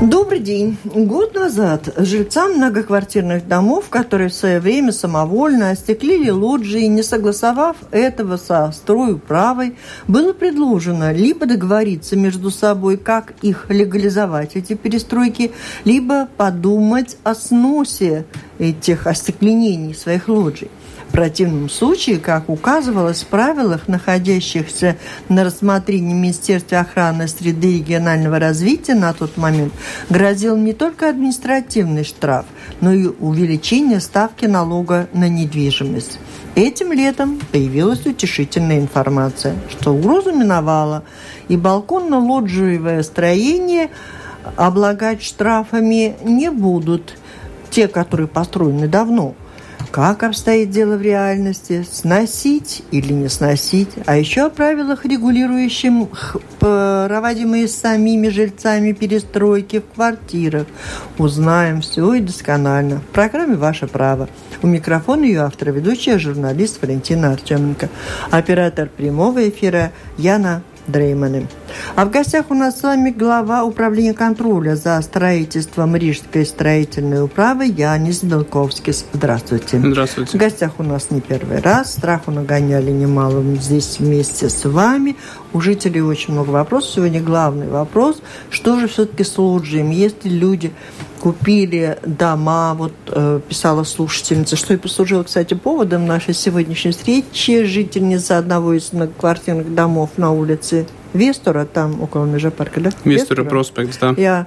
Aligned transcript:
Добрый 0.00 0.38
день. 0.38 0.76
Год 0.84 1.34
назад 1.34 1.92
жильцам 1.96 2.52
многоквартирных 2.52 3.48
домов, 3.48 3.86
которые 3.90 4.28
в 4.28 4.34
свое 4.34 4.60
время 4.60 4.92
самовольно 4.92 5.70
остеклили 5.70 6.30
лоджии, 6.30 6.84
не 6.84 7.02
согласовав 7.02 7.76
этого 7.90 8.36
со 8.36 8.70
стройуправой, 8.70 9.74
было 10.06 10.32
предложено 10.32 11.12
либо 11.12 11.46
договориться 11.46 12.14
между 12.14 12.52
собой, 12.52 12.96
как 12.96 13.34
их 13.42 13.66
легализовать, 13.70 14.54
эти 14.54 14.74
перестройки, 14.74 15.50
либо 15.84 16.28
подумать 16.36 17.16
о 17.24 17.34
сносе 17.34 18.24
этих 18.60 19.08
остекленений 19.08 19.94
своих 19.94 20.28
лоджий. 20.28 20.70
В 21.08 21.12
противном 21.12 21.70
случае, 21.70 22.18
как 22.18 22.50
указывалось 22.50 23.22
в 23.22 23.26
правилах, 23.26 23.88
находящихся 23.88 24.96
на 25.30 25.42
рассмотрении 25.42 26.12
Министерства 26.12 26.80
охраны 26.80 27.26
среды 27.28 27.78
регионального 27.78 28.38
развития 28.38 28.94
на 28.94 29.14
тот 29.14 29.38
момент, 29.38 29.72
грозил 30.10 30.56
не 30.56 30.74
только 30.74 31.08
административный 31.08 32.04
штраф, 32.04 32.44
но 32.82 32.92
и 32.92 33.06
увеличение 33.06 34.00
ставки 34.00 34.44
налога 34.44 35.08
на 35.14 35.28
недвижимость. 35.28 36.18
Этим 36.54 36.92
летом 36.92 37.40
появилась 37.52 38.04
утешительная 38.04 38.78
информация, 38.78 39.56
что 39.70 39.94
угроза 39.94 40.32
миновала, 40.32 41.04
и 41.48 41.56
балконно-лоджиевое 41.56 43.02
строение 43.02 43.88
облагать 44.56 45.22
штрафами 45.22 46.16
не 46.22 46.50
будут 46.50 47.14
те, 47.70 47.88
которые 47.88 48.28
построены 48.28 48.88
давно– 48.88 49.34
как 49.90 50.22
обстоит 50.22 50.70
дело 50.70 50.96
в 50.96 51.02
реальности, 51.02 51.84
сносить 51.90 52.82
или 52.90 53.12
не 53.12 53.28
сносить, 53.28 53.90
а 54.06 54.16
еще 54.16 54.46
о 54.46 54.50
правилах, 54.50 55.04
регулирующих 55.04 56.36
проводимые 56.58 57.68
самими 57.68 58.28
жильцами 58.28 58.92
перестройки 58.92 59.80
в 59.80 59.94
квартирах. 59.94 60.66
Узнаем 61.18 61.80
все 61.80 62.14
и 62.14 62.20
досконально. 62.20 63.00
В 63.00 63.12
программе 63.12 63.56
«Ваше 63.56 63.86
право». 63.86 64.28
У 64.62 64.66
микрофона 64.66 65.24
ее 65.24 65.42
автор, 65.42 65.70
ведущая 65.70 66.18
журналист 66.18 66.82
Валентина 66.82 67.32
Артеменко. 67.32 67.88
Оператор 68.30 68.88
прямого 68.88 69.48
эфира 69.48 69.92
Яна 70.16 70.62
Дрейманы. 70.86 71.46
А 71.96 72.04
в 72.04 72.10
гостях 72.10 72.46
у 72.50 72.54
нас 72.54 72.80
с 72.80 72.82
вами 72.82 73.10
глава 73.10 73.64
управления 73.64 74.14
контроля 74.14 74.76
за 74.76 75.00
строительством 75.02 75.96
Рижской 75.96 76.46
строительной 76.46 77.24
управы 77.24 77.66
Янис 77.66 78.22
Белковский. 78.22 78.94
Здравствуйте. 79.12 79.78
Здравствуйте. 79.78 80.36
В 80.36 80.40
гостях 80.40 80.72
у 80.78 80.82
нас 80.82 81.10
не 81.10 81.20
первый 81.20 81.60
раз. 81.60 81.92
Страху 81.92 82.30
нагоняли 82.30 82.90
немало 82.90 83.42
здесь 83.56 83.98
вместе 83.98 84.48
с 84.48 84.64
вами. 84.64 85.16
У 85.52 85.60
жителей 85.60 86.02
очень 86.02 86.34
много 86.34 86.50
вопросов. 86.50 86.94
Сегодня 86.94 87.20
главный 87.20 87.68
вопрос. 87.68 88.22
Что 88.50 88.78
же 88.78 88.88
все-таки 88.88 89.24
с 89.24 89.36
лоджиями? 89.38 89.94
Если 89.94 90.28
люди 90.28 90.72
купили 91.18 91.98
дома, 92.04 92.74
вот 92.74 92.92
э, 93.08 93.40
писала 93.48 93.84
слушательница, 93.84 94.56
что 94.56 94.74
и 94.74 94.76
послужило, 94.76 95.24
кстати, 95.24 95.54
поводом 95.54 96.06
нашей 96.06 96.34
сегодняшней 96.34 96.92
встречи. 96.92 97.64
Жительница 97.64 98.38
одного 98.38 98.74
из 98.74 98.92
многоквартирных 98.92 99.74
домов 99.74 100.10
на 100.16 100.30
улице 100.30 100.86
Вестора, 101.14 101.64
там 101.64 102.02
около 102.02 102.24
Межапарка, 102.24 102.80
да? 102.80 102.90
Вестора, 103.04 103.44
проспект, 103.44 103.98
да. 104.00 104.14
Я 104.16 104.46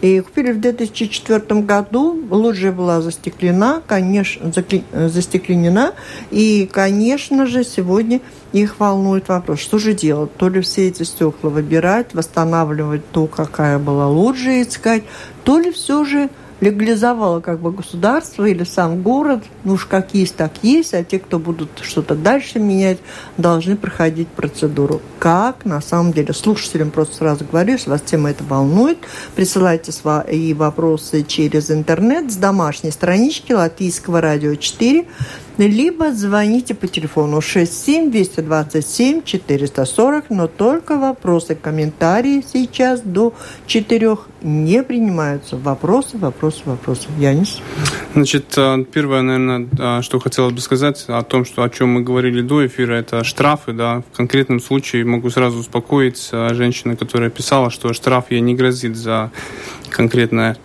и 0.00 0.20
купили 0.20 0.52
в 0.52 0.60
2004 0.60 1.60
году. 1.62 2.18
Лоджия 2.30 2.72
была 2.72 3.00
застеклена, 3.00 3.82
конечно, 3.86 4.52
застекленена. 4.92 5.94
И, 6.30 6.68
конечно 6.70 7.46
же, 7.46 7.64
сегодня 7.64 8.20
их 8.52 8.78
волнует 8.78 9.28
вопрос, 9.28 9.60
что 9.60 9.78
же 9.78 9.94
делать? 9.94 10.34
То 10.36 10.48
ли 10.48 10.60
все 10.60 10.88
эти 10.88 11.02
стекла 11.02 11.50
выбирать, 11.50 12.14
восстанавливать 12.14 13.08
то, 13.10 13.26
какая 13.26 13.78
была 13.78 14.08
лоджия 14.08 14.62
искать, 14.62 15.04
то 15.44 15.58
ли 15.58 15.70
все 15.72 16.04
же 16.04 16.28
легализовало 16.60 17.40
как 17.40 17.60
бы 17.60 17.72
государство 17.72 18.44
или 18.44 18.64
сам 18.64 19.02
город, 19.02 19.44
ну 19.64 19.74
уж 19.74 19.84
как 19.84 20.14
есть, 20.14 20.36
так 20.36 20.52
есть, 20.62 20.94
а 20.94 21.04
те, 21.04 21.18
кто 21.18 21.38
будут 21.38 21.70
что-то 21.82 22.14
дальше 22.14 22.58
менять, 22.58 22.98
должны 23.36 23.76
проходить 23.76 24.28
процедуру. 24.28 25.00
Как 25.18 25.64
на 25.64 25.80
самом 25.80 26.12
деле? 26.12 26.32
Слушателям 26.32 26.90
просто 26.90 27.16
сразу 27.16 27.44
говорю, 27.44 27.72
если 27.72 27.90
вас 27.90 28.00
тема 28.00 28.30
это 28.30 28.44
волнует, 28.44 28.98
присылайте 29.34 29.92
свои 29.92 30.54
вопросы 30.54 31.22
через 31.22 31.70
интернет 31.70 32.32
с 32.32 32.36
домашней 32.36 32.90
странички 32.90 33.52
Латвийского 33.52 34.20
радио 34.20 34.54
4 34.54 35.06
либо 35.58 36.12
звоните 36.12 36.74
по 36.74 36.86
телефону 36.86 37.40
67 37.40 38.10
227 38.10 39.22
440, 39.22 40.30
но 40.30 40.46
только 40.46 40.98
вопросы, 40.98 41.54
комментарии 41.54 42.44
сейчас 42.52 43.00
до 43.00 43.34
4 43.66 44.16
не 44.42 44.82
принимаются. 44.82 45.56
Вопросы, 45.56 46.18
вопросы, 46.18 46.62
вопросы. 46.64 47.08
Янис? 47.18 47.60
Значит, 48.14 48.54
э, 48.56 48.84
первое, 48.92 49.22
наверное, 49.22 49.68
э, 49.78 50.02
что 50.02 50.18
хотелось 50.18 50.52
бы 50.52 50.60
сказать 50.60 51.04
о 51.08 51.22
том, 51.22 51.44
что, 51.44 51.62
о 51.62 51.70
чем 51.70 51.90
мы 51.90 52.02
говорили 52.02 52.42
до 52.42 52.66
эфира, 52.66 52.94
это 52.94 53.24
штрафы. 53.24 53.72
Да. 53.72 54.02
В 54.12 54.16
конкретном 54.16 54.60
случае 54.60 55.04
могу 55.04 55.30
сразу 55.30 55.58
успокоить 55.58 56.28
э, 56.32 56.54
женщину, 56.54 56.96
которая 56.96 57.30
писала, 57.30 57.70
что 57.70 57.92
штраф 57.92 58.30
ей 58.30 58.40
не 58.40 58.54
грозит 58.54 58.96
за 58.96 59.30
конкретное 59.90 60.56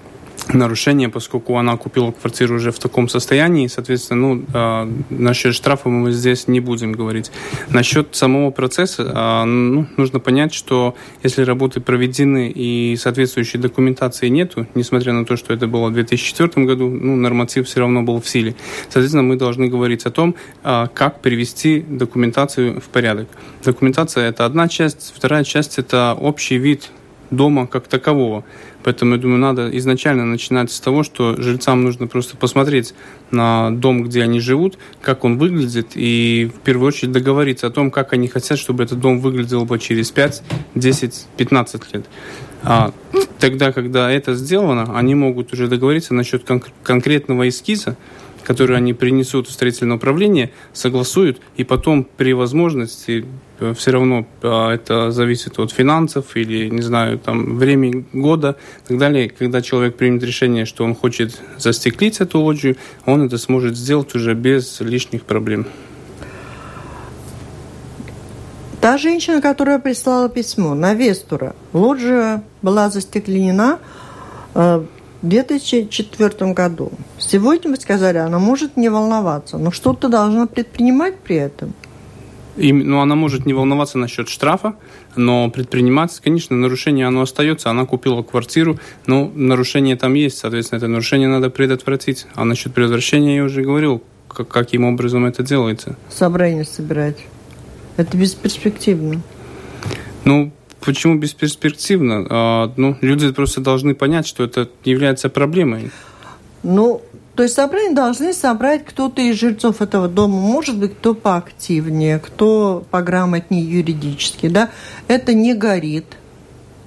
нарушение, 0.54 1.10
поскольку 1.10 1.58
она 1.58 1.78
купила 1.78 2.12
квартиру 2.12 2.56
уже 2.56 2.72
в 2.72 2.80
таком 2.80 3.10
состоянии, 3.10 3.68
соответственно, 3.68 4.22
ну, 4.22 4.44
э, 4.54 4.92
насчет 5.10 5.54
штрафа 5.54 5.90
мы 5.90 6.12
здесь 6.12 6.48
не 6.48 6.60
будем 6.60 6.92
говорить. 6.92 7.32
Насчет 7.70 8.16
самого 8.16 8.52
процесса, 8.52 9.04
э, 9.04 9.44
ну, 9.46 9.88
нужно 9.98 10.20
понять, 10.20 10.54
что 10.54 10.96
если 11.24 11.44
работы 11.44 11.80
проведены 11.80 12.50
и 12.50 12.96
соответствующей 12.98 13.58
документации 13.58 14.30
нету, 14.30 14.68
несмотря 14.76 15.14
на 15.14 15.26
то, 15.26 15.36
что 15.36 15.54
это 15.54 15.68
было 15.68 15.90
в 15.90 15.94
2004 15.94 16.66
году, 16.66 16.90
ну, 16.90 17.16
норматив 17.16 17.68
все 17.68 17.80
равно 17.80 18.04
был 18.04 18.20
в 18.20 18.28
силе. 18.28 18.56
Соответственно, 18.84 19.24
мы 19.24 19.36
должны 19.36 19.68
говорить 19.68 20.06
о 20.06 20.12
том, 20.12 20.36
э, 20.64 20.88
как 20.94 21.22
привести 21.22 21.82
документацию 21.82 22.80
в 22.82 22.86
порядок. 22.86 23.28
Документация– 23.64 24.30
это 24.30 24.46
одна 24.46 24.68
часть, 24.68 25.14
вторая 25.16 25.44
часть– 25.44 25.78
это 25.78 26.18
общий 26.20 26.58
вид 26.58 26.90
дома 27.32 27.66
как 27.66 27.88
такового. 27.88 28.44
Поэтому, 28.84 29.16
я 29.16 29.22
думаю, 29.22 29.40
надо 29.40 29.69
изначально 29.78 30.25
начинать 30.25 30.72
с 30.72 30.80
того, 30.80 31.03
что 31.03 31.36
жильцам 31.42 31.84
нужно 31.84 32.08
просто 32.08 32.38
посмотреть 32.38 32.94
на 33.31 33.72
дом, 33.72 34.03
где 34.03 34.24
они 34.24 34.40
живут, 34.40 34.78
как 35.02 35.24
он 35.24 35.38
выглядит, 35.38 35.92
и 35.96 36.52
в 36.56 36.59
первую 36.62 36.88
очередь 36.88 37.12
договориться 37.12 37.68
о 37.68 37.70
том, 37.70 37.91
как 37.91 38.14
они 38.14 38.28
хотят, 38.28 38.58
чтобы 38.58 38.84
этот 38.84 39.00
дом 39.00 39.20
выглядел 39.20 39.66
бы 39.66 39.80
через 39.80 40.12
5, 40.12 40.44
10, 40.75 41.28
15 41.38 41.94
лет. 41.94 42.06
А 42.64 42.94
тогда, 43.40 43.72
когда 43.72 44.12
это 44.12 44.36
сделано, 44.36 44.97
они 44.97 45.16
могут 45.16 45.53
уже 45.53 45.68
договориться 45.68 46.14
насчет 46.14 46.44
кон- 46.44 46.64
конкретного 46.84 47.50
эскиза, 47.50 47.97
которые 48.44 48.78
они 48.78 48.94
принесут 48.94 49.47
в 49.47 49.52
строительное 49.52 49.97
управление, 49.97 50.52
согласуют, 50.74 51.41
и 51.56 51.63
потом 51.63 52.03
при 52.03 52.34
возможности 52.34 53.25
э, 53.59 53.74
все 53.74 53.91
равно 53.91 54.25
а, 54.41 54.74
это 54.74 55.12
зависит 55.12 55.59
от 55.59 55.72
финансов 55.72 56.35
или, 56.35 56.69
не 56.69 56.81
знаю, 56.81 57.19
там, 57.19 57.57
времени 57.57 58.06
года 58.13 58.57
и 58.85 58.88
так 58.90 58.97
далее. 58.97 59.29
Когда 59.29 59.62
человек 59.62 59.96
примет 59.96 60.24
решение, 60.24 60.66
что 60.66 60.84
он 60.84 60.96
хочет 60.96 61.40
застеклить 61.57 62.19
эту 62.19 62.40
лоджию, 62.40 62.78
он 63.06 63.25
это 63.25 63.38
сможет 63.38 63.78
сделать 63.78 64.13
уже 64.16 64.34
без 64.34 64.79
лишних 64.81 65.23
проблем. 65.23 65.66
Та 68.81 68.97
женщина, 68.97 69.41
которая 69.41 69.78
прислала 69.78 70.28
письмо 70.28 70.73
на 70.73 70.96
Вестура, 70.96 71.56
лоджия 71.72 72.44
была 72.63 72.90
застекленена 72.90 73.78
э, 74.56 74.84
2004 75.22 76.54
году. 76.54 76.92
Сегодня 77.18 77.72
вы 77.72 77.78
сказали, 77.78 78.18
она 78.18 78.40
может 78.40 78.78
не 78.78 78.90
волноваться, 78.90 79.58
но 79.58 79.72
что-то 79.72 80.09
должна 80.09 80.48
предпринимать 80.48 81.20
при 81.20 81.36
этом. 81.36 81.74
И, 82.58 82.74
ну, 82.74 83.00
она 83.00 83.16
может 83.16 83.46
не 83.46 83.54
волноваться 83.54 83.98
насчет 83.98 84.28
штрафа, 84.28 84.76
но 85.16 85.50
предпринимать, 85.50 86.20
конечно, 86.20 86.56
нарушение 86.56 87.08
оно 87.08 87.22
остается. 87.22 87.70
Она 87.70 87.86
купила 87.86 88.24
квартиру, 88.24 88.78
но 89.08 89.32
нарушение 89.34 89.96
там 89.96 90.14
есть, 90.16 90.38
соответственно, 90.38 90.78
это 90.78 90.88
нарушение 90.88 91.29
надо 91.29 91.50
предотвратить. 91.50 92.28
А 92.35 92.44
насчет 92.44 92.73
предотвращения 92.73 93.38
я 93.38 93.44
уже 93.44 93.62
говорил, 93.62 94.03
как, 94.28 94.50
каким 94.50 94.84
образом 94.84 95.26
это 95.26 95.44
делается. 95.44 95.96
Собрание 96.09 96.66
собирать. 96.66 97.18
Это 97.96 98.18
бесперспективно. 98.18 99.22
Ну, 100.26 100.52
Почему 100.84 101.16
бесперспективно? 101.18 102.26
А, 102.30 102.74
ну, 102.76 102.98
люди 103.02 103.32
просто 103.32 103.62
должны 103.62 103.96
понять, 103.96 104.28
что 104.28 104.44
это 104.44 104.68
является 104.84 105.30
проблемой. 105.30 105.92
Ну, 106.64 107.02
то 107.36 107.44
есть 107.44 107.56
собрание 107.56 107.96
должны 107.96 108.34
собрать 108.34 108.86
кто-то 108.86 109.22
из 109.22 109.40
жильцов 109.40 109.82
этого 109.82 110.08
дома, 110.08 110.38
может 110.40 110.78
быть, 110.78 110.94
кто 110.94 111.14
поактивнее, 111.14 112.20
кто 112.20 112.84
пограмотнее 112.92 113.64
юридически, 113.64 114.48
да, 114.48 114.70
это 115.08 115.34
не 115.34 115.54
горит. 115.54 116.06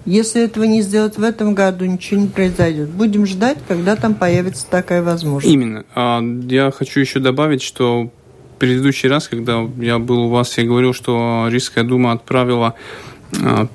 Если 0.05 0.43
этого 0.43 0.65
не 0.65 0.83
сделать 0.83 1.17
в 1.17 1.23
этом 1.23 1.55
году, 1.55 1.87
ничего 1.87 2.21
не 2.21 2.27
произойдет. 2.27 2.91
Будем 2.91 3.25
ждать, 3.25 3.57
когда 3.67 3.97
там 3.97 4.15
появится 4.15 4.67
такая 4.69 5.03
возможность. 5.03 5.53
Именно. 5.53 5.85
А, 5.95 6.21
я 6.21 6.71
хочу 6.71 7.01
еще 7.01 7.21
добавить, 7.21 7.63
что 7.63 8.11
предыдущий 8.59 9.09
раз, 9.09 9.29
когда 9.29 9.67
я 9.79 9.99
был 9.99 10.25
у 10.25 10.29
вас, 10.29 10.59
я 10.59 10.65
говорил, 10.65 10.93
что 10.93 11.47
Рижская 11.49 11.85
дума 11.85 12.13
отправила 12.13 12.75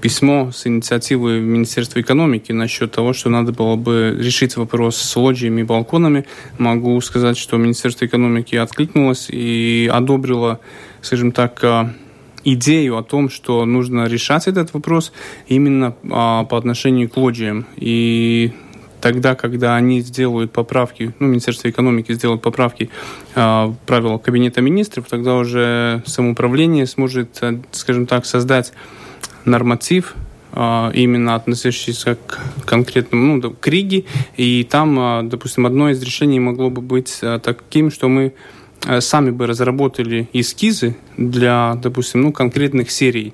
письмо 0.01 0.51
с 0.51 0.65
инициативой 0.67 1.41
Министерства 1.41 1.99
экономики 1.99 2.51
насчет 2.51 2.91
того, 2.91 3.13
что 3.13 3.29
надо 3.29 3.51
было 3.51 3.75
бы 3.75 4.15
решить 4.17 4.55
вопрос 4.55 4.95
с 4.97 5.15
лоджиями 5.15 5.61
и 5.61 5.63
балконами. 5.63 6.25
Могу 6.57 6.99
сказать, 7.01 7.37
что 7.37 7.57
Министерство 7.57 8.05
экономики 8.05 8.55
откликнулось 8.55 9.27
и 9.29 9.89
одобрило, 9.91 10.59
скажем 11.01 11.31
так, 11.31 11.63
идею 12.43 12.97
о 12.97 13.03
том, 13.03 13.29
что 13.29 13.65
нужно 13.65 14.05
решать 14.05 14.47
этот 14.47 14.73
вопрос 14.73 15.11
именно 15.47 15.95
а, 16.09 16.43
по 16.45 16.57
отношению 16.57 17.09
к 17.09 17.17
лоджиям. 17.17 17.65
И 17.75 18.53
тогда, 19.01 19.35
когда 19.35 19.75
они 19.75 20.01
сделают 20.01 20.51
поправки, 20.51 21.13
ну, 21.19 21.27
Министерство 21.27 21.69
экономики 21.69 22.13
сделает 22.13 22.41
поправки 22.41 22.89
э, 23.35 23.39
в 23.39 23.75
правила 23.85 24.17
Кабинета 24.17 24.61
министров, 24.61 25.05
тогда 25.09 25.35
уже 25.35 26.03
самоуправление 26.05 26.85
сможет, 26.85 27.37
э, 27.41 27.59
скажем 27.71 28.05
так, 28.07 28.25
создать 28.25 28.73
норматив, 29.45 30.15
э, 30.53 30.91
именно 30.93 31.35
относящийся 31.35 32.15
к 32.15 32.39
конкретному, 32.65 33.37
ну, 33.37 33.51
к 33.51 33.67
Риге, 33.67 34.05
и 34.37 34.63
там, 34.69 34.99
э, 34.99 35.23
допустим, 35.23 35.65
одно 35.65 35.89
из 35.89 36.01
решений 36.01 36.39
могло 36.39 36.69
бы 36.69 36.81
быть 36.81 37.19
э, 37.21 37.39
таким, 37.43 37.91
что 37.91 38.07
мы 38.07 38.33
сами 39.01 39.31
бы 39.31 39.45
разработали 39.45 40.29
эскизы 40.31 40.95
для, 41.17 41.77
допустим, 41.83 42.21
ну, 42.21 42.31
конкретных 42.31 42.91
серий 42.91 43.33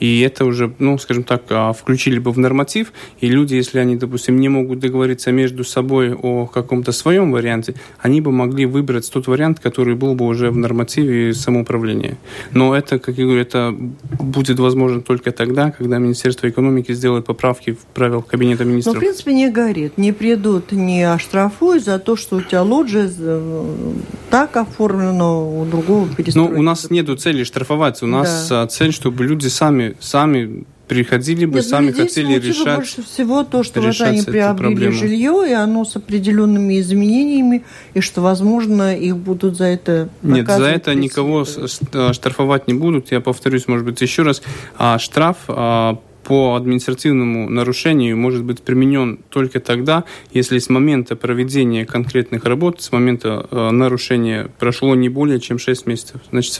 и 0.00 0.20
это 0.20 0.44
уже, 0.44 0.72
ну, 0.78 0.98
скажем 0.98 1.24
так, 1.24 1.42
а, 1.50 1.72
включили 1.72 2.18
бы 2.18 2.30
в 2.30 2.38
норматив, 2.38 2.92
и 3.20 3.28
люди, 3.28 3.54
если 3.54 3.78
они, 3.78 3.96
допустим, 3.96 4.38
не 4.38 4.48
могут 4.48 4.78
договориться 4.78 5.32
между 5.32 5.64
собой 5.64 6.14
о 6.14 6.46
каком-то 6.46 6.92
своем 6.92 7.32
варианте, 7.32 7.74
они 8.00 8.20
бы 8.20 8.32
могли 8.32 8.66
выбрать 8.66 9.10
тот 9.10 9.26
вариант, 9.26 9.60
который 9.60 9.94
был 9.94 10.14
бы 10.14 10.26
уже 10.26 10.50
в 10.50 10.56
нормативе 10.56 11.34
самоуправления. 11.34 12.16
Но 12.52 12.74
это, 12.74 12.98
как 12.98 13.18
я 13.18 13.24
говорю, 13.24 13.40
это 13.40 13.74
будет 14.18 14.58
возможно 14.58 15.00
только 15.00 15.32
тогда, 15.32 15.70
когда 15.70 15.98
Министерство 15.98 16.48
экономики 16.48 16.92
сделает 16.92 17.26
поправки 17.26 17.72
в 17.72 17.78
правила 17.94 18.20
Кабинета 18.20 18.64
министров. 18.64 18.94
Ну, 18.94 19.00
в 19.00 19.02
принципе, 19.02 19.32
не 19.32 19.50
горит. 19.50 19.98
Не 19.98 20.12
придут, 20.12 20.72
не 20.72 21.02
оштрафуют 21.02 21.84
за 21.84 21.98
то, 21.98 22.16
что 22.16 22.36
у 22.36 22.40
тебя 22.40 22.62
лоджия 22.62 23.10
э, 23.18 23.92
так 24.30 24.56
оформлено, 24.56 25.60
у 25.60 25.64
другого. 25.64 26.08
Ну, 26.34 26.46
у 26.46 26.62
нас 26.62 26.90
нету 26.90 27.16
цели 27.16 27.44
штрафовать. 27.44 28.02
У 28.02 28.06
нас 28.06 28.48
да. 28.48 28.66
цель, 28.66 28.92
чтобы 28.92 29.24
люди 29.24 29.48
сами 29.48 29.87
сами 30.00 30.64
приходили 30.88 31.44
бы, 31.44 31.56
Нет, 31.56 31.64
ну, 31.64 31.70
сами 31.70 31.90
хотели 31.92 32.38
решать. 32.38 32.76
больше 32.76 33.02
всего 33.02 33.44
то, 33.44 33.62
что 33.62 33.80
вот 33.80 34.00
они 34.00 34.22
приобрели 34.22 34.90
жилье, 34.90 35.44
и 35.48 35.52
оно 35.52 35.84
с 35.84 35.94
определенными 35.96 36.80
изменениями, 36.80 37.64
и 37.94 38.00
что, 38.00 38.22
возможно, 38.22 38.96
их 38.96 39.16
будут 39.16 39.56
за 39.56 39.66
это 39.66 40.08
Нет, 40.22 40.48
за 40.48 40.64
это 40.64 40.94
никого 40.94 41.44
штрафовать 41.44 42.66
не 42.66 42.74
будут. 42.74 43.12
Я 43.12 43.20
повторюсь, 43.20 43.68
может 43.68 43.84
быть, 43.84 44.00
еще 44.00 44.22
раз. 44.22 44.42
А 44.78 44.98
штраф 44.98 45.36
а, 45.48 45.98
по 46.24 46.56
административному 46.56 47.48
нарушению 47.48 48.16
может 48.16 48.44
быть 48.44 48.62
применен 48.62 49.18
только 49.30 49.60
тогда, 49.60 50.04
если 50.32 50.58
с 50.58 50.68
момента 50.68 51.16
проведения 51.16 51.86
конкретных 51.86 52.44
работ, 52.44 52.82
с 52.82 52.92
момента 52.92 53.46
э, 53.50 53.70
нарушения 53.70 54.50
прошло 54.58 54.94
не 54.94 55.08
более 55.08 55.40
чем 55.40 55.58
6 55.58 55.86
месяцев. 55.86 56.20
Значит, 56.30 56.52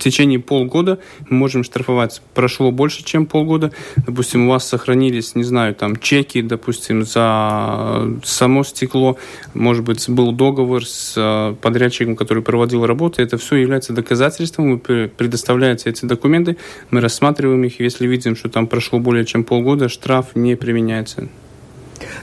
течение 0.00 0.40
полгода 0.40 0.98
мы 1.28 1.36
можем 1.36 1.64
штрафовать. 1.64 2.22
Прошло 2.34 2.70
больше, 2.70 3.04
чем 3.04 3.26
полгода. 3.26 3.72
Допустим, 3.96 4.46
у 4.46 4.50
вас 4.50 4.66
сохранились, 4.66 5.34
не 5.34 5.44
знаю, 5.44 5.74
там 5.74 5.96
чеки, 5.96 6.42
допустим, 6.42 7.04
за 7.04 8.08
само 8.24 8.64
стекло. 8.64 9.16
Может 9.54 9.84
быть, 9.84 10.08
был 10.08 10.32
договор 10.32 10.84
с 10.84 11.14
э, 11.16 11.54
подрядчиком, 11.60 12.16
который 12.16 12.42
проводил 12.42 12.84
работы. 12.86 13.22
Это 13.22 13.38
все 13.38 13.56
является 13.56 13.92
доказательством. 13.92 14.80
Вы 14.86 15.08
предоставляете 15.08 15.90
эти 15.90 16.04
документы, 16.04 16.56
мы 16.90 17.00
рассматриваем 17.00 17.62
их. 17.64 17.80
Если 17.80 18.06
видим, 18.06 18.36
что 18.36 18.48
там 18.48 18.66
прошло 18.66 18.98
более 18.98 19.24
чем 19.24 19.44
полгода, 19.44 19.88
штраф 19.88 20.34
не 20.34 20.56
применяется. 20.56 21.28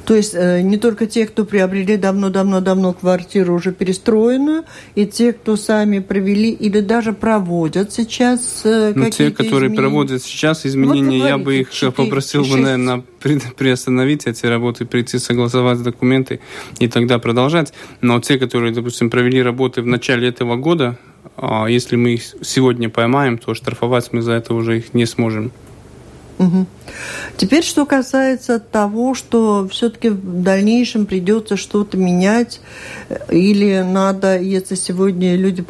То 0.06 0.15
есть 0.15 0.33
э, 0.35 0.62
не 0.62 0.77
только 0.77 1.06
те, 1.06 1.25
кто 1.25 1.45
приобрели 1.45 1.97
давно-давно-давно 1.97 2.94
квартиру 2.94 3.56
уже 3.56 3.71
перестроенную, 3.71 4.63
и 4.95 5.06
те, 5.06 5.33
кто 5.33 5.56
сами 5.56 6.00
провели 6.00 6.50
или 6.51 6.79
даже 6.79 7.13
проводят 7.13 7.94
сейчас 7.94 8.62
э, 8.63 8.94
ну, 8.95 9.09
те, 9.09 9.31
которые 9.31 9.68
изменения. 9.68 9.77
проводят 9.77 10.24
сейчас 10.24 10.65
изменения, 10.65 11.19
вот 11.19 11.27
я 11.27 11.38
бы 11.38 11.56
их 11.59 11.71
4, 11.71 11.91
попросил 11.91 12.44
6. 12.44 12.56
бы, 12.56 12.62
наверное, 12.62 13.03
приостановить 13.57 14.27
эти 14.27 14.45
работы, 14.45 14.85
прийти 14.85 15.19
согласовать 15.19 15.81
документы 15.83 16.39
и 16.80 16.88
тогда 16.88 17.19
продолжать. 17.19 17.73
Но 18.01 18.19
те, 18.19 18.38
которые, 18.38 18.73
допустим, 18.73 19.09
провели 19.09 19.41
работы 19.41 19.81
в 19.81 19.88
начале 19.88 20.27
этого 20.27 20.56
года, 20.56 20.97
э, 21.38 21.65
если 21.69 21.95
мы 21.95 22.13
их 22.13 22.23
сегодня 22.41 22.89
поймаем, 22.89 23.38
то 23.38 23.53
штрафовать 23.53 24.09
мы 24.12 24.21
за 24.21 24.33
это 24.33 24.53
уже 24.53 24.77
их 24.77 24.94
не 24.94 25.06
сможем. 25.06 25.51
Теперь, 27.36 27.63
что 27.63 27.86
касается 27.86 28.60
того, 28.60 29.13
что 29.13 29.68
все-таки 29.72 30.10
в 30.10 30.44
дальнейшем 30.44 31.06
придется 31.06 31.57
что-то 31.57 31.98
менять, 31.98 32.62
или 33.30 33.81
надо, 33.81 34.39
если 34.39 34.75
сегодня 34.75 35.36
люди 35.36 35.63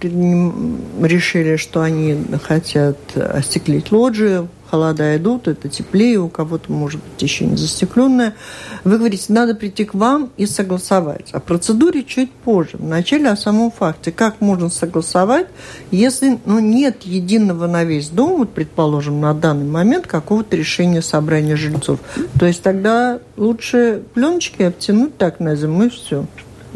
решили, 1.01 1.55
что 1.55 1.81
они 1.81 2.17
хотят 2.43 2.97
остеклить 3.15 3.91
лоджию, 3.91 4.49
холода 4.69 5.15
идут, 5.17 5.47
это 5.47 5.69
теплее, 5.69 6.19
у 6.19 6.29
кого-то, 6.29 6.71
может 6.71 7.01
быть, 7.01 7.21
еще 7.21 7.45
не 7.45 7.55
застекленное. 7.55 8.35
Вы 8.83 8.97
говорите, 8.97 9.25
надо 9.33 9.55
прийти 9.55 9.85
к 9.85 9.93
вам 9.93 10.31
и 10.37 10.45
согласовать. 10.45 11.31
О 11.31 11.39
процедуре 11.39 12.03
чуть 12.03 12.31
позже. 12.31 12.77
Вначале 12.77 13.29
о 13.29 13.35
самом 13.35 13.71
факте. 13.71 14.11
Как 14.11 14.41
можно 14.41 14.69
согласовать, 14.69 15.47
если 15.91 16.39
ну, 16.45 16.59
нет 16.59 17.03
единого 17.03 17.67
на 17.67 17.83
весь 17.83 18.09
дом, 18.09 18.37
вот, 18.37 18.51
предположим, 18.51 19.21
на 19.21 19.33
данный 19.33 19.65
момент 19.65 20.07
какого-то 20.07 20.55
решения 20.55 21.01
собрания 21.01 21.55
жильцов. 21.55 21.99
То 22.39 22.45
есть 22.45 22.61
тогда 22.61 23.19
лучше 23.35 24.03
пленочки 24.13 24.63
обтянуть 24.63 25.17
так 25.17 25.39
на 25.39 25.55
зиму 25.55 25.83
и 25.83 25.89
все 25.89 26.25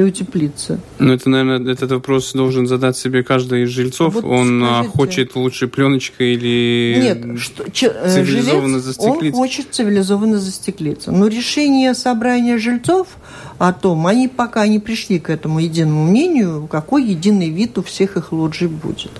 и 0.01 0.03
утеплиться? 0.03 0.79
Ну, 0.99 1.13
это, 1.13 1.29
наверное, 1.29 1.73
этот 1.73 1.91
вопрос 1.91 2.33
должен 2.33 2.67
задать 2.67 2.97
себе 2.97 3.23
каждый 3.23 3.63
из 3.63 3.69
жильцов. 3.69 4.15
Вот 4.15 4.23
он 4.23 4.63
а, 4.63 4.67
скажите. 4.67 4.97
хочет 4.97 5.35
лучше 5.35 5.67
пленочкой 5.67 6.33
или 6.33 6.99
Нет, 7.01 7.39
что, 7.39 7.63
э, 7.63 7.69
цивилизованно 7.71 8.79
жилец, 8.79 8.83
застеклиться? 8.83 9.37
Он 9.37 9.43
хочет 9.43 9.67
цивилизованно 9.71 10.39
застеклиться. 10.39 11.11
Но 11.11 11.27
решение 11.27 11.93
собрания 11.93 12.57
жильцов 12.57 13.07
о 13.57 13.73
том, 13.73 14.07
они 14.07 14.27
пока 14.27 14.67
не 14.67 14.79
пришли 14.79 15.19
к 15.19 15.29
этому 15.29 15.59
единому 15.59 16.05
мнению, 16.05 16.67
какой 16.69 17.03
единый 17.05 17.49
вид 17.49 17.77
у 17.77 17.83
всех 17.83 18.17
их 18.17 18.31
лоджий 18.31 18.67
будет. 18.67 19.11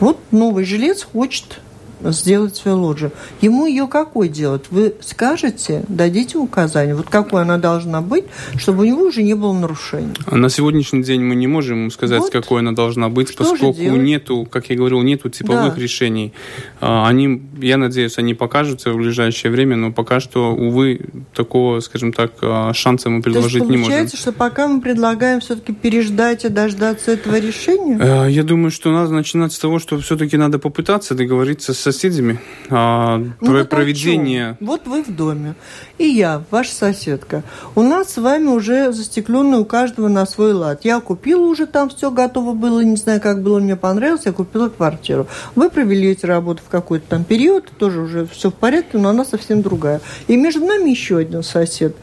Вот 0.00 0.18
новый 0.30 0.64
жилец 0.64 1.02
хочет 1.02 1.60
сделать 2.04 2.56
свою 2.56 2.78
лоджию. 2.78 3.12
Ему 3.40 3.66
ее 3.66 3.86
какой 3.86 4.28
делать? 4.28 4.64
Вы 4.70 4.94
скажете, 5.00 5.84
дадите 5.88 6.38
указание, 6.38 6.94
вот 6.94 7.08
какой 7.08 7.42
она 7.42 7.58
должна 7.58 8.00
быть, 8.00 8.24
чтобы 8.56 8.82
у 8.82 8.86
него 8.86 9.02
уже 9.02 9.22
не 9.22 9.34
было 9.34 9.52
нарушений. 9.52 10.14
А 10.26 10.36
на 10.36 10.48
сегодняшний 10.48 11.02
день 11.02 11.22
мы 11.22 11.34
не 11.34 11.46
можем 11.46 11.90
сказать, 11.90 12.20
вот. 12.20 12.30
какой 12.30 12.60
она 12.60 12.72
должна 12.72 13.08
быть, 13.08 13.30
Что 13.30 13.44
поскольку 13.44 13.80
нету, 13.80 14.46
как 14.50 14.70
я 14.70 14.76
говорил, 14.76 15.02
нету 15.02 15.30
типовых 15.30 15.74
да. 15.74 15.80
решений. 15.80 16.32
А, 16.80 17.08
они, 17.08 17.42
я 17.60 17.76
надеюсь, 17.76 18.18
они 18.18 18.34
покажутся 18.34 18.92
в 18.92 18.96
ближайшее 18.96 19.50
время, 19.50 19.76
но 19.76 19.92
пока 19.92 20.20
что, 20.20 20.52
увы, 20.54 21.00
такого, 21.34 21.80
скажем 21.80 22.12
так, 22.12 22.32
а, 22.42 22.72
шанса 22.72 23.10
мы 23.10 23.22
предложить 23.22 23.58
То 23.60 23.64
есть, 23.64 23.70
не 23.70 23.76
можем. 23.76 23.92
Получается, 23.92 24.16
что 24.16 24.32
пока 24.32 24.68
мы 24.68 24.80
предлагаем 24.80 25.40
все-таки 25.40 25.72
переждать 25.72 26.44
и 26.44 26.48
дождаться 26.48 27.12
этого 27.12 27.38
решения? 27.38 27.98
Э, 28.00 28.30
я 28.30 28.42
думаю, 28.42 28.70
что 28.70 28.90
надо 28.92 29.12
начинать 29.12 29.52
с 29.52 29.58
того, 29.58 29.78
что 29.78 29.98
все-таки 29.98 30.36
надо 30.36 30.58
попытаться 30.58 31.14
договориться 31.14 31.74
с 31.74 31.86
соседями. 31.92 32.38
А, 32.70 33.18
ну, 33.18 33.46
про 33.46 33.64
проведение... 33.64 34.56
Вот 34.60 34.86
вы 34.86 35.02
в 35.02 35.14
доме, 35.14 35.54
и 35.96 36.04
я, 36.04 36.42
ваша 36.50 36.72
соседка. 36.72 37.42
У 37.74 37.82
нас 37.82 38.12
с 38.12 38.16
вами 38.18 38.46
уже 38.46 38.92
застекленное 38.92 39.58
у 39.58 39.64
каждого 39.64 40.08
на 40.08 40.26
свой 40.26 40.52
лад. 40.52 40.84
Я 40.84 41.00
купила 41.00 41.46
уже 41.46 41.66
там 41.66 41.88
все 41.90 42.10
готово 42.10 42.54
было, 42.54 42.80
не 42.80 42.96
знаю, 42.96 43.20
как 43.20 43.42
было, 43.42 43.58
мне 43.58 43.76
понравилось, 43.76 44.22
я 44.26 44.32
купила 44.32 44.68
квартиру. 44.68 45.26
Вы 45.54 45.70
провели 45.70 46.10
эти 46.10 46.26
работы 46.26 46.62
в 46.64 46.68
какой-то 46.68 47.06
там 47.08 47.24
период, 47.24 47.70
тоже 47.78 48.00
уже 48.00 48.26
все 48.26 48.50
в 48.50 48.54
порядке, 48.54 48.98
но 48.98 49.08
она 49.08 49.24
совсем 49.24 49.62
другая. 49.62 50.00
И 50.26 50.36
между 50.36 50.64
нами 50.64 50.90
еще 50.90 51.18
один 51.18 51.42
сосед, 51.42 51.96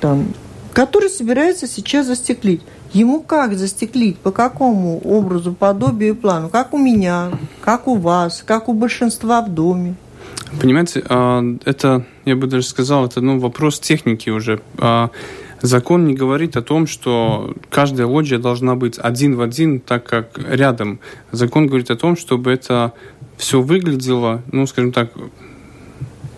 там, 0.00 0.34
который 0.72 1.10
собирается 1.10 1.66
сейчас 1.66 2.06
застеклить. 2.06 2.62
Ему 2.92 3.20
как 3.20 3.54
застеклить? 3.54 4.18
По 4.18 4.30
какому 4.30 4.98
образу, 5.00 5.52
подобию 5.52 6.10
и 6.10 6.16
плану? 6.16 6.48
Как 6.48 6.72
у 6.72 6.78
меня, 6.78 7.30
как 7.60 7.86
у 7.86 7.96
вас, 7.96 8.42
как 8.46 8.68
у 8.68 8.72
большинства 8.72 9.42
в 9.42 9.50
доме? 9.52 9.94
Понимаете, 10.60 11.04
а, 11.08 11.44
это, 11.64 12.06
я 12.24 12.36
бы 12.36 12.46
даже 12.46 12.66
сказал, 12.66 13.04
это 13.04 13.20
ну, 13.20 13.38
вопрос 13.38 13.80
техники 13.80 14.30
уже. 14.30 14.60
А, 14.78 15.10
закон 15.60 16.06
не 16.06 16.14
говорит 16.14 16.56
о 16.56 16.62
том, 16.62 16.86
что 16.86 17.54
каждая 17.70 18.06
лоджия 18.06 18.38
должна 18.38 18.74
быть 18.74 18.98
один 18.98 19.36
в 19.36 19.42
один, 19.42 19.80
так 19.80 20.04
как 20.04 20.38
рядом. 20.38 21.00
Закон 21.32 21.66
говорит 21.66 21.90
о 21.90 21.96
том, 21.96 22.16
чтобы 22.16 22.50
это 22.50 22.94
все 23.36 23.60
выглядело, 23.60 24.42
ну, 24.50 24.66
скажем 24.66 24.92
так, 24.92 25.12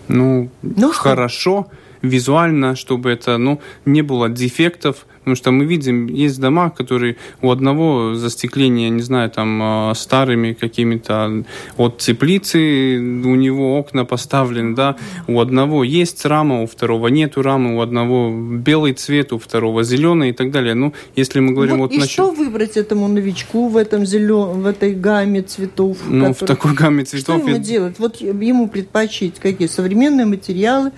ну, 0.07 0.49
ну 0.61 0.91
хорошо, 0.91 1.67
визуально, 2.01 2.75
чтобы 2.75 3.11
это, 3.11 3.37
ну, 3.37 3.59
не 3.85 4.01
было 4.01 4.29
дефектов, 4.29 5.05
Потому 5.21 5.35
что 5.35 5.51
мы 5.51 5.65
видим, 5.65 6.07
есть 6.07 6.39
дома, 6.39 6.71
которые 6.71 7.15
у 7.43 7.51
одного 7.51 8.15
застекления, 8.15 8.89
не 8.89 9.03
знаю, 9.03 9.29
там 9.29 9.59
а, 9.61 9.93
старыми 9.93 10.53
какими-то 10.53 11.43
от 11.77 11.99
теплицы, 11.99 12.97
у 12.97 13.35
него 13.35 13.77
окна 13.77 14.03
поставлены, 14.03 14.75
да, 14.75 14.95
у 15.27 15.39
одного 15.39 15.83
есть 15.83 16.25
рама, 16.25 16.63
у 16.63 16.65
второго 16.65 17.07
нету 17.09 17.43
рамы, 17.43 17.75
у 17.75 17.81
одного 17.81 18.31
белый 18.31 18.93
цвет, 18.93 19.31
у 19.31 19.37
второго 19.37 19.83
зеленый 19.83 20.31
и 20.31 20.33
так 20.33 20.49
далее. 20.49 20.73
Ну, 20.73 20.93
если 21.15 21.39
мы 21.39 21.53
говорим 21.53 21.77
вот, 21.77 21.91
вот 21.91 21.97
и 21.97 21.99
насчет... 21.99 22.13
что 22.13 22.31
выбрать 22.31 22.75
этому 22.75 23.07
новичку 23.07 23.67
в 23.67 23.77
этом 23.77 24.07
зелен... 24.07 24.61
в 24.61 24.65
этой 24.65 24.95
гамме 24.95 25.43
цветов? 25.43 25.99
Ну, 26.07 26.33
который... 26.33 26.45
в 26.45 26.47
такой 26.47 26.73
гамме 26.73 27.03
цветов... 27.03 27.41
Что 27.41 27.47
ему 27.47 27.59
делать? 27.59 27.99
Вот 27.99 28.19
ему 28.21 28.67
предпочесть 28.67 29.39
какие? 29.39 29.67
Современные 29.67 30.25
материалы, 30.25 30.91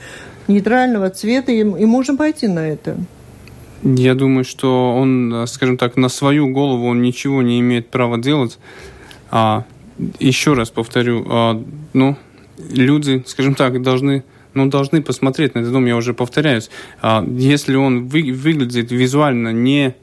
нейтрального 0.47 1.09
цвета, 1.09 1.51
и, 1.51 1.59
и 1.59 1.85
можно 1.85 2.15
пойти 2.15 2.47
на 2.47 2.67
это. 2.67 2.97
Я 3.83 4.15
думаю, 4.15 4.45
что 4.45 4.95
он, 4.95 5.45
скажем 5.47 5.77
так, 5.77 5.97
на 5.97 6.07
свою 6.07 6.49
голову 6.49 6.87
он 6.87 7.01
ничего 7.01 7.41
не 7.41 7.59
имеет 7.59 7.89
права 7.89 8.17
делать. 8.17 8.57
А, 9.29 9.65
еще 10.19 10.53
раз 10.53 10.69
повторю, 10.69 11.25
а, 11.29 11.63
ну, 11.93 12.15
люди, 12.71 13.23
скажем 13.27 13.55
так, 13.55 13.81
должны 13.81 14.23
ну, 14.53 14.67
должны 14.67 15.01
посмотреть 15.01 15.55
на 15.55 15.59
этот 15.59 15.71
дом, 15.73 15.85
я 15.85 15.95
уже 15.95 16.13
повторяюсь. 16.13 16.69
А, 17.01 17.25
если 17.27 17.75
он 17.75 18.07
вы, 18.07 18.31
выглядит 18.31 18.91
визуально 18.91 19.51
не 19.51 19.95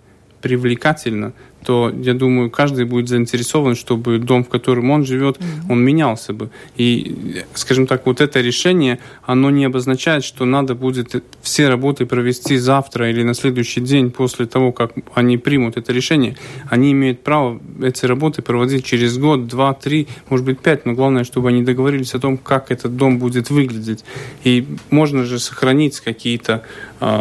привлекательно, 0.43 1.33
то, 1.65 1.93
я 2.03 2.15
думаю, 2.15 2.51
каждый 2.51 2.85
будет 2.85 3.09
заинтересован, 3.09 3.75
чтобы 3.75 4.19
дом, 4.19 4.45
в 4.45 4.49
котором 4.49 4.91
он 4.91 5.05
живет, 5.05 5.39
mm-hmm. 5.39 5.73
он 5.73 5.85
менялся 5.85 6.33
бы. 6.33 6.51
И, 6.77 7.45
скажем 7.55 7.87
так, 7.87 8.07
вот 8.07 8.21
это 8.21 8.41
решение, 8.41 8.99
оно 9.25 9.51
не 9.51 9.65
обозначает, 9.65 10.25
что 10.25 10.45
надо 10.45 10.75
будет 10.75 11.23
все 11.43 11.69
работы 11.69 12.07
провести 12.07 12.57
завтра 12.57 13.11
или 13.11 13.23
на 13.23 13.35
следующий 13.35 13.81
день 13.81 14.11
после 14.11 14.47
того, 14.47 14.73
как 14.73 14.93
они 15.15 15.39
примут 15.39 15.77
это 15.77 15.93
решение. 15.93 16.37
Они 16.69 16.93
имеют 16.93 17.23
право 17.23 17.61
эти 17.83 18.07
работы 18.07 18.43
проводить 18.43 18.85
через 18.85 19.19
год, 19.19 19.47
два, 19.47 19.75
три, 19.75 20.09
может 20.29 20.47
быть, 20.47 20.61
пять, 20.61 20.87
но 20.87 20.93
главное, 20.93 21.25
чтобы 21.25 21.49
они 21.49 21.63
договорились 21.63 22.15
о 22.15 22.19
том, 22.19 22.39
как 22.39 22.71
этот 22.71 22.97
дом 22.97 23.19
будет 23.19 23.51
выглядеть. 23.51 24.05
И 24.45 24.67
можно 24.91 25.25
же 25.25 25.39
сохранить 25.39 26.01
какие-то, 26.01 26.63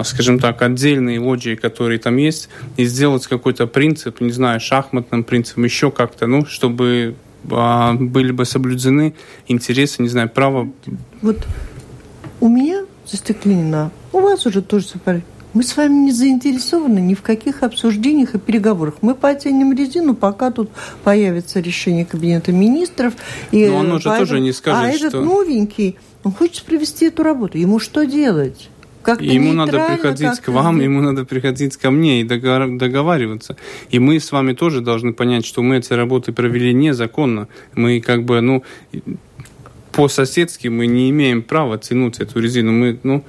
скажем 0.03 0.39
так, 0.39 0.61
отдельные 0.61 1.19
лоджии, 1.19 1.55
которые 1.55 1.99
там 1.99 2.17
есть, 2.17 2.49
и 2.77 2.85
сделать 2.85 3.25
какой-то 3.27 3.65
принцип, 3.67 4.19
не 4.21 4.31
знаю, 4.31 4.59
шахматным 4.59 5.23
принципом, 5.23 5.63
еще 5.63 5.91
как-то, 5.91 6.27
ну, 6.27 6.45
чтобы 6.45 7.15
а, 7.49 7.93
были 7.93 8.31
бы 8.31 8.45
соблюдены 8.45 9.13
интересы, 9.47 10.01
не 10.01 10.09
знаю, 10.09 10.29
право. 10.29 10.69
Вот 11.21 11.47
у 12.39 12.47
меня 12.47 12.85
застеклено, 13.05 13.91
у 14.11 14.19
вас 14.19 14.45
уже 14.45 14.61
тоже 14.61 14.85
все 14.85 15.21
Мы 15.53 15.63
с 15.63 15.75
вами 15.75 15.93
не 15.93 16.11
заинтересованы 16.11 16.99
ни 16.99 17.13
в 17.13 17.21
каких 17.21 17.63
обсуждениях 17.63 18.35
и 18.35 18.39
переговорах. 18.39 18.95
Мы 19.01 19.15
потянем 19.15 19.73
резину, 19.73 20.15
пока 20.15 20.51
тут 20.51 20.69
появится 21.03 21.59
решение 21.59 22.05
Кабинета 22.05 22.51
министров. 22.51 23.13
И 23.51 23.67
Но 23.67 23.77
он 23.77 23.91
уже 23.93 24.09
поэтому... 24.09 24.27
тоже 24.27 24.39
не 24.41 24.51
скажет, 24.51 24.95
А 24.95 24.97
что... 24.97 25.07
этот 25.07 25.25
новенький, 25.25 25.97
он 26.23 26.31
хочет 26.31 26.63
провести 26.65 27.05
эту 27.05 27.23
работу. 27.23 27.57
Ему 27.57 27.79
что 27.79 28.05
делать? 28.05 28.69
Как 29.01 29.21
ему 29.21 29.53
надо 29.53 29.85
приходить 29.87 30.39
к 30.39 30.49
вам, 30.49 30.81
ему 30.81 31.01
надо 31.01 31.25
приходить 31.25 31.77
ко 31.77 31.91
мне 31.91 32.21
и 32.21 32.23
договариваться. 32.23 33.55
И 33.89 33.99
мы 33.99 34.19
с 34.19 34.31
вами 34.31 34.53
тоже 34.53 34.81
должны 34.81 35.13
понять, 35.13 35.45
что 35.45 35.61
мы 35.61 35.77
эти 35.77 35.93
работы 35.93 36.31
провели 36.31 36.73
незаконно. 36.73 37.47
Мы 37.75 38.01
как 38.01 38.23
бы, 38.23 38.41
ну, 38.41 38.63
по-соседски 39.91 40.67
мы 40.67 40.87
не 40.87 41.09
имеем 41.09 41.41
права 41.41 41.77
тянуть 41.77 42.19
эту 42.19 42.39
резину. 42.39 42.71
Мы, 42.71 42.99
ну, 43.03 43.23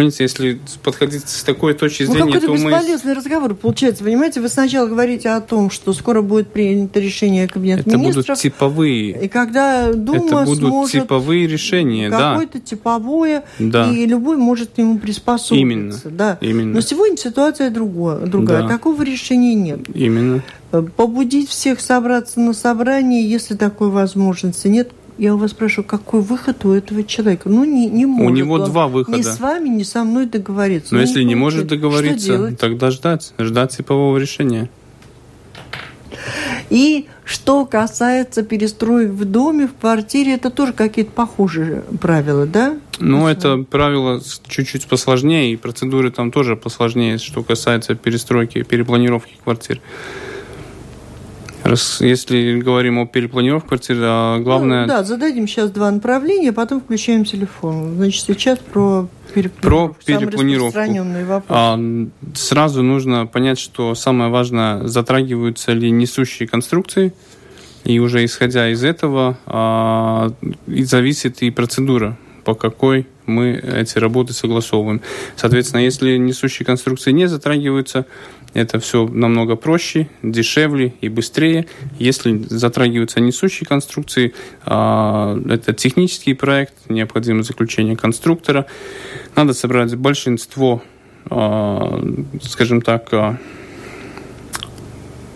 Понимаете, 0.00 0.22
если 0.22 0.58
подходить 0.82 1.28
с 1.28 1.42
такой 1.42 1.74
точки 1.74 2.04
ну, 2.04 2.12
зрения, 2.14 2.34
ну, 2.36 2.40
то 2.40 2.48
мы... 2.48 2.56
бесполезный 2.56 3.12
разговор 3.12 3.54
получается, 3.54 4.02
понимаете? 4.02 4.40
Вы 4.40 4.48
сначала 4.48 4.86
говорите 4.86 5.28
о 5.28 5.42
том, 5.42 5.70
что 5.70 5.92
скоро 5.92 6.22
будет 6.22 6.48
принято 6.48 6.98
решение 6.98 7.46
Кабинета 7.46 7.82
Это 7.82 7.98
министров. 7.98 8.26
будут 8.26 8.40
типовые. 8.40 9.24
И 9.24 9.28
когда 9.28 9.92
Дума 9.92 10.26
Это 10.26 10.44
будут 10.46 10.68
сможет 10.70 11.02
типовые 11.02 11.46
решения, 11.46 12.08
да. 12.08 12.32
Какое-то 12.32 12.60
типовое, 12.60 13.44
да. 13.58 13.90
и 13.92 14.06
любой 14.06 14.38
может 14.38 14.70
к 14.70 14.78
нему 14.78 14.98
приспособиться. 14.98 15.54
Именно. 15.54 15.94
Да. 16.06 16.38
Именно. 16.40 16.74
Но 16.76 16.80
сегодня 16.80 17.18
ситуация 17.18 17.68
другая. 17.68 18.20
другая. 18.20 18.62
Да. 18.62 18.68
Такого 18.68 19.02
решения 19.02 19.54
нет. 19.54 19.80
Именно. 19.94 20.42
Побудить 20.96 21.50
всех 21.50 21.78
собраться 21.80 22.40
на 22.40 22.54
собрание, 22.54 23.28
если 23.28 23.54
такой 23.54 23.90
возможности 23.90 24.68
нет, 24.68 24.92
я 25.20 25.34
у 25.34 25.36
вас 25.36 25.50
спрашиваю, 25.50 25.86
какой 25.86 26.22
выход 26.22 26.64
у 26.64 26.72
этого 26.72 27.04
человека? 27.04 27.50
Ну, 27.50 27.64
не, 27.64 27.88
не 27.88 28.06
может. 28.06 28.26
У 28.26 28.34
него 28.34 28.54
он 28.54 28.64
два 28.64 28.88
выхода. 28.88 29.18
Ни 29.18 29.22
с 29.22 29.38
вами, 29.38 29.68
ни 29.68 29.82
со 29.82 30.02
мной 30.02 30.24
договориться. 30.24 30.94
Но 30.94 31.00
ну, 31.00 31.06
если 31.06 31.22
не 31.22 31.34
может 31.34 31.66
договориться, 31.66 32.56
тогда 32.58 32.90
ждать. 32.90 33.34
Ждать 33.38 33.76
типового 33.76 34.16
решения. 34.16 34.70
И 36.70 37.06
что 37.24 37.66
касается 37.66 38.42
перестроек 38.42 39.10
в 39.10 39.24
доме, 39.26 39.66
в 39.66 39.74
квартире, 39.78 40.34
это 40.34 40.50
тоже 40.50 40.72
какие-то 40.72 41.10
похожие 41.10 41.82
правила, 42.00 42.46
да? 42.46 42.78
Ну, 42.98 43.26
это 43.26 43.58
правило 43.58 44.22
чуть-чуть 44.48 44.86
посложнее, 44.86 45.52
и 45.52 45.56
процедуры 45.56 46.10
там 46.10 46.32
тоже 46.32 46.56
посложнее, 46.56 47.18
что 47.18 47.42
касается 47.42 47.94
перестройки, 47.94 48.62
перепланировки 48.62 49.34
квартир. 49.44 49.80
Раз, 51.62 52.00
если 52.00 52.58
говорим 52.58 52.98
о 52.98 53.06
перепланировке 53.06 53.68
квартиры, 53.68 54.00
а 54.02 54.38
главное... 54.38 54.82
Ну, 54.82 54.88
да, 54.88 55.04
зададим 55.04 55.46
сейчас 55.46 55.70
два 55.70 55.90
направления, 55.90 56.52
потом 56.52 56.80
включаем 56.80 57.24
телефон. 57.24 57.96
Значит, 57.96 58.24
сейчас 58.24 58.58
про 58.58 59.08
перепланировку. 59.34 59.96
Про 60.04 60.18
перепланировку. 60.18 61.44
А, 61.48 61.78
сразу 62.34 62.82
нужно 62.82 63.26
понять, 63.26 63.58
что 63.58 63.94
самое 63.94 64.30
важное, 64.30 64.86
затрагиваются 64.86 65.72
ли 65.72 65.90
несущие 65.90 66.48
конструкции, 66.48 67.12
и 67.84 67.98
уже 67.98 68.24
исходя 68.24 68.70
из 68.70 68.82
этого 68.84 69.38
а, 69.46 70.32
и 70.66 70.84
зависит 70.84 71.42
и 71.42 71.50
процедура, 71.50 72.16
по 72.44 72.54
какой 72.54 73.06
мы 73.26 73.52
эти 73.52 73.98
работы 73.98 74.32
согласовываем. 74.32 75.00
Соответственно, 75.36 75.80
если 75.80 76.16
несущие 76.16 76.66
конструкции 76.66 77.12
не 77.12 77.26
затрагиваются, 77.26 78.06
это 78.52 78.80
все 78.80 79.06
намного 79.06 79.56
проще, 79.56 80.08
дешевле 80.22 80.94
и 81.00 81.08
быстрее. 81.08 81.66
Если 81.98 82.42
затрагиваются 82.48 83.20
несущие 83.20 83.66
конструкции, 83.66 84.34
а, 84.64 85.38
это 85.48 85.72
технический 85.72 86.34
проект, 86.34 86.74
необходимо 86.88 87.42
заключение 87.42 87.96
конструктора. 87.96 88.66
Надо 89.36 89.52
собрать 89.52 89.94
большинство, 89.94 90.82
а, 91.26 92.02
скажем 92.42 92.82
так, 92.82 93.12
а, 93.12 93.38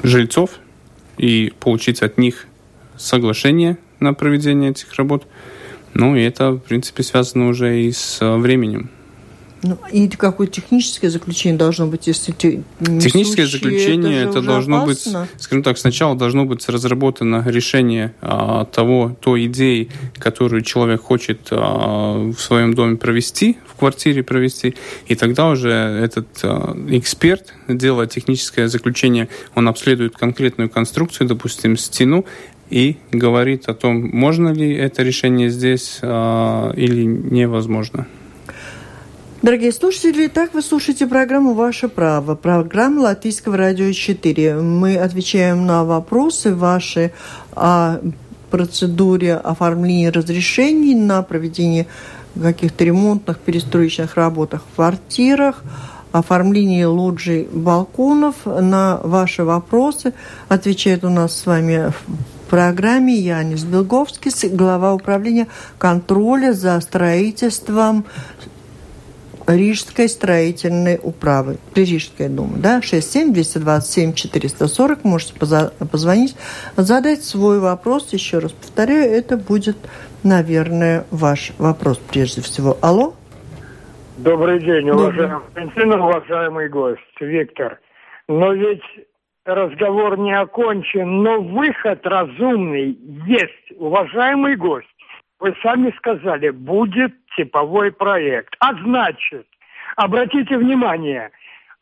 жильцов 0.02 0.58
и 1.16 1.52
получить 1.60 2.02
от 2.02 2.18
них 2.18 2.46
соглашение 2.96 3.78
на 4.00 4.12
проведение 4.12 4.70
этих 4.70 4.92
работ. 4.94 5.26
Ну, 5.94 6.16
и 6.16 6.22
это, 6.22 6.50
в 6.52 6.58
принципе, 6.58 7.04
связано 7.04 7.48
уже 7.48 7.80
и 7.80 7.92
с 7.92 8.18
временем. 8.20 8.90
Ну, 9.66 9.78
и 9.90 10.08
какое 10.08 10.46
техническое 10.46 11.08
заключение 11.08 11.56
должно 11.56 11.86
быть, 11.86 12.06
если 12.06 12.32
ты 12.32 12.62
Техническое 12.80 13.46
заключение 13.46 14.20
это, 14.20 14.40
это 14.40 14.42
должно 14.42 14.82
опасно. 14.82 15.22
быть, 15.22 15.42
скажем 15.42 15.62
так, 15.62 15.78
сначала 15.78 16.14
должно 16.14 16.44
быть 16.44 16.68
разработано 16.68 17.42
решение 17.46 18.14
а, 18.20 18.66
того, 18.66 19.16
той 19.18 19.46
идеи, 19.46 19.88
которую 20.18 20.60
человек 20.60 21.00
хочет 21.00 21.48
а, 21.50 22.30
в 22.30 22.38
своем 22.38 22.74
доме 22.74 22.98
провести, 22.98 23.56
в 23.66 23.78
квартире 23.78 24.22
провести, 24.22 24.74
и 25.06 25.14
тогда 25.14 25.48
уже 25.48 25.70
этот 25.70 26.28
а, 26.42 26.76
эксперт, 26.90 27.54
делая 27.66 28.06
техническое 28.06 28.68
заключение, 28.68 29.30
он 29.54 29.66
обследует 29.66 30.14
конкретную 30.14 30.68
конструкцию, 30.68 31.26
допустим, 31.26 31.78
стену, 31.78 32.26
и 32.68 32.98
говорит 33.12 33.70
о 33.70 33.74
том, 33.74 34.10
можно 34.12 34.50
ли 34.50 34.74
это 34.74 35.02
решение 35.02 35.48
здесь 35.48 36.00
а, 36.02 36.70
или 36.76 37.04
невозможно. 37.04 38.06
Дорогие 39.44 39.72
слушатели, 39.72 40.26
так 40.28 40.54
вы 40.54 40.62
слушаете 40.62 41.06
программу 41.06 41.52
«Ваше 41.52 41.88
право», 41.88 42.34
программу 42.34 43.02
Латвийского 43.02 43.58
радио 43.58 43.92
4. 43.92 44.62
Мы 44.62 44.96
отвечаем 44.96 45.66
на 45.66 45.84
вопросы 45.84 46.54
ваши 46.54 47.12
о 47.52 47.98
процедуре 48.50 49.34
оформления 49.34 50.08
разрешений 50.08 50.94
на 50.94 51.20
проведение 51.20 51.86
каких-то 52.40 52.84
ремонтных, 52.84 53.38
перестроечных 53.38 54.14
работах 54.14 54.62
в 54.62 54.76
квартирах, 54.76 55.62
оформлении 56.10 56.84
лоджий, 56.84 57.46
балконов. 57.52 58.46
На 58.46 58.98
ваши 59.02 59.44
вопросы 59.44 60.14
отвечает 60.48 61.04
у 61.04 61.10
нас 61.10 61.36
с 61.36 61.44
вами 61.44 61.90
в 61.90 62.48
программе 62.48 63.14
Янис 63.14 63.62
Белговский, 63.64 64.30
глава 64.48 64.94
управления 64.94 65.48
контроля 65.76 66.54
за 66.54 66.80
строительством 66.80 68.06
Рижской 69.46 70.08
строительной 70.08 70.98
управы, 71.02 71.58
Рижская 71.74 72.28
дума, 72.28 72.56
да, 72.56 72.80
67-227-440, 72.80 75.00
можете 75.04 75.34
позвонить, 75.38 76.36
задать 76.76 77.24
свой 77.24 77.58
вопрос, 77.58 78.12
еще 78.12 78.38
раз 78.38 78.52
повторяю, 78.52 79.10
это 79.12 79.36
будет, 79.36 79.76
наверное, 80.22 81.04
ваш 81.10 81.52
вопрос 81.58 81.98
прежде 81.98 82.40
всего. 82.40 82.78
Алло? 82.80 83.14
Добрый 84.16 84.60
день, 84.60 84.88
уважаемый 84.90 85.42
Валентин, 85.54 85.92
уважаемый 85.92 86.68
гость, 86.68 87.00
Виктор. 87.20 87.80
Но 88.28 88.52
ведь 88.52 88.84
разговор 89.44 90.16
не 90.18 90.32
окончен, 90.32 91.22
но 91.22 91.40
выход 91.40 92.06
разумный 92.06 92.96
есть, 93.26 93.72
уважаемый 93.76 94.56
гость. 94.56 94.88
Вы 95.40 95.54
сами 95.62 95.92
сказали, 95.98 96.50
будет 96.50 97.12
типовой 97.36 97.92
проект. 97.92 98.54
А 98.60 98.74
значит, 98.74 99.46
обратите 99.96 100.56
внимание, 100.56 101.30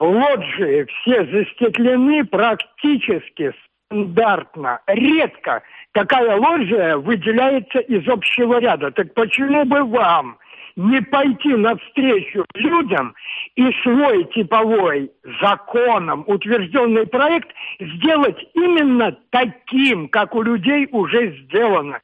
лоджии 0.01 0.85
все 0.85 1.25
застеклены 1.27 2.25
практически 2.25 3.53
стандартно. 3.89 4.81
Редко 4.87 5.63
какая 5.93 6.37
ложия 6.37 6.97
выделяется 6.97 7.79
из 7.79 8.09
общего 8.09 8.59
ряда. 8.59 8.91
Так 8.91 9.15
почему 9.15 9.65
бы 9.65 9.85
вам 9.85 10.39
не 10.75 11.03
пойти 11.03 11.55
навстречу 11.55 12.47
людям 12.55 13.15
и 13.57 13.71
свой 13.83 14.25
типовой 14.35 15.13
законом 15.43 16.25
утвержденный 16.27 17.07
проект 17.07 17.51
сделать 17.79 18.39
именно 18.55 19.17
таким, 19.31 20.09
как 20.09 20.35
у 20.35 20.43
людей 20.43 20.89
уже 20.91 21.37
сделано. 21.43 22.01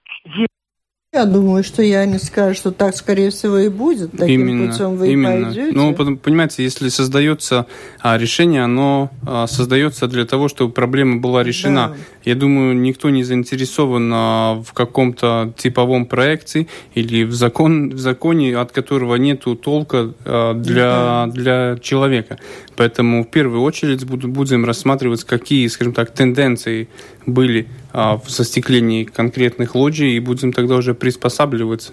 Я 1.15 1.25
думаю, 1.25 1.65
что 1.65 1.81
я 1.83 2.05
не 2.05 2.19
скажу, 2.19 2.55
что 2.55 2.71
так, 2.71 2.95
скорее 2.95 3.31
всего, 3.31 3.57
и 3.57 3.71
будет. 3.71 4.11
Таким 4.13 4.43
именно, 4.43 4.71
путем 4.71 4.97
вы 4.97 5.11
именно. 5.11 5.47
пойдете. 5.47 5.73
Ну, 5.73 5.95
понимаете, 5.95 6.63
если 6.63 6.91
создается 6.91 7.65
а, 8.01 8.19
решение, 8.19 8.63
оно 8.63 9.11
а, 9.27 9.47
создается 9.47 10.07
для 10.07 10.27
того, 10.27 10.49
чтобы 10.49 10.71
проблема 10.71 11.17
была 11.17 11.43
решена. 11.43 11.95
Да. 11.95 11.97
Я 12.27 12.35
думаю, 12.35 12.77
никто 12.77 13.09
не 13.09 13.25
заинтересован 13.25 14.11
а, 14.13 14.63
в 14.63 14.75
каком-то 14.75 15.55
типовом 15.57 16.05
проекте 16.05 16.67
или 16.93 17.25
в, 17.25 17.33
закон, 17.33 17.89
в 17.89 17.99
законе, 17.99 18.59
от 18.59 18.73
которого 18.73 19.15
нет 19.15 19.45
толка 19.63 20.13
для, 20.55 21.27
для 21.33 21.79
человека. 21.81 22.39
Поэтому 22.77 23.25
в 23.25 23.31
первую 23.31 23.63
очередь 23.63 24.05
будем 24.05 24.67
рассматривать, 24.67 25.25
какие, 25.25 25.69
скажем 25.69 25.95
так, 25.95 26.11
тенденции 26.11 26.91
были 27.25 27.67
в 27.99 28.31
застеклении 28.31 29.05
конкретных 29.05 29.75
лоджий, 29.75 30.13
и 30.13 30.21
будем 30.21 30.53
тогда 30.53 30.77
уже 30.77 30.95
приспосабливаться. 30.95 31.93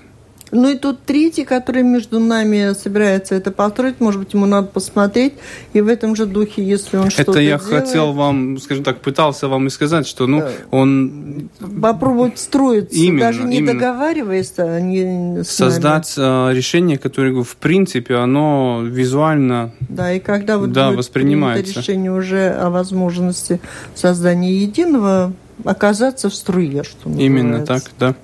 Ну 0.52 0.70
и 0.70 0.78
тут 0.78 1.02
третий, 1.06 1.44
который 1.44 1.84
между 1.84 2.20
нами 2.20 2.74
собирается 2.74 3.36
это 3.36 3.52
построить, 3.52 4.00
может 4.00 4.22
быть, 4.22 4.34
ему 4.34 4.46
надо 4.46 4.68
посмотреть, 4.68 5.34
и 5.74 5.82
в 5.82 5.88
этом 5.88 6.16
же 6.16 6.26
духе, 6.26 6.64
если 6.64 6.98
он 6.98 7.10
что-то 7.10 7.32
Это 7.32 7.40
я 7.42 7.58
делает, 7.58 7.64
хотел 7.64 8.14
вам, 8.14 8.58
скажем 8.60 8.84
так, 8.84 9.02
пытался 9.02 9.48
вам 9.48 9.68
и 9.68 9.70
сказать, 9.70 10.08
что, 10.08 10.28
ну, 10.28 10.44
он... 10.72 11.50
Попробовать 11.82 12.38
строиться, 12.40 12.96
именно, 12.96 13.22
даже 13.22 13.44
не 13.44 13.58
именно. 13.58 13.74
договариваясь, 13.74 14.54
а 14.58 14.80
не 14.80 15.44
Создать 15.44 16.14
нами. 16.16 16.56
решение, 16.56 16.98
которое, 16.98 17.44
в 17.44 17.56
принципе, 17.58 18.16
оно 18.16 18.82
визуально 18.86 19.74
Да, 19.90 20.14
и 20.14 20.20
когда 20.20 20.58
вот 20.58 20.72
да, 20.72 20.92
воспринимается. 20.92 21.80
решение 21.80 22.12
уже 22.12 22.50
о 22.50 22.70
возможности 22.70 23.60
создания 23.96 24.56
единого, 24.56 25.34
оказаться 25.64 26.30
в 26.30 26.34
струе, 26.34 26.84
что 26.84 27.10
называется. 27.10 27.24
Именно 27.24 27.66
так, 27.66 27.84
да. 28.00 28.16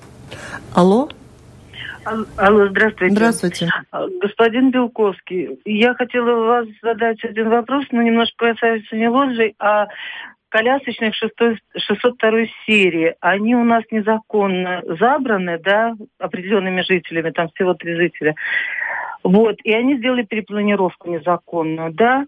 Алло? 0.74 1.10
Алло, 2.38 2.68
здравствуйте. 2.70 3.16
Здравствуйте. 3.16 3.70
Господин 4.22 4.72
Белковский, 4.72 5.60
я 5.66 5.94
хотела 5.94 6.46
вас 6.46 6.68
задать 6.82 7.24
один 7.24 7.50
вопрос, 7.50 7.86
но 7.92 8.02
немножко 8.02 8.54
касается 8.54 8.96
не 8.96 9.08
лоджий, 9.08 9.56
а 9.60 9.88
колясочных 10.50 11.14
602 11.16 12.32
серии. 12.66 13.16
Они 13.22 13.56
у 13.56 13.64
нас 13.64 13.84
незаконно 13.92 14.82
забраны, 15.00 15.60
да, 15.60 15.94
определенными 16.20 16.82
жителями, 16.82 17.30
там 17.30 17.50
всего 17.54 17.74
три 17.76 17.96
жителя. 17.96 18.36
Вот, 19.24 19.58
и 19.64 19.72
они 19.72 19.98
сделали 19.98 20.24
перепланировку 20.24 21.10
незаконную, 21.12 21.94
да 21.94 22.26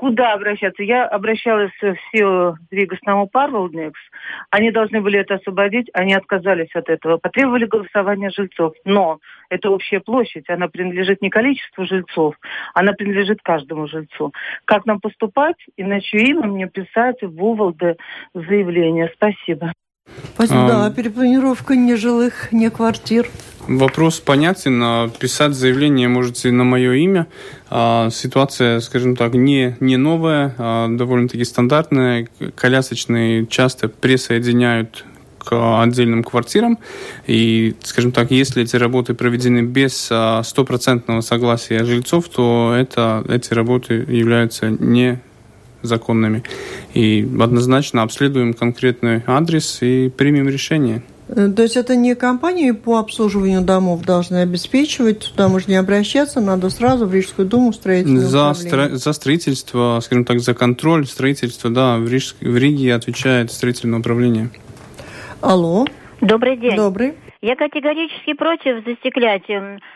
куда 0.00 0.32
обращаться? 0.32 0.82
Я 0.82 1.04
обращалась 1.04 1.72
в 1.82 1.94
СИО 2.10 2.56
Ригосному 2.70 3.28
Парвалдникс. 3.28 4.00
Они 4.48 4.70
должны 4.70 5.02
были 5.02 5.18
это 5.18 5.34
освободить, 5.34 5.90
они 5.92 6.14
отказались 6.14 6.74
от 6.74 6.88
этого. 6.88 7.18
Потребовали 7.18 7.66
голосования 7.66 8.30
жильцов. 8.30 8.72
Но 8.86 9.18
это 9.50 9.68
общая 9.68 10.00
площадь, 10.00 10.48
она 10.48 10.68
принадлежит 10.68 11.20
не 11.20 11.28
количеству 11.28 11.84
жильцов, 11.84 12.34
она 12.72 12.94
принадлежит 12.94 13.40
каждому 13.42 13.88
жильцу. 13.88 14.32
Как 14.64 14.86
нам 14.86 15.00
поступать? 15.00 15.56
Иначе 15.76 16.16
имя 16.16 16.46
мне 16.46 16.66
писать 16.66 17.20
в 17.20 17.44
Уволде 17.44 17.96
заявление. 18.32 19.12
Спасибо. 19.14 19.70
Спасибо. 20.34 20.64
А... 20.64 20.68
Да, 20.68 20.90
перепланировка 20.90 21.76
нежилых, 21.76 22.52
не 22.52 22.70
квартир. 22.70 23.26
Вопрос 23.68 24.20
понятен. 24.20 25.10
Писать 25.18 25.54
заявление 25.54 26.08
можете 26.08 26.50
на 26.50 26.64
мое 26.64 26.94
имя. 26.94 27.26
А, 27.68 28.10
ситуация, 28.10 28.80
скажем 28.80 29.16
так, 29.16 29.34
не, 29.34 29.76
не 29.80 29.96
новая, 29.96 30.54
а 30.58 30.88
довольно-таки 30.88 31.44
стандартная. 31.44 32.28
Колясочные 32.56 33.46
часто 33.46 33.88
присоединяют 33.88 35.04
к 35.38 35.82
отдельным 35.82 36.24
квартирам. 36.24 36.78
И, 37.26 37.74
скажем 37.82 38.12
так, 38.12 38.30
если 38.30 38.62
эти 38.62 38.76
работы 38.76 39.14
проведены 39.14 39.62
без 39.62 40.08
а, 40.10 40.42
стопроцентного 40.42 41.20
согласия 41.20 41.84
жильцов, 41.84 42.28
то 42.28 42.74
это, 42.76 43.24
эти 43.28 43.52
работы 43.54 43.94
являются 44.08 44.70
не 44.70 45.20
законными. 45.82 46.42
И 46.94 47.28
однозначно 47.40 48.02
обследуем 48.02 48.54
конкретный 48.54 49.22
адрес 49.26 49.78
и 49.80 50.08
примем 50.08 50.48
решение. 50.48 51.02
Э, 51.30 51.48
то 51.48 51.62
есть 51.62 51.76
это 51.76 51.96
не 51.96 52.14
компании 52.14 52.72
по 52.72 52.98
обслуживанию 52.98 53.62
домов 53.62 54.02
должны 54.04 54.38
обеспечивать, 54.38 55.30
туда 55.30 55.48
можно 55.48 55.70
не 55.72 55.76
обращаться, 55.76 56.40
надо 56.40 56.70
сразу 56.70 57.06
в 57.06 57.14
Рижскую 57.14 57.46
думу 57.46 57.72
строительное 57.72 58.20
за, 58.22 58.52
стро... 58.54 58.88
за 58.90 59.12
строительство, 59.12 60.00
скажем 60.02 60.24
так, 60.24 60.40
за 60.40 60.54
контроль 60.54 61.06
строительства, 61.06 61.70
да, 61.70 61.98
в, 61.98 62.08
Риж... 62.08 62.34
в 62.40 62.56
Риге 62.56 62.94
отвечает 62.94 63.52
строительное 63.52 64.00
управление. 64.00 64.50
Алло. 65.40 65.86
Добрый 66.20 66.56
день. 66.56 66.76
Добрый. 66.76 67.14
Я 67.40 67.56
категорически 67.56 68.34
против 68.34 68.84
застеклять 68.84 69.48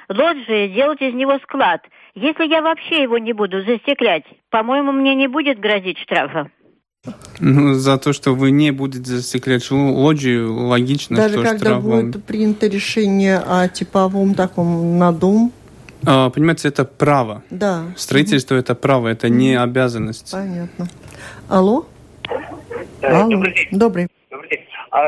лоджии, 0.09 0.75
делать 0.75 1.03
из 1.03 1.13
него 1.15 1.39
склад. 1.43 1.83
Если 2.15 2.47
я 2.49 2.63
вообще 2.63 3.03
его 3.03 3.19
не 3.19 3.35
буду 3.35 3.63
застеклять, 3.63 4.25
по-моему, 4.51 4.93
мне 4.93 5.15
не 5.15 5.27
будет 5.27 5.59
грозить 5.59 5.99
штрафа. 5.99 6.49
Ну, 7.41 7.75
за 7.75 7.99
то, 7.99 8.13
что 8.13 8.35
вы 8.35 8.51
не 8.51 8.71
будете 8.71 9.05
застеклять 9.05 9.71
лоджию, 9.71 10.55
логично, 10.55 11.17
Даже 11.17 11.35
что 11.35 11.43
когда 11.43 11.59
штраф 11.59 11.83
будет 11.83 12.15
вам... 12.15 12.23
принято 12.23 12.67
решение 12.67 13.39
о 13.39 13.69
типовом 13.69 14.35
таком 14.35 14.99
на 14.99 15.13
дом? 15.13 15.53
А, 16.07 16.31
понимаете, 16.31 16.69
это 16.69 16.85
право. 16.85 17.43
Да. 17.51 17.85
Строительство 17.97 18.55
это 18.55 18.75
право, 18.75 19.09
это 19.09 19.29
не 19.29 19.55
обязанность. 19.55 20.33
Понятно. 20.33 20.89
Алло? 21.49 21.87
Да, 23.01 23.23
Алло. 23.23 23.31
Добрый 23.31 23.55
день. 23.55 23.69
Добрый. 23.73 24.09
Добрый 24.31 24.51
день. 24.51 24.61
А, 24.91 24.99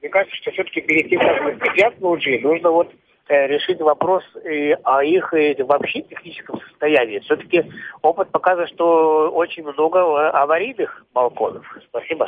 мне 0.00 0.10
кажется, 0.10 0.36
что 0.36 0.50
все-таки 0.50 0.80
как 0.80 1.54
застеклять 1.54 2.00
лоджии, 2.00 2.40
нужно 2.42 2.70
вот 2.70 2.90
Э, 2.90 3.05
решить 3.28 3.80
вопрос 3.80 4.22
о 4.84 5.02
их 5.02 5.34
э, 5.34 5.56
вообще 5.64 6.02
техническом 6.02 6.60
состоянии. 6.60 7.18
Все-таки 7.20 7.64
опыт 8.02 8.30
показывает, 8.30 8.70
что 8.70 9.30
очень 9.30 9.64
много 9.64 9.98
э, 9.98 10.28
аварийных 10.30 11.04
балконов. 11.12 11.64
Спасибо. 11.88 12.26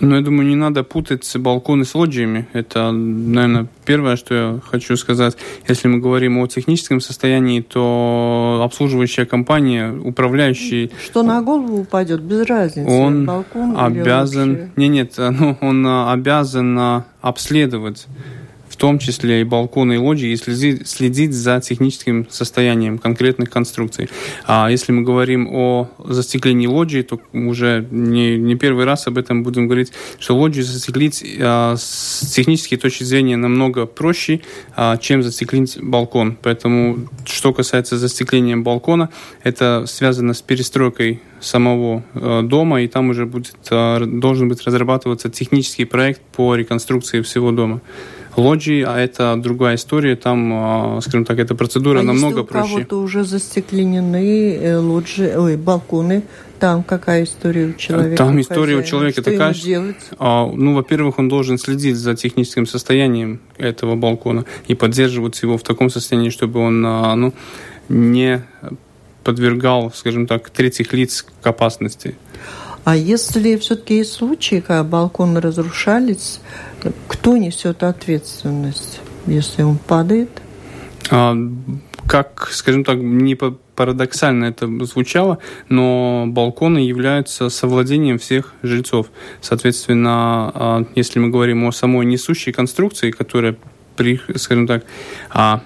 Ну, 0.00 0.16
я 0.16 0.22
думаю, 0.22 0.48
не 0.48 0.56
надо 0.56 0.82
путать 0.82 1.30
балконы 1.36 1.84
с 1.84 1.94
лоджиями. 1.94 2.48
Это, 2.52 2.90
наверное, 2.90 3.68
первое, 3.84 4.16
что 4.16 4.34
я 4.34 4.60
хочу 4.60 4.96
сказать. 4.96 5.36
Если 5.68 5.88
мы 5.88 5.98
говорим 5.98 6.38
о 6.38 6.46
техническом 6.46 7.00
состоянии, 7.00 7.60
то 7.60 8.60
обслуживающая 8.64 9.24
компания, 9.24 9.92
управляющий... 9.92 10.90
Что 11.02 11.22
на 11.22 11.42
голову 11.42 11.82
упадет, 11.82 12.22
без 12.22 12.46
разницы. 12.46 12.90
Он 12.90 13.24
балкон 13.24 13.76
обязан... 13.78 14.72
Не, 14.76 14.88
нет, 14.88 15.14
ну, 15.18 15.56
он 15.60 15.86
обязан 15.86 17.04
обследовать 17.20 18.06
в 18.74 18.76
том 18.76 18.98
числе 18.98 19.42
и 19.42 19.44
балконы 19.44 19.94
и 19.94 19.98
лоджии, 19.98 20.32
и 20.32 20.36
следить, 20.36 20.88
следить 20.88 21.32
за 21.32 21.60
техническим 21.60 22.26
состоянием 22.28 22.98
конкретных 22.98 23.48
конструкций. 23.48 24.08
А 24.48 24.68
если 24.68 24.90
мы 24.90 25.02
говорим 25.02 25.46
о 25.48 25.88
застеклении 26.04 26.66
лоджии, 26.66 27.02
то 27.02 27.20
уже 27.32 27.86
не, 27.92 28.36
не 28.36 28.56
первый 28.56 28.84
раз 28.84 29.06
об 29.06 29.16
этом 29.16 29.44
будем 29.44 29.68
говорить, 29.68 29.92
что 30.18 30.36
лоджию 30.36 30.64
застеклить 30.64 31.24
а, 31.40 31.76
с 31.76 32.32
технической 32.34 32.76
точки 32.76 33.04
зрения 33.04 33.36
намного 33.36 33.86
проще, 33.86 34.40
а, 34.74 34.96
чем 34.96 35.22
застеклить 35.22 35.78
балкон. 35.80 36.36
Поэтому, 36.42 37.08
что 37.26 37.52
касается 37.52 37.96
застекления 37.96 38.56
балкона, 38.56 39.10
это 39.44 39.84
связано 39.86 40.34
с 40.34 40.42
перестройкой 40.42 41.22
самого 41.38 42.02
э, 42.14 42.40
дома, 42.42 42.82
и 42.82 42.88
там 42.88 43.10
уже 43.10 43.26
будет, 43.26 43.56
э, 43.70 44.04
должен 44.04 44.48
быть 44.48 44.62
разрабатываться 44.62 45.28
технический 45.28 45.84
проект 45.84 46.22
по 46.32 46.56
реконструкции 46.56 47.20
всего 47.20 47.52
дома 47.52 47.80
лоджии, 48.36 48.82
а 48.82 48.98
это 48.98 49.36
другая 49.36 49.76
история, 49.76 50.16
там, 50.16 50.50
а, 50.52 51.00
скажем 51.00 51.24
так, 51.24 51.38
эта 51.38 51.54
процедура 51.54 52.00
а 52.00 52.02
намного 52.02 52.40
если 52.40 52.40
у 52.40 52.44
проще. 52.44 52.74
кого-то 52.74 53.00
уже 53.00 53.24
застекленены 53.24 54.56
э, 54.56 54.76
лоджии, 54.76 55.34
ой, 55.34 55.56
балконы, 55.56 56.22
там 56.58 56.82
какая 56.82 57.24
история 57.24 57.66
у 57.66 57.72
человека? 57.74 58.16
Там 58.16 58.40
история 58.40 58.76
у 58.76 58.82
человека 58.82 59.20
что 59.20 59.30
такая, 59.30 59.54
делать? 59.54 59.96
А, 60.18 60.46
ну, 60.46 60.74
во-первых, 60.74 61.18
он 61.18 61.28
должен 61.28 61.58
следить 61.58 61.96
за 61.96 62.14
техническим 62.14 62.66
состоянием 62.66 63.40
этого 63.58 63.96
балкона 63.96 64.44
и 64.66 64.74
поддерживать 64.74 65.40
его 65.42 65.58
в 65.58 65.62
таком 65.62 65.90
состоянии, 65.90 66.30
чтобы 66.30 66.60
он, 66.60 66.84
а, 66.86 67.14
ну, 67.14 67.34
не 67.88 68.42
подвергал, 69.24 69.92
скажем 69.94 70.26
так, 70.26 70.50
третьих 70.50 70.92
лиц 70.92 71.26
к 71.42 71.46
опасности. 71.46 72.14
А 72.84 72.96
если 72.96 73.56
все-таки 73.56 73.96
есть 73.96 74.12
случаи, 74.12 74.60
когда 74.60 74.84
балконы 74.84 75.40
разрушались, 75.40 76.40
кто 77.08 77.36
несет 77.36 77.82
ответственность, 77.82 79.00
если 79.26 79.62
он 79.62 79.78
падает? 79.78 80.28
А, 81.10 81.34
как, 82.06 82.48
скажем 82.52 82.84
так, 82.84 82.98
не 82.98 83.34
парадоксально 83.34 84.44
это 84.44 84.68
звучало, 84.84 85.38
но 85.68 86.26
балконы 86.28 86.78
являются 86.78 87.48
совладением 87.48 88.18
всех 88.18 88.52
жильцов. 88.62 89.06
Соответственно, 89.40 90.52
а, 90.54 90.84
если 90.94 91.18
мы 91.18 91.30
говорим 91.30 91.64
о 91.64 91.72
самой 91.72 92.04
несущей 92.04 92.52
конструкции, 92.52 93.10
которая, 93.10 93.56
скажем 94.36 94.66
так, 94.66 94.84
а, 95.30 95.62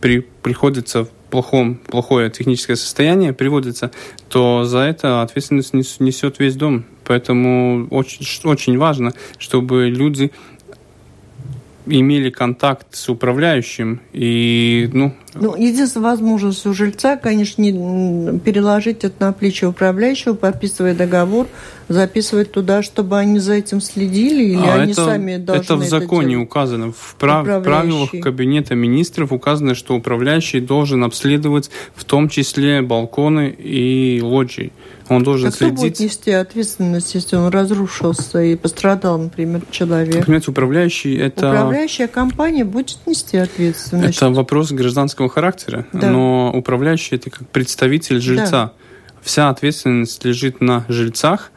при, 0.00 0.20
приходится 0.42 1.08
плохом, 1.30 1.76
плохое 1.76 2.30
техническое 2.30 2.76
состояние 2.76 3.32
приводится, 3.32 3.90
то 4.28 4.64
за 4.64 4.78
это 4.80 5.22
ответственность 5.22 5.74
несет 5.74 6.38
весь 6.38 6.56
дом. 6.56 6.84
Поэтому 7.04 7.86
очень, 7.90 8.26
очень 8.44 8.78
важно, 8.78 9.12
чтобы 9.38 9.88
люди 9.88 10.30
имели 11.86 12.30
контакт 12.30 12.94
с 12.94 13.08
управляющим 13.08 14.00
и, 14.12 14.90
ну... 14.92 15.14
Ну, 15.40 15.56
единственная 15.56 16.10
возможность 16.10 16.66
у 16.66 16.72
жильца, 16.72 17.16
конечно, 17.16 17.62
не 17.62 18.38
переложить 18.40 19.04
это 19.04 19.14
на 19.26 19.32
плечи 19.32 19.64
управляющего, 19.64 20.34
подписывая 20.34 20.94
договор, 20.94 21.46
записывать 21.88 22.52
туда, 22.52 22.82
чтобы 22.82 23.18
они 23.18 23.38
за 23.38 23.54
этим 23.54 23.80
следили, 23.80 24.44
или 24.44 24.66
а 24.66 24.74
они 24.74 24.92
это, 24.92 25.04
сами 25.04 25.36
должны 25.36 25.62
это 25.62 25.76
в 25.76 25.84
законе 25.84 26.34
это 26.34 26.42
указано. 26.42 26.92
В 26.92 27.16
прав, 27.18 27.44
правилах 27.62 28.10
Кабинета 28.20 28.74
министров 28.74 29.32
указано, 29.32 29.74
что 29.74 29.94
управляющий 29.94 30.60
должен 30.60 31.04
обследовать 31.04 31.70
в 31.94 32.04
том 32.04 32.28
числе 32.28 32.82
балконы 32.82 33.48
и 33.48 34.20
лоджии. 34.22 34.72
Он 35.08 35.22
должен 35.22 35.48
а 35.48 35.52
следить... 35.52 35.74
кто 35.74 35.82
будет 35.84 36.00
нести 36.00 36.30
ответственность, 36.32 37.14
если 37.14 37.36
он 37.36 37.48
разрушился 37.48 38.42
и 38.42 38.56
пострадал, 38.56 39.18
например, 39.18 39.62
человек? 39.70 40.26
Понимаете, 40.26 40.50
управляющий 40.50 41.16
это... 41.16 41.48
Управляющая 41.48 42.08
компания 42.08 42.64
будет 42.64 42.98
нести 43.06 43.38
ответственность. 43.38 44.18
Это 44.18 44.30
вопрос 44.30 44.70
гражданского 44.70 45.27
характера, 45.28 45.86
да. 45.92 46.10
но 46.10 46.52
управляющий 46.54 47.16
это 47.16 47.30
как 47.30 47.48
представитель 47.48 48.20
жильца. 48.20 48.50
Да. 48.50 48.72
Вся 49.22 49.48
ответственность 49.48 50.24
лежит 50.24 50.60
на 50.60 50.84
жильцах. 50.88 51.50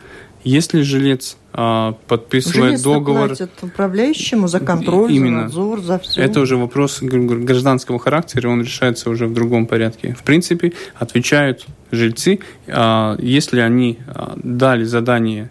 Если 0.44 0.82
жилец 0.82 1.38
а, 1.54 1.98
подписывает 2.08 2.80
Жилец 2.80 2.82
договор. 2.82 3.28
платят 3.28 3.52
управляющему 3.62 4.48
за 4.48 4.62
контроль, 4.62 5.12
Именно. 5.12 5.40
за 5.40 5.44
надзор, 5.44 5.82
за 5.82 6.00
все. 6.00 6.22
Это 6.22 6.40
уже 6.40 6.56
вопрос 6.56 7.00
гражданского 7.02 8.00
характера, 8.00 8.48
он 8.48 8.62
решается 8.62 9.10
уже 9.10 9.28
в 9.28 9.34
другом 9.34 9.68
порядке. 9.68 10.16
В 10.18 10.24
принципе, 10.24 10.72
отвечают 10.96 11.66
жильцы, 11.92 12.40
а, 12.68 13.18
если 13.20 13.60
они 13.60 14.00
а, 14.08 14.34
дали 14.42 14.86
задание 14.86 15.50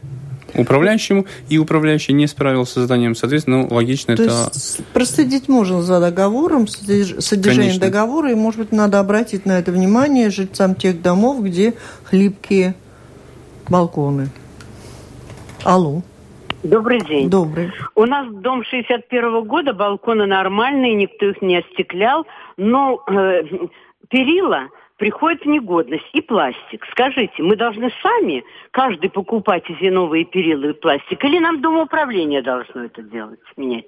управляющему, 0.55 1.27
и 1.49 1.59
управляющий 1.59 2.13
не 2.13 2.27
справился 2.27 2.81
с 2.81 2.83
заданием, 2.83 3.15
соответственно, 3.15 3.63
ну, 3.63 3.75
логично 3.75 4.17
То 4.17 4.23
это... 4.23 4.33
Есть 4.53 4.85
проследить 4.93 5.49
можно 5.49 5.83
за 5.83 6.01
договором, 6.01 6.67
содержание 6.67 7.71
Конечно. 7.71 7.81
договора, 7.81 8.31
и, 8.33 8.35
может 8.35 8.61
быть, 8.61 8.73
надо 8.73 9.01
обратить 9.01 9.47
на 9.47 9.59
это 9.59 9.73
внимание 9.73 10.31
жильцам 10.31 10.75
тех 10.75 11.03
домов, 11.03 11.43
где 11.43 11.75
хлипкие 12.05 12.75
балконы. 13.69 14.29
Алло. 15.65 16.03
Добрый 16.63 17.01
день. 17.01 17.31
Добрый. 17.31 17.73
У 17.95 18.05
нас 18.05 18.27
дом 18.31 18.65
61 18.65 19.25
-го 19.25 19.45
года, 19.45 19.73
балконы 19.73 20.27
нормальные, 20.27 20.95
никто 20.95 21.27
их 21.27 21.41
не 21.41 21.59
остеклял, 21.59 22.27
но 22.57 23.03
э, 23.09 23.43
перила 24.09 24.69
приходит 25.01 25.43
в 25.43 25.47
негодность 25.47 26.11
и 26.13 26.21
пластик. 26.21 26.85
Скажите, 26.93 27.43
мы 27.43 27.57
должны 27.57 27.91
сами 28.03 28.45
каждый 28.71 29.09
покупать 29.09 29.65
эти 29.69 29.91
новые 29.91 30.27
перила 30.27 30.67
и 30.67 30.73
пластик, 30.75 31.25
или 31.25 31.39
нам 31.39 31.63
домоуправление 31.63 32.43
должно 32.43 32.85
это 32.85 33.03
делать, 33.03 33.41
менять? 33.57 33.87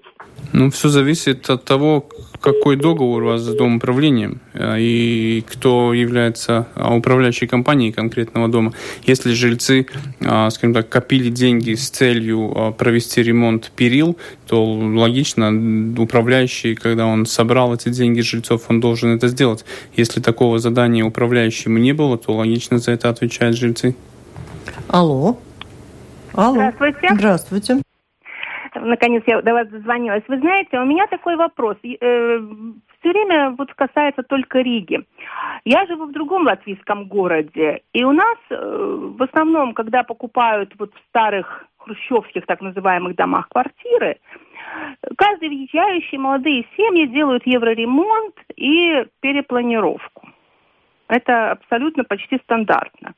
Ну, 0.55 0.71
все 0.71 0.89
зависит 0.89 1.51
от 1.51 1.65
того, 1.65 2.09
какой 2.41 2.77
договор 2.77 3.23
у 3.23 3.27
вас 3.27 3.43
с 3.43 3.55
домоуправлением 3.55 4.41
э, 4.55 4.81
и 4.81 5.45
кто 5.47 5.93
является 5.93 6.67
а, 6.75 6.95
управляющей 6.95 7.47
компанией 7.47 7.93
конкретного 7.93 8.49
дома. 8.49 8.73
Если 9.03 9.33
жильцы, 9.33 9.87
а, 10.25 10.51
скажем 10.51 10.75
так, 10.75 10.89
копили 10.89 11.29
деньги 11.29 11.75
с 11.75 11.91
целью 11.91 12.53
а, 12.55 12.73
провести 12.73 13.23
ремонт 13.23 13.71
перил, 13.77 14.17
то 14.47 14.65
логично, 14.65 15.51
управляющий, 15.99 16.75
когда 16.75 17.07
он 17.07 17.27
собрал 17.27 17.75
эти 17.75 17.91
деньги 17.91 18.21
жильцов, 18.21 18.65
он 18.69 18.81
должен 18.81 19.15
это 19.15 19.29
сделать. 19.29 19.65
Если 19.97 20.21
такого 20.21 20.59
задания 20.59 21.02
управляющему 21.05 21.79
не 21.79 21.93
было, 21.93 22.19
то 22.19 22.33
логично 22.33 22.79
за 22.79 22.93
это 22.93 23.09
отвечают 23.09 23.57
жильцы. 23.57 23.97
Алло. 24.89 25.37
Алло. 26.35 26.55
Здравствуйте. 26.55 27.09
Здравствуйте. 27.15 27.83
Наконец 28.75 29.23
я 29.27 29.43
до 29.43 29.53
вас 29.53 29.69
дозвонилась. 29.69 30.23
Вы 30.29 30.39
знаете, 30.39 30.79
у 30.79 30.85
меня 30.85 31.07
такой 31.07 31.37
вопрос. 31.37 31.77
Э, 31.85 32.41
Все 33.01 33.11
время 33.11 33.51
вот 33.51 33.73
касается 33.75 34.23
только 34.23 34.61
Риги. 34.61 35.05
Я 35.65 35.87
живу 35.87 36.07
в 36.07 36.13
другом 36.13 36.47
латвийском 36.47 37.07
городе, 37.07 37.83
и 37.93 38.03
у 38.03 38.13
нас 38.13 38.39
э, 38.51 39.13
в 39.19 39.23
основном, 39.23 39.75
когда 39.75 40.03
покупают 40.05 40.73
вот 40.79 40.93
в 40.95 41.09
старых 41.09 41.67
хрущевских 41.79 42.47
так 42.47 42.61
называемых 42.63 43.15
домах 43.15 43.49
квартиры, 43.51 44.17
каждый 45.17 45.49
въезжающий 45.49 46.17
молодые 46.19 46.65
семьи 46.77 47.07
делают 47.07 47.47
евроремонт 47.47 48.35
и 48.57 49.05
перепланировку. 49.21 50.29
Это 51.13 51.53
абсолютно 51.53 52.05
почти 52.05 52.39
стандартно. 52.39 53.13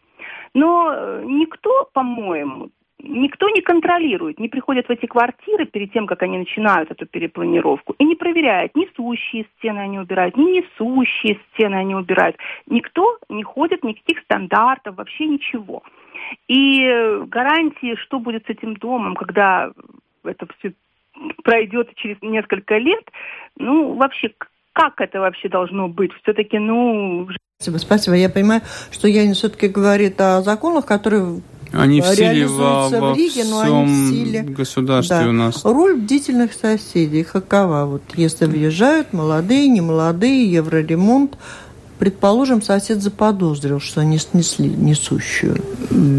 Но 0.52 0.92
э, 0.92 1.22
никто, 1.26 1.88
по-моему, 1.92 2.70
никто 2.98 3.48
не 3.50 3.60
контролирует, 3.60 4.40
не 4.40 4.48
приходят 4.48 4.88
в 4.88 4.90
эти 4.90 5.06
квартиры 5.06 5.66
перед 5.66 5.92
тем, 5.92 6.06
как 6.06 6.22
они 6.22 6.38
начинают 6.38 6.90
эту 6.90 7.06
перепланировку, 7.06 7.94
и 7.98 8.04
не 8.04 8.16
проверяет, 8.16 8.74
несущие 8.74 9.46
стены 9.56 9.78
они 9.78 10.00
убирают, 10.00 10.36
не 10.36 10.60
несущие 10.60 11.38
стены 11.52 11.76
они 11.76 11.94
убирают. 11.94 12.36
Никто 12.66 13.18
не 13.28 13.44
ходит, 13.44 13.84
никаких 13.84 14.18
стандартов, 14.24 14.96
вообще 14.96 15.26
ничего. 15.26 15.84
И 16.48 17.20
гарантии, 17.26 17.94
что 17.96 18.18
будет 18.18 18.46
с 18.46 18.50
этим 18.50 18.74
домом, 18.74 19.14
когда 19.14 19.70
это 20.24 20.46
все 20.58 20.72
пройдет 21.44 21.94
через 21.94 22.16
несколько 22.22 22.76
лет, 22.78 23.08
ну, 23.56 23.94
вообще, 23.94 24.32
как 24.72 25.00
это 25.00 25.20
вообще 25.20 25.48
должно 25.48 25.86
быть? 25.86 26.12
Все-таки, 26.22 26.58
ну... 26.58 27.28
Спасибо, 27.64 27.78
спасибо. 27.78 28.16
Я 28.16 28.28
понимаю, 28.28 28.60
что 28.90 29.08
я 29.08 29.32
все-таки 29.32 29.68
говорит 29.68 30.20
о 30.20 30.42
законах, 30.42 30.84
которые 30.84 31.40
они 31.72 32.02
в 32.02 32.04
силе 32.04 32.46
во, 32.46 32.90
во 32.90 33.12
в 33.12 33.16
Риге, 33.16 33.44
но 33.44 33.60
они 33.60 33.84
в 33.86 34.10
силе 34.10 34.42
государстве 34.42 35.22
да. 35.22 35.28
у 35.28 35.32
нас. 35.32 35.64
Роль 35.64 35.96
бдительных 35.96 36.52
соседей 36.52 37.24
какова? 37.24 37.86
Вот 37.86 38.02
если 38.16 38.44
въезжают 38.44 39.14
молодые, 39.14 39.68
немолодые, 39.68 40.52
евроремонт, 40.52 41.36
Предположим, 41.98 42.60
сосед 42.60 43.02
заподозрил, 43.02 43.78
что 43.78 44.00
они 44.00 44.18
снесли 44.18 44.68
несущую. 44.68 45.56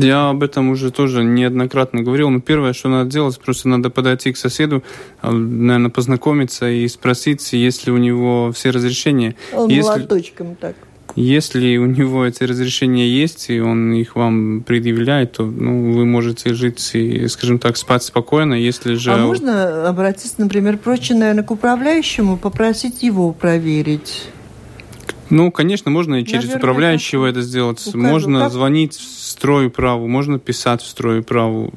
Я 0.02 0.30
об 0.30 0.42
этом 0.42 0.70
уже 0.70 0.90
тоже 0.90 1.24
неоднократно 1.24 2.02
говорил. 2.02 2.30
Но 2.30 2.40
первое, 2.40 2.72
что 2.72 2.88
надо 2.88 3.10
делать, 3.10 3.38
просто 3.40 3.68
надо 3.68 3.90
подойти 3.90 4.32
к 4.32 4.38
соседу, 4.38 4.84
а, 5.22 5.32
наверное, 5.32 5.90
познакомиться 5.90 6.70
и 6.70 6.88
спросить, 6.88 7.52
есть 7.52 7.86
ли 7.86 7.92
у 7.92 7.98
него 7.98 8.54
все 8.54 8.70
разрешения. 8.70 9.36
Он 9.54 9.70
если... 9.70 9.82
молоточком 9.82 10.56
так. 10.56 10.76
Если 11.16 11.78
у 11.78 11.86
него 11.86 12.26
эти 12.26 12.44
разрешения 12.44 13.08
есть, 13.08 13.50
и 13.50 13.62
он 13.62 13.94
их 13.94 14.18
вам 14.18 14.64
предъявляет, 14.64 15.34
то 15.34 15.46
ну, 15.46 15.94
вы 15.94 16.06
можете 16.06 16.54
жить 16.54 16.92
и, 16.94 17.28
скажем 17.28 17.58
так, 17.58 17.78
спать 17.78 18.04
спокойно. 18.04 18.54
Если 18.54 18.96
же... 18.96 19.14
А 19.14 19.18
можно 19.18 19.88
обратиться, 19.88 20.36
например, 20.40 20.78
проще, 20.78 21.14
наверное, 21.14 21.44
к 21.44 21.52
управляющему, 21.52 22.38
попросить 22.38 23.02
его 23.02 23.32
проверить? 23.32 24.28
Ну, 25.30 25.52
конечно, 25.52 25.90
можно 25.90 26.16
и 26.16 26.24
через 26.26 26.44
Наверное, 26.44 26.58
управляющего 26.58 27.26
это 27.26 27.42
сделать. 27.42 27.82
Укажу. 27.88 27.98
Можно 27.98 28.40
как? 28.42 28.52
звонить 28.52 28.96
в 28.96 29.24
стройуправу, 29.24 30.08
можно 30.08 30.38
писать 30.38 30.82
в 30.82 30.88
стройуправу. 30.88 31.74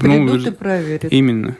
Придут 0.00 0.42
ну, 0.44 0.50
и 0.50 0.50
проверят. 0.50 1.12
Именно. 1.12 1.56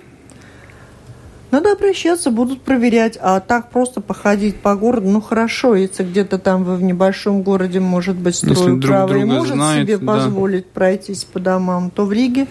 Надо 1.55 1.71
обращаться, 1.71 2.33
будут 2.33 2.63
проверять. 2.63 3.17
А 3.21 3.39
так 3.39 3.71
просто 3.71 4.01
походить 4.01 4.57
по 4.57 4.75
городу, 4.75 5.09
ну 5.09 5.21
хорошо, 5.21 5.77
если 5.77 6.03
где-то 6.03 6.41
там 6.41 6.65
вы 6.65 6.75
в 6.75 6.83
небольшом 6.83 7.43
городе, 7.43 7.79
может 7.79 8.17
быть, 8.17 8.35
стройуправа 8.35 9.15
и 9.15 9.23
может 9.23 9.55
знает, 9.55 9.87
себе 9.87 9.99
да. 9.99 10.05
позволить 10.05 10.67
пройтись 10.67 11.23
по 11.23 11.39
домам, 11.39 11.93
то 11.93 12.07
в 12.07 12.13
Риге, 12.13 12.49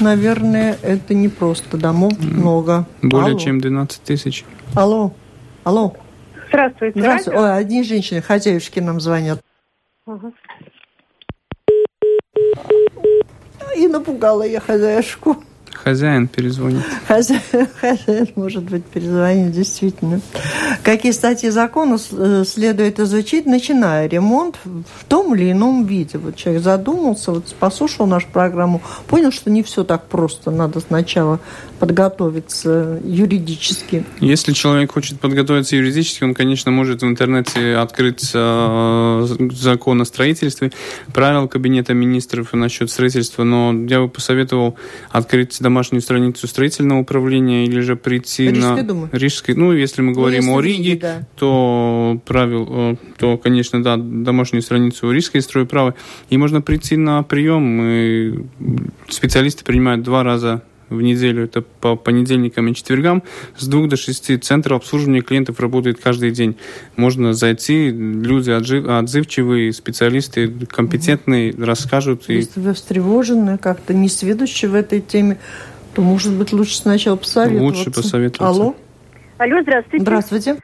наверное, 0.00 0.76
это 0.82 1.14
не 1.14 1.28
просто. 1.28 1.76
Домов 1.76 2.14
много. 2.18 2.88
Более 3.00 3.30
Алло. 3.30 3.38
чем 3.38 3.60
12 3.60 4.02
тысяч. 4.02 4.44
Алло. 4.74 5.12
Алло. 5.62 5.94
Здравствуйте. 6.48 6.98
Здравствуйте. 6.98 7.38
Ой, 7.38 7.56
одни 7.56 7.84
женщины, 7.84 8.22
хозяюшки 8.22 8.80
нам 8.80 9.00
звонят. 9.00 9.40
Угу. 10.06 10.32
И 13.76 13.86
напугала 13.86 14.42
я 14.42 14.58
хозяюшку. 14.58 15.44
Хозяин 15.82 16.28
перезвонит. 16.28 16.82
Хозяин, 17.08 17.40
хозяин, 17.80 18.28
может 18.36 18.62
быть, 18.62 18.84
перезвонит, 18.84 19.52
действительно. 19.52 20.20
Какие 20.84 21.12
статьи 21.12 21.50
закона 21.50 21.98
э, 22.12 22.44
следует 22.46 23.00
изучить, 23.00 23.46
начиная 23.46 24.08
ремонт 24.08 24.58
в 24.64 25.04
том 25.08 25.34
или 25.34 25.50
ином 25.50 25.84
виде? 25.84 26.18
Вот 26.18 26.36
человек 26.36 26.62
задумался, 26.62 27.32
вот 27.32 27.52
послушал 27.58 28.06
нашу 28.06 28.28
программу, 28.32 28.80
понял, 29.08 29.32
что 29.32 29.50
не 29.50 29.64
все 29.64 29.82
так 29.82 30.06
просто. 30.06 30.52
Надо 30.52 30.78
сначала 30.80 31.40
подготовиться 31.80 33.00
юридически. 33.02 34.04
Если 34.20 34.52
человек 34.52 34.92
хочет 34.92 35.18
подготовиться 35.18 35.74
юридически, 35.74 36.22
он, 36.22 36.32
конечно, 36.32 36.70
может 36.70 37.02
в 37.02 37.06
интернете 37.06 37.74
открыть 37.74 38.30
э, 38.32 39.26
закон 39.50 40.00
о 40.00 40.04
строительстве, 40.04 40.70
правил 41.12 41.48
Кабинета 41.48 41.92
министров 41.92 42.52
насчет 42.52 42.88
строительства, 42.88 43.42
но 43.42 43.72
я 43.88 44.00
бы 44.00 44.08
посоветовал 44.08 44.76
открыть 45.10 45.60
домашнюю 45.72 46.02
страницу 46.02 46.46
строительного 46.46 47.00
управления 47.00 47.64
или 47.64 47.80
же 47.80 47.96
прийти 47.96 48.48
Рижской 48.48 48.76
на... 48.76 48.82
думы? 48.82 49.08
Рижской 49.10 49.54
Ну, 49.54 49.72
если 49.72 50.02
мы 50.02 50.12
говорим 50.12 50.42
если 50.42 50.52
о 50.52 50.60
Риге, 50.60 50.90
Риге, 50.90 51.00
да. 51.00 51.28
то 51.36 52.20
правил, 52.26 52.68
э, 52.70 52.96
то, 53.16 53.38
конечно, 53.38 53.82
да, 53.82 53.96
домашнюю 53.96 54.60
страницу 54.62 55.10
Рижской 55.10 55.40
стройправы, 55.40 55.94
и 56.28 56.36
можно 56.36 56.60
прийти 56.60 56.98
на 56.98 57.22
прием, 57.22 57.80
и 57.82 58.44
специалисты 59.08 59.64
принимают 59.64 60.02
два 60.02 60.22
раза 60.22 60.62
в 60.92 61.02
неделю, 61.02 61.44
это 61.44 61.62
по 61.62 61.96
понедельникам 61.96 62.68
и 62.68 62.74
четвергам, 62.74 63.22
с 63.56 63.66
двух 63.66 63.88
до 63.88 63.96
шести. 63.96 64.36
Центр 64.36 64.74
обслуживания 64.74 65.20
клиентов 65.20 65.60
работает 65.60 66.00
каждый 66.00 66.30
день. 66.30 66.56
Можно 66.96 67.32
зайти, 67.32 67.90
люди 67.90 68.50
отзывчивые, 68.50 69.72
специалисты 69.72 70.48
компетентные, 70.66 71.54
расскажут. 71.58 72.28
И... 72.28 72.34
Если 72.34 72.60
вы 72.60 72.74
встревожены, 72.74 73.58
как-то 73.58 73.94
не 73.94 74.08
сведущи 74.08 74.66
в 74.66 74.74
этой 74.74 75.00
теме, 75.00 75.38
то, 75.94 76.02
может 76.02 76.32
быть, 76.32 76.52
лучше 76.52 76.76
сначала 76.76 77.16
посоветоваться. 77.16 77.64
Лучше 77.64 77.90
посоветоваться. 77.90 78.62
Алло, 78.62 78.76
Алло, 79.38 79.62
здравствуйте. 79.62 80.02
здравствуйте. 80.02 80.56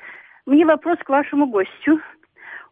Мне 0.46 0.64
вопрос 0.64 0.98
к 1.04 1.08
вашему 1.08 1.46
гостю. 1.46 2.00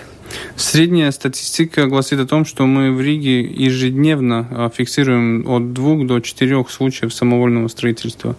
Средняя 0.57 1.11
статистика 1.11 1.87
гласит 1.87 2.21
о 2.21 2.27
том, 2.27 2.45
что 2.45 2.67
мы 2.67 2.93
в 2.93 3.01
Риге 3.01 3.41
ежедневно 3.43 4.47
а, 4.51 4.71
фиксируем 4.71 5.49
от 5.49 5.73
двух 5.73 6.07
до 6.07 6.21
четырех 6.21 6.71
случаев 6.71 7.13
самовольного 7.13 7.69
строительства. 7.69 8.37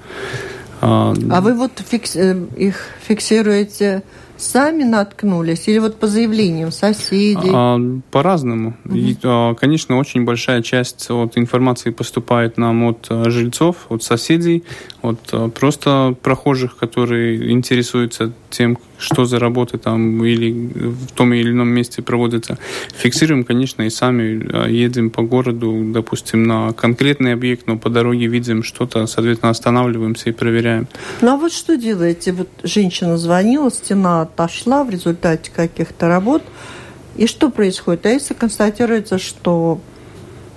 А, 0.81 1.13
А 1.31 1.41
вы 1.41 1.53
вот 1.53 1.71
фикс- 1.91 2.15
э, 2.15 2.45
их 2.57 2.87
фиксируете 3.07 4.03
сами 4.37 4.83
наткнулись 4.83 5.67
или 5.67 5.79
вот 5.79 5.95
по 5.95 6.07
заявлениям 6.07 6.71
соседей? 6.71 7.51
А, 7.53 7.79
По-разному. 8.11 8.75
И, 8.91 9.15
а, 9.23 9.53
Конечно, 9.55 9.97
очень 9.97 10.25
большая 10.25 10.61
часть 10.61 11.09
от 11.09 11.37
информации 11.37 11.91
поступает 11.91 12.57
нам 12.57 12.83
от 12.83 13.07
а, 13.09 13.29
жильцов, 13.29 13.85
от 13.89 14.03
соседей, 14.03 14.63
от 15.01 15.19
а, 15.31 15.49
просто 15.49 16.15
прохожих, 16.21 16.77
которые 16.77 17.51
интересуются 17.51 18.31
тем, 18.49 18.77
что 18.97 19.25
за 19.25 19.39
работы 19.39 19.77
там 19.77 20.23
или 20.23 20.51
в 20.51 21.11
том 21.11 21.33
или 21.33 21.51
ином 21.51 21.67
месте 21.67 22.01
проводятся. 22.01 22.57
Фиксируем, 22.95 23.43
конечно, 23.43 23.81
и 23.83 23.89
сами 23.89 24.47
а, 24.51 24.67
едем 24.67 25.09
по 25.09 25.21
городу, 25.21 25.91
допустим, 25.93 26.43
на 26.43 26.73
конкретный 26.73 27.33
объект, 27.33 27.67
но 27.67 27.77
по 27.77 27.89
дороге 27.89 28.27
видим 28.27 28.63
что-то, 28.63 29.05
соответственно, 29.07 29.49
останавливаемся 29.49 30.29
и 30.29 30.33
проверяем. 30.33 30.87
Ну 31.21 31.33
а 31.33 31.37
вот 31.37 31.51
что 31.51 31.77
делаете? 31.77 32.31
Вот 32.31 32.49
женщина 32.63 33.17
звонила, 33.17 33.69
стена 33.71 34.22
отошла 34.23 34.83
в 34.83 34.89
результате 34.89 35.51
каких-то 35.51 36.07
работ. 36.07 36.43
И 37.15 37.27
что 37.27 37.49
происходит? 37.49 38.05
А 38.05 38.09
если 38.09 38.33
констатируется, 38.33 39.19
что 39.19 39.79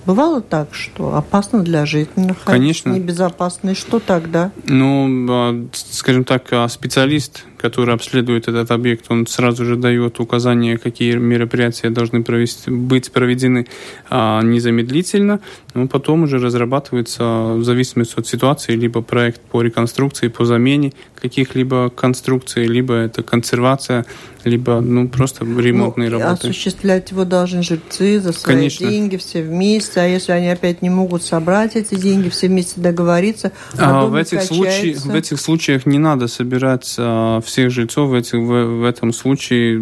бывало 0.07 0.41
так, 0.41 0.75
что 0.75 1.17
опасно 1.17 1.63
для 1.63 1.85
жизни 1.85 2.23
находиться, 2.23 2.45
Конечно. 2.47 2.91
небезопасно, 2.91 3.71
и 3.71 3.75
что 3.75 3.99
тогда? 3.99 4.53
Ну, 4.65 5.27
а, 5.29 5.67
скажем 5.73 6.25
так, 6.25 6.47
а, 6.53 6.69
специалист, 6.69 7.45
который 7.59 7.95
обследует 7.95 8.49
этот 8.49 8.71
объект, 8.71 9.07
он 9.09 9.27
сразу 9.27 9.65
же 9.65 9.77
дает 9.77 10.21
указания, 10.21 10.79
какие 10.79 11.15
мероприятия 11.17 11.91
должны 11.91 12.23
провести, 12.23 12.71
быть 12.71 13.11
проведены 13.11 13.67
а, 14.11 14.43
незамедлительно, 14.43 15.41
но 15.75 15.87
потом 15.87 16.25
уже 16.25 16.39
разрабатывается 16.39 17.55
в 17.55 17.65
зависимости 17.65 18.15
от 18.19 18.27
ситуации 18.27 18.75
либо 18.75 19.03
проект 19.03 19.41
по 19.41 19.63
реконструкции, 19.63 20.29
по 20.29 20.45
замене 20.45 20.93
каких-либо 21.21 21.91
конструкций, 21.91 22.67
либо 22.67 22.95
это 22.95 23.23
консервация, 23.23 24.07
либо 24.45 24.81
ну 24.81 25.09
просто 25.09 25.45
ремонтные 25.45 26.09
Ну, 26.09 26.19
работы. 26.19 26.49
Осуществлять 26.49 27.11
его 27.11 27.25
должны 27.25 27.63
жильцы 27.63 28.21
за 28.21 28.33
свои 28.33 28.57
Конечно. 28.57 28.89
деньги, 28.89 29.17
все 29.17 29.43
вместе. 29.43 30.01
А 30.01 30.07
если 30.07 30.33
они 30.33 30.49
опять 30.49 30.83
не 30.83 30.91
могут 30.91 31.23
собрать 31.23 31.75
эти 31.75 31.97
деньги, 31.97 32.29
все 32.29 32.49
вместе 32.49 32.81
договориться, 32.81 33.53
а 33.77 34.05
А, 34.05 34.07
в, 34.07 34.15
этих 34.15 34.43
случаях, 34.43 35.05
в 35.05 35.15
этих 35.15 35.41
случаях 35.41 35.87
не 35.87 35.99
надо 35.99 36.29
собирать 36.29 36.95
а, 36.99 37.41
всех 37.47 37.71
жильцов. 37.71 38.11
В, 38.11 38.15
этих, 38.15 38.35
в, 38.35 38.81
в 38.81 38.85
этом 38.85 39.13
случае 39.13 39.81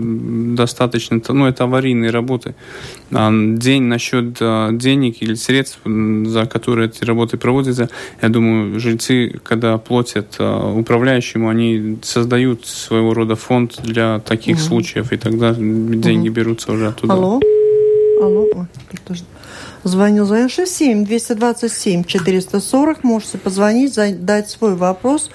достаточно, 0.55 1.20
ну, 1.29 1.46
это 1.46 1.64
аварийные 1.64 2.11
работы. 2.11 2.55
А, 3.12 3.31
день 3.33 3.83
насчет 3.83 4.37
а, 4.40 4.70
денег 4.72 5.22
или 5.22 5.35
средств, 5.35 5.81
за 5.85 6.46
которые 6.46 6.88
эти 6.88 7.05
работы 7.05 7.37
проводятся, 7.37 7.88
я 8.22 8.29
думаю, 8.29 8.79
жильцы, 8.79 9.40
когда 9.42 9.79
платят 9.79 10.37
а, 10.38 10.72
управляющему, 10.72 11.48
они 11.48 11.98
создают 12.03 12.66
своего 12.66 13.14
рода 13.14 13.35
фонд 13.35 13.81
для 13.83 14.20
таких 14.20 14.57
Мгм. 14.57 14.64
случаев, 14.64 15.12
и 15.12 15.16
тогда 15.16 15.55
деньги 15.55 16.29
берутся 16.29 16.72
уже 16.72 16.88
оттуда. 16.88 17.12
Алло? 17.14 17.40
Алло? 18.22 18.48
Ой, 18.55 18.66
кто 18.94 19.14
же 19.14 19.24
Звонил, 19.85 20.24
звонил 20.24 20.48
67 20.48 21.05
227 21.05 22.05
440. 22.05 23.05
Можете 23.05 23.37
позвонить, 23.37 23.92
задать 23.92 24.48
свой 24.48 24.77
вопрос 24.77 25.31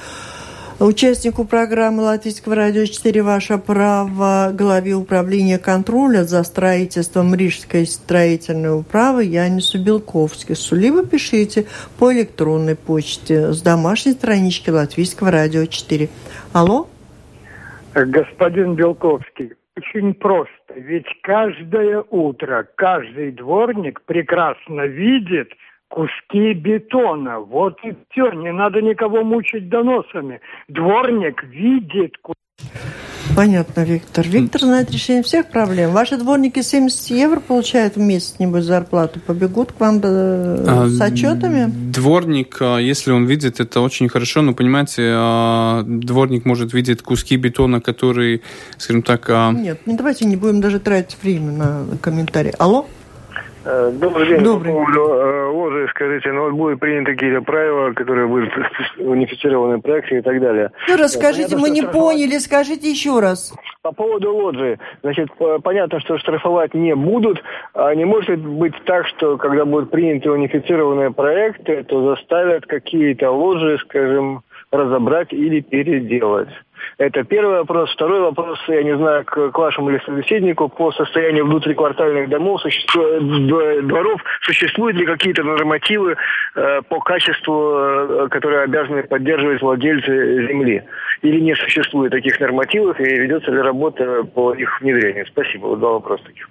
участнику 0.85 1.45
программы 1.45 2.03
Латвийского 2.03 2.55
радио 2.55 2.85
4 2.85 3.21
«Ваше 3.21 3.57
право» 3.57 4.51
главе 4.53 4.93
управления 4.93 5.59
контроля 5.59 6.23
за 6.23 6.43
строительством 6.43 7.35
Рижской 7.35 7.85
строительной 7.85 8.79
управы 8.79 9.25
Янису 9.25 9.83
Белковскису. 9.83 10.75
Либо 10.75 11.05
пишите 11.05 11.65
по 11.97 12.13
электронной 12.13 12.75
почте 12.75 13.51
с 13.51 13.61
домашней 13.61 14.13
странички 14.13 14.69
Латвийского 14.69 15.31
радио 15.31 15.65
4. 15.65 16.07
Алло? 16.53 16.87
Господин 17.93 18.75
Белковский, 18.75 19.53
очень 19.75 20.13
просто. 20.13 20.53
Ведь 20.75 21.07
каждое 21.23 22.03
утро 22.09 22.67
каждый 22.75 23.31
дворник 23.31 24.01
прекрасно 24.05 24.85
видит 24.85 25.51
куски 25.89 26.53
бетона. 26.53 27.39
Вот 27.39 27.77
и 27.83 27.95
все. 28.09 28.31
Не 28.31 28.51
надо 28.51 28.81
никого 28.81 29.23
мучить 29.23 29.69
доносами. 29.69 30.39
Дворник 30.67 31.43
видит. 31.43 32.15
Понятно, 33.35 33.81
Виктор. 33.85 34.27
Виктор 34.27 34.61
знает 34.61 34.91
решение 34.91 35.23
всех 35.23 35.49
проблем. 35.49 35.91
Ваши 35.91 36.17
дворники 36.17 36.61
70 36.61 37.11
евро 37.11 37.39
получают 37.39 37.95
в 37.95 37.99
месяц, 37.99 38.35
небось, 38.39 38.65
зарплату. 38.65 39.19
Побегут 39.19 39.71
к 39.71 39.79
вам 39.79 40.01
А, 40.03 40.87
с 40.89 40.99
отчетами? 40.99 41.67
Дворник, 41.69 42.57
а, 42.59 42.77
если 42.79 43.11
он 43.11 43.25
видит, 43.25 43.59
это 43.59 43.81
очень 43.81 44.09
хорошо, 44.09 44.41
но 44.41 44.53
понимаете, 44.53 45.13
а, 45.15 45.83
дворник 45.85 46.45
может 46.45 46.73
видеть 46.73 47.01
куски 47.01 47.37
бетона, 47.37 47.79
которые, 47.79 48.41
скажем 48.77 49.03
так, 49.03 49.29
а, 49.29 49.51
Нет, 49.51 49.85
не 49.85 49.95
давайте 49.95 50.25
не 50.25 50.35
будем 50.35 50.59
даже 50.59 50.79
тратить 50.79 51.17
время 51.21 51.51
на 51.51 51.85
комментарии. 52.01 52.53
Алло? 52.57 52.87
Э, 53.65 53.91
добрый 53.93 54.27
день. 54.27 54.43
Добрый. 54.43 54.71
По 54.73 54.79
поводу 54.79 55.13
э, 55.13 55.45
ложи, 55.51 55.87
скажите, 55.89 56.31
ну 56.31 56.43
вот 56.43 56.53
будут 56.53 56.79
приняты 56.79 57.13
какие-то 57.13 57.41
правила, 57.41 57.91
которые 57.91 58.27
будут 58.27 58.49
унифицированы 58.97 59.81
проекты 59.81 60.19
и 60.19 60.21
так 60.21 60.39
далее. 60.39 60.71
Ну, 60.87 60.95
расскажите, 60.97 61.55
Понятно, 61.55 61.59
мы 61.59 61.69
не 61.69 61.81
штрафовать- 61.81 61.93
поняли, 62.13 62.37
скажите 62.37 62.89
еще 62.89 63.19
раз. 63.19 63.53
По 63.81 63.91
поводу 63.91 64.33
лоджии, 64.35 64.77
значит, 65.03 65.33
п- 65.37 65.59
понятно, 65.59 65.99
что 65.99 66.17
штрафовать 66.17 66.73
не 66.73 66.95
будут. 66.95 67.41
А 67.73 67.93
не 67.95 68.05
может 68.05 68.39
быть 68.39 68.73
так, 68.85 69.07
что 69.07 69.37
когда 69.37 69.65
будут 69.65 69.91
приняты 69.91 70.31
унифицированные 70.31 71.11
проекты, 71.11 71.83
то 71.83 72.15
заставят 72.15 72.65
какие-то 72.65 73.29
ложи, 73.31 73.77
скажем, 73.85 74.41
разобрать 74.71 75.33
или 75.33 75.61
переделать. 75.61 76.49
Это 76.97 77.23
первый 77.23 77.57
вопрос. 77.59 77.91
Второй 77.93 78.21
вопрос, 78.21 78.59
я 78.67 78.83
не 78.83 78.95
знаю, 78.95 79.25
к, 79.25 79.51
к 79.51 79.57
вашему 79.57 79.89
ли 79.89 79.99
собеседнику, 80.05 80.69
по 80.69 80.91
состоянию 80.91 81.45
внутриквартальных 81.45 82.29
домов, 82.29 82.61
существу- 82.61 83.19
дворов, 83.81 84.21
существуют 84.41 84.95
ли 84.97 85.05
какие-то 85.05 85.43
нормативы 85.43 86.15
э, 86.55 86.81
по 86.87 86.99
качеству, 86.99 87.73
э, 87.75 88.27
которые 88.29 88.61
обязаны 88.61 89.03
поддерживать 89.03 89.61
владельцы 89.61 90.47
земли? 90.47 90.83
Или 91.21 91.39
не 91.39 91.55
существует 91.55 92.11
таких 92.11 92.39
нормативов, 92.39 92.99
и 92.99 93.03
ведется 93.03 93.51
ли 93.51 93.59
работа 93.59 94.23
по 94.23 94.53
их 94.53 94.79
внедрению? 94.81 95.25
Спасибо. 95.27 95.67
Вот 95.67 95.79
два 95.79 95.93
вопроса 95.93 96.23
таких. 96.25 96.47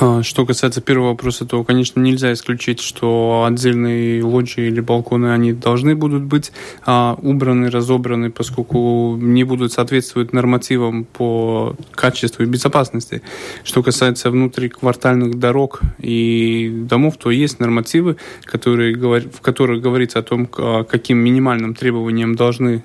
А, 0.00 0.22
Что 0.22 0.44
касается 0.44 0.80
первого 0.80 1.08
вопроса, 1.08 1.44
то, 1.44 1.62
конечно, 1.62 2.00
нельзя 2.00 2.32
исключить, 2.32 2.80
что 2.80 3.44
отдельные 3.46 4.24
лоджии 4.24 4.66
или 4.66 4.80
балконы, 4.80 5.32
они 5.32 5.52
должны 5.52 5.94
будут 5.94 6.22
быть 6.22 6.52
а, 6.84 7.16
убраны, 7.22 7.70
разобраны, 7.70 8.30
поскольку 8.30 9.16
не 9.16 9.44
будут 9.44 9.72
соответствовать 9.72 10.32
нормативам 10.32 11.04
по 11.04 11.76
качеству 11.92 12.42
и 12.42 12.46
безопасности. 12.46 13.22
Что 13.62 13.82
касается 13.82 14.30
внутриквартальных 14.30 15.38
дорог 15.38 15.80
и 15.98 16.70
домов, 16.88 17.16
то 17.16 17.30
есть 17.30 17.60
нормативы, 17.60 18.16
которые, 18.44 18.96
в 18.96 19.40
которых 19.40 19.80
говорится 19.80 20.18
о 20.18 20.22
том, 20.22 20.48
а, 20.58 20.84
каким 20.84 21.18
минимальным 21.18 21.74
требованиям 21.74 22.34
должны, 22.34 22.82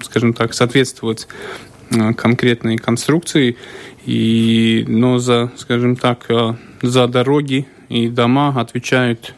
скажем 0.00 0.32
так, 0.32 0.54
соответствовать 0.54 1.26
конкретные 2.16 2.78
конструкции, 2.78 3.56
и, 4.06 4.84
но 4.88 5.18
за, 5.18 5.50
скажем 5.56 5.96
так, 5.96 6.26
а, 6.30 6.56
за 6.82 7.06
дороги 7.06 7.66
и 7.88 8.08
дома 8.08 8.54
отвечают 8.56 9.34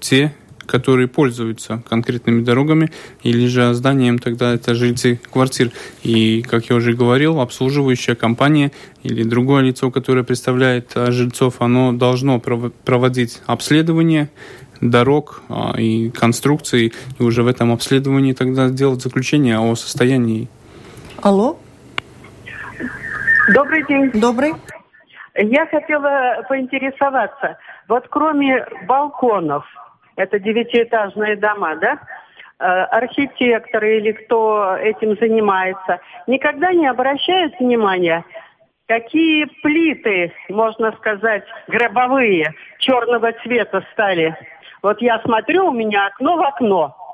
те, 0.00 0.34
которые 0.68 1.08
пользуются 1.08 1.82
конкретными 1.88 2.44
дорогами, 2.44 2.92
или 3.22 3.46
же 3.46 3.72
зданием. 3.74 4.18
Тогда 4.18 4.54
это 4.54 4.74
жильцы 4.74 5.18
квартир. 5.32 5.72
И, 6.02 6.42
как 6.42 6.66
я 6.66 6.76
уже 6.76 6.92
говорил, 6.92 7.40
обслуживающая 7.40 8.14
компания 8.14 8.70
или 9.02 9.22
другое 9.22 9.62
лицо, 9.62 9.90
которое 9.90 10.22
представляет 10.22 10.92
а, 10.94 11.10
жильцов, 11.10 11.60
оно 11.60 11.92
должно 11.92 12.36
пров- 12.36 12.72
проводить 12.84 13.40
обследование 13.46 14.30
дорог 14.80 15.42
а, 15.48 15.74
и 15.78 16.10
конструкций, 16.10 16.92
и 17.18 17.22
уже 17.22 17.42
в 17.42 17.46
этом 17.46 17.72
обследовании 17.72 18.32
тогда 18.32 18.68
сделать 18.68 19.02
заключение 19.02 19.58
о 19.58 19.74
состоянии. 19.74 20.48
Алло, 21.20 21.58
Добрый 23.54 23.84
день. 23.86 24.10
добрый. 24.12 24.52
Я 25.34 25.66
хотела 25.66 26.44
поинтересоваться. 26.48 27.58
Вот 27.88 28.06
кроме 28.08 28.66
балконов, 28.86 29.64
это 30.16 30.38
девятиэтажные 30.38 31.36
дома, 31.36 31.76
да? 31.76 31.98
э, 32.58 32.64
Архитекторы 32.64 33.98
или 33.98 34.12
кто 34.12 34.76
этим 34.76 35.16
занимается, 35.16 36.00
никогда 36.26 36.72
не 36.72 36.86
обращают 36.86 37.58
внимания, 37.58 38.24
какие 38.86 39.44
плиты, 39.62 40.32
можно 40.48 40.92
сказать, 40.92 41.44
гробовые, 41.68 42.54
черного 42.78 43.32
цвета 43.44 43.84
стали. 43.92 44.36
Вот 44.82 45.00
я 45.00 45.20
смотрю, 45.20 45.68
у 45.68 45.72
меня 45.72 46.06
окно 46.06 46.36
в 46.36 46.42
окно. 46.42 47.07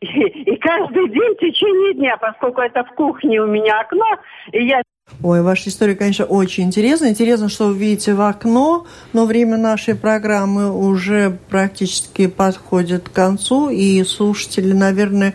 И, 0.00 0.06
и 0.06 0.56
каждый 0.56 1.10
день 1.10 1.34
в 1.34 1.40
течение 1.40 1.94
дня, 1.94 2.16
поскольку 2.16 2.62
это 2.62 2.84
в 2.84 2.94
кухне 2.94 3.40
у 3.40 3.46
меня 3.46 3.80
окно, 3.80 4.06
и 4.52 4.64
я 4.66 4.82
Ой, 5.22 5.42
ваша 5.42 5.68
история, 5.68 5.96
конечно, 5.96 6.24
очень 6.24 6.64
интересная. 6.64 7.10
Интересно, 7.10 7.48
что 7.48 7.66
вы 7.66 7.76
видите 7.76 8.14
в 8.14 8.20
окно, 8.20 8.86
но 9.12 9.26
время 9.26 9.56
нашей 9.56 9.94
программы 9.94 10.72
уже 10.72 11.36
практически 11.50 12.28
подходит 12.28 13.08
к 13.08 13.12
концу, 13.12 13.70
и 13.70 14.02
слушатели, 14.04 14.72
наверное, 14.72 15.34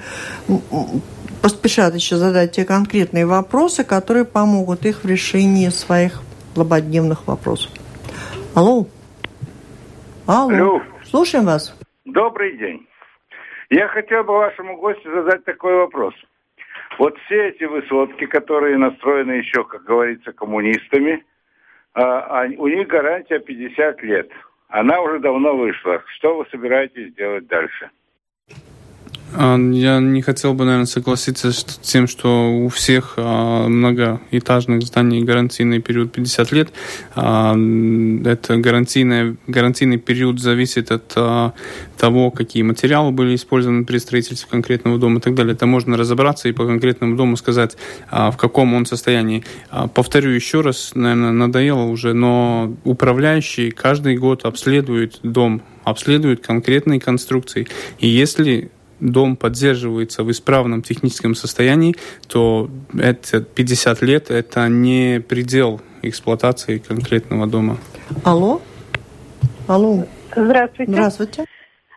поспешат 1.42 1.94
еще 1.94 2.16
задать 2.16 2.54
те 2.54 2.66
конкретные 2.66 3.26
вопросы, 3.26 3.84
которые 3.84 4.26
помогут 4.26 4.86
их 4.86 5.04
в 5.04 5.08
решении 5.08 5.70
своих 5.70 6.22
злободневных 6.56 7.28
вопросов. 7.28 7.72
Алло. 8.56 8.88
Алло. 10.26 10.56
Алло. 10.56 10.82
Слушаем 11.04 11.46
вас. 11.46 11.76
Добрый 12.06 12.58
день. 12.58 12.88
Я 13.70 13.88
хотел 13.88 14.24
бы 14.24 14.34
вашему 14.34 14.78
гостю 14.78 15.12
задать 15.12 15.44
такой 15.44 15.76
вопрос. 15.76 16.14
Вот 17.00 17.18
все 17.26 17.50
эти 17.50 17.64
высотки, 17.64 18.26
которые 18.26 18.78
настроены 18.78 19.34
еще, 19.34 19.64
как 19.64 19.84
говорится, 19.84 20.32
коммунистами, 20.34 21.26
а, 21.94 22.44
а 22.44 22.48
у 22.58 22.68
них 22.68 22.88
гарантия 22.88 23.40
50 23.40 24.02
лет. 24.04 24.30
Она 24.70 25.02
уже 25.02 25.20
давно 25.20 25.56
вышла. 25.56 26.04
Что 26.16 26.38
вы 26.38 26.46
собираетесь 26.52 27.14
делать 27.16 27.48
дальше? 27.48 27.90
А, 29.34 29.58
Я 29.58 30.00
не 30.00 30.22
хотел 30.22 30.54
бы, 30.54 30.66
наверное, 30.66 30.86
согласиться 30.86 31.52
с 31.52 31.64
тем, 31.64 32.08
что 32.08 32.52
у 32.52 32.70
всех 32.70 33.14
а, 33.18 33.68
многоэтажных 33.68 34.84
зданий 34.84 35.24
гарантийный 35.24 35.80
период 35.80 36.12
50 36.12 36.52
лет. 36.52 36.70
А, 37.16 37.56
Это 38.26 38.58
гарантийный, 38.58 39.38
гарантийный 39.48 39.98
период 39.98 40.40
зависит 40.40 40.92
от 40.92 41.16
того, 41.98 42.32
какие 42.32 42.64
материалы 42.64 43.12
были 43.12 43.36
использованы 43.36 43.86
при 43.86 43.98
строительстве 43.98 44.48
конкретного 44.50 44.98
дома 44.98 45.20
и 45.20 45.22
так 45.22 45.34
далее. 45.34 45.54
Это 45.54 45.66
можно 45.66 45.98
разобраться 45.98 46.50
и 46.50 46.52
по 46.52 46.66
конкретному 46.66 47.16
дому 47.16 47.38
сказать, 47.38 47.78
в 48.12 48.36
каком 48.38 48.74
он 48.74 48.86
состоянии. 48.86 49.44
Повторю 49.94 50.32
еще 50.32 50.62
раз, 50.62 50.92
наверное, 50.94 51.32
надоело 51.32 51.84
уже, 51.84 52.14
но 52.14 52.76
управляющий 52.84 53.72
каждый 53.72 54.18
год 54.18 54.46
обследует 54.46 55.20
дом, 55.24 55.62
обследует 55.84 56.46
конкретные 56.46 57.00
конструкции. 57.00 57.68
И 58.00 58.08
если 58.08 58.72
дом 59.12 59.36
поддерживается 59.36 60.24
в 60.24 60.32
исправном 60.32 60.82
техническом 60.82 61.36
состоянии, 61.36 61.96
то 62.28 62.70
это 62.98 63.42
50 63.42 64.02
лет– 64.02 64.30
это 64.32 64.68
не 64.68 65.22
предел 65.22 65.82
эксплуатации 66.02 66.78
конкретного 66.78 67.48
дома. 67.48 67.78
Алло. 68.24 68.62
Алло. 69.68 70.06
Здравствуйте. 70.36 70.92
Здравствуйте. 70.92 71.46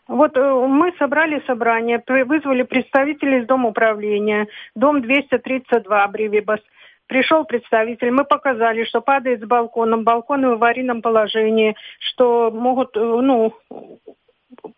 Вот 0.06 0.36
э, 0.36 0.66
мы 0.66 0.92
собрали 0.98 1.42
собрание, 1.46 2.02
вызвали 2.06 2.62
представителей 2.62 3.40
из 3.42 3.46
Дома 3.46 3.68
управления, 3.68 4.48
дом 4.74 5.02
232 5.02 6.08
Бривибас. 6.08 6.60
Пришел 7.06 7.44
представитель, 7.44 8.10
мы 8.10 8.24
показали, 8.24 8.84
что 8.84 9.00
падает 9.00 9.42
с 9.42 9.46
балконом, 9.46 10.04
балконы 10.04 10.48
в 10.48 10.52
аварийном 10.52 11.02
положении, 11.02 11.76
что 12.00 12.50
могут, 12.50 12.96
э, 12.96 13.00
ну, 13.00 13.54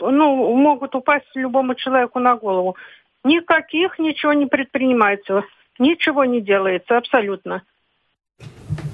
ну, 0.01 0.55
могут 0.55 0.95
упасть 0.95 1.27
любому 1.35 1.75
человеку 1.75 2.19
на 2.19 2.37
голову. 2.37 2.77
Никаких 3.25 3.99
ничего 3.99 4.33
не 4.33 4.47
предпринимается, 4.47 5.45
ничего 5.79 6.25
не 6.25 6.41
делается 6.41 6.97
абсолютно. 6.97 7.63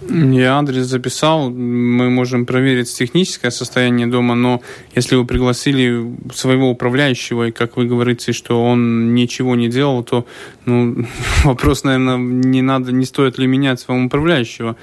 Я 0.08 0.58
адрес 0.58 0.86
записал, 0.86 1.50
мы 1.50 2.10
можем 2.10 2.46
проверить 2.46 2.92
техническое 2.92 3.50
состояние 3.50 4.06
дома, 4.06 4.34
но 4.34 4.62
если 4.94 5.16
вы 5.16 5.26
пригласили 5.26 6.16
своего 6.32 6.70
управляющего, 6.70 7.48
и 7.48 7.50
как 7.50 7.76
вы 7.76 7.86
говорите, 7.86 8.32
что 8.32 8.62
он 8.62 9.14
ничего 9.14 9.56
не 9.56 9.68
делал, 9.68 10.04
то 10.04 10.26
ну, 10.64 11.04
вопрос, 11.44 11.84
наверное, 11.84 12.18
не 12.18 12.62
надо, 12.62 12.92
не 12.92 13.04
стоит 13.04 13.38
ли 13.38 13.46
менять 13.46 13.80
своего 13.80 14.04
управляющего, 14.04 14.76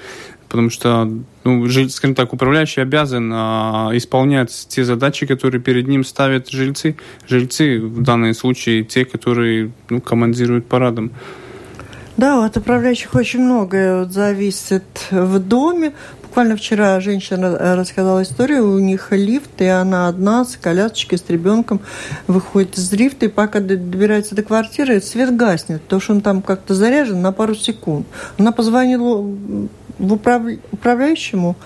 потому 0.54 0.70
что, 0.70 1.10
ну, 1.42 1.68
скажем 1.88 2.14
так, 2.14 2.32
управляющий 2.32 2.80
обязан 2.80 3.28
а, 3.34 3.90
исполнять 3.94 4.66
те 4.68 4.84
задачи, 4.84 5.26
которые 5.26 5.60
перед 5.60 5.88
ним 5.88 6.04
ставят 6.04 6.48
жильцы. 6.48 6.94
Жильцы 7.26 7.80
в 7.80 8.02
данном 8.02 8.34
случае 8.34 8.84
те, 8.84 9.04
которые 9.04 9.72
ну, 9.90 10.00
командируют 10.00 10.66
парадом. 10.66 11.10
Да, 12.16 12.44
от 12.44 12.56
управляющих 12.56 13.16
очень 13.16 13.40
многое 13.40 14.04
зависит 14.04 15.08
в 15.10 15.40
доме. 15.40 15.92
Буквально 16.22 16.56
вчера 16.56 17.00
женщина 17.00 17.46
э, 17.46 17.74
рассказала 17.74 18.22
историю, 18.22 18.70
у 18.70 18.78
них 18.78 19.10
лифт, 19.10 19.60
и 19.60 19.66
она 19.66 20.06
одна 20.06 20.44
с 20.44 20.56
колясочкой, 20.56 21.18
с 21.18 21.24
ребенком 21.28 21.80
выходит 22.28 22.78
из 22.78 22.92
лифта, 22.92 23.26
и 23.26 23.28
пока 23.28 23.58
добирается 23.58 24.36
до 24.36 24.44
квартиры, 24.44 25.00
свет 25.00 25.34
гаснет, 25.34 25.82
потому 25.82 26.00
что 26.00 26.12
он 26.12 26.20
там 26.20 26.42
как-то 26.42 26.74
заряжен 26.74 27.20
на 27.20 27.32
пару 27.32 27.56
секунд. 27.56 28.06
Она 28.38 28.52
позвонила 28.52 29.24
в 29.98 30.12
управ- 30.12 30.58
управляющему, 30.72 31.56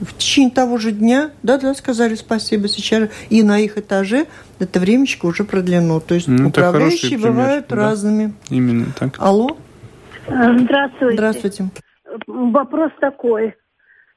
в 0.00 0.16
течение 0.16 0.50
того 0.50 0.78
же 0.78 0.92
дня, 0.92 1.30
да-да, 1.42 1.74
сказали 1.74 2.14
спасибо 2.14 2.68
сейчас, 2.68 3.10
и 3.30 3.42
на 3.42 3.58
их 3.58 3.78
этаже 3.78 4.26
это 4.60 4.78
времечко 4.78 5.26
уже 5.26 5.44
продлено. 5.44 6.00
То 6.00 6.14
есть 6.14 6.28
Ну, 6.28 6.48
управляющие 6.48 7.18
пример, 7.18 7.32
бывают 7.32 7.66
да. 7.68 7.76
разными. 7.76 8.32
Именно 8.50 8.86
так. 8.98 9.14
Алло? 9.18 9.56
Здравствуйте. 10.26 11.14
Здравствуйте. 11.14 11.64
Вопрос 12.26 12.92
такой. 13.00 13.54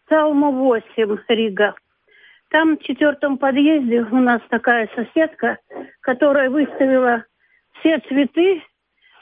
Салма 0.09 0.51
8, 0.51 0.83
Рига. 1.29 1.73
Там 2.49 2.77
в 2.77 2.83
четвертом 2.83 3.37
подъезде 3.37 4.01
у 4.01 4.17
нас 4.17 4.41
такая 4.49 4.89
соседка, 4.93 5.57
которая 6.01 6.49
выставила 6.49 7.23
все 7.79 7.99
цветы 8.09 8.61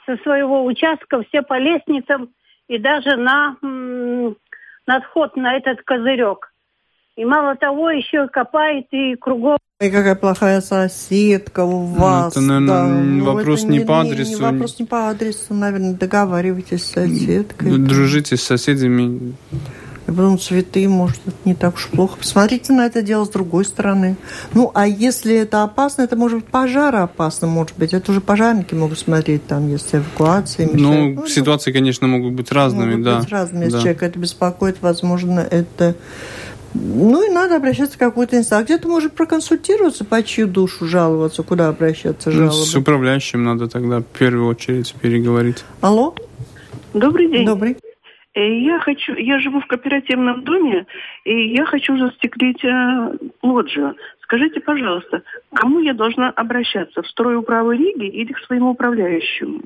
со 0.04 0.16
своего 0.24 0.64
участка, 0.64 1.22
все 1.28 1.42
по 1.42 1.56
лестницам 1.58 2.30
и 2.70 2.78
даже 2.78 3.16
на, 3.16 3.56
на 3.62 5.00
вход 5.00 5.36
на 5.36 5.56
этот 5.56 5.82
козырек. 5.82 6.52
И 7.16 7.24
мало 7.24 7.56
того, 7.56 7.90
еще 7.90 8.28
копает 8.28 8.86
и 8.92 9.16
кругом 9.16 9.58
и 9.80 9.88
какая 9.88 10.14
плохая 10.14 10.60
соседка 10.60 11.64
у 11.64 11.86
ну, 11.86 11.94
вас. 11.94 12.36
Это, 12.36 12.42
наверное, 12.42 12.68
да. 12.68 12.86
Ну, 12.86 13.24
вопрос 13.24 13.60
это 13.60 13.72
не, 13.72 13.78
не 13.78 13.84
по 13.86 14.00
адресу. 14.02 14.32
Не, 14.32 14.34
не 14.34 14.42
вопрос 14.42 14.78
не 14.78 14.84
по 14.84 15.08
адресу, 15.08 15.54
наверное, 15.54 15.94
договаривайтесь 15.94 16.84
с 16.84 16.92
соседкой. 16.92 17.78
Дружите 17.78 18.36
с 18.36 18.42
соседями. 18.42 19.34
И 20.10 20.12
потом 20.12 20.40
цветы, 20.40 20.88
может, 20.88 21.20
это 21.24 21.36
не 21.44 21.54
так 21.54 21.76
уж 21.76 21.86
плохо. 21.86 22.16
Посмотрите 22.18 22.72
на 22.72 22.86
это 22.86 23.00
дело 23.00 23.24
с 23.24 23.28
другой 23.28 23.64
стороны. 23.64 24.16
Ну, 24.54 24.72
а 24.74 24.88
если 24.88 25.36
это 25.36 25.62
опасно, 25.62 26.02
это 26.02 26.16
может 26.16 26.40
быть 26.40 26.48
пожар 26.48 26.96
опасно, 26.96 27.46
может 27.46 27.78
быть. 27.78 27.94
Это 27.94 28.10
уже 28.10 28.20
пожарники 28.20 28.74
могут 28.74 28.98
смотреть, 28.98 29.46
там, 29.46 29.68
если 29.68 29.98
эвакуация 29.98 30.66
мешает. 30.66 30.80
Ну, 30.80 31.22
ну 31.22 31.26
ситуации, 31.28 31.70
конечно, 31.70 32.08
могут 32.08 32.32
быть 32.32 32.50
разными, 32.50 32.90
могут 32.90 33.04
да. 33.04 33.18
быть 33.20 33.28
разными. 33.28 33.64
Если 33.64 33.76
да. 33.76 33.82
человек 33.82 34.02
это 34.02 34.18
беспокоит, 34.18 34.78
возможно, 34.80 35.40
это 35.40 35.94
ну 36.74 37.28
и 37.28 37.32
надо 37.32 37.56
обращаться 37.56 37.94
в 37.94 37.98
какую-то 37.98 38.36
инстанцию. 38.36 38.76
Где-то 38.76 38.88
может 38.88 39.12
проконсультироваться, 39.12 40.04
по 40.04 40.22
чью 40.24 40.48
душу 40.48 40.86
жаловаться, 40.86 41.44
куда 41.44 41.68
обращаться 41.68 42.32
жалобы. 42.32 42.56
Ну, 42.56 42.64
с 42.64 42.74
управляющим 42.74 43.44
надо 43.44 43.68
тогда 43.68 44.00
в 44.00 44.04
первую 44.04 44.48
очередь 44.48 44.92
переговорить. 45.00 45.64
Алло? 45.80 46.14
Добрый 46.94 47.30
день. 47.30 47.46
Добрый. 47.46 47.76
Э, 48.34 48.60
я 48.60 48.78
хочу, 48.80 49.14
я 49.14 49.38
живу 49.40 49.60
в 49.60 49.66
кооперативном 49.66 50.44
доме, 50.44 50.86
и 51.24 51.54
я 51.54 51.64
хочу 51.66 51.98
застеклить 51.98 52.64
э, 52.64 53.16
лоджию. 53.42 53.96
Скажите, 54.22 54.60
пожалуйста, 54.60 55.22
к 55.52 55.56
кому 55.56 55.80
я 55.80 55.94
должна 55.94 56.30
обращаться? 56.30 57.02
В 57.02 57.08
стройуправу 57.08 57.72
Риги 57.72 58.06
или 58.06 58.32
к 58.32 58.38
своему 58.38 58.70
управляющему? 58.70 59.62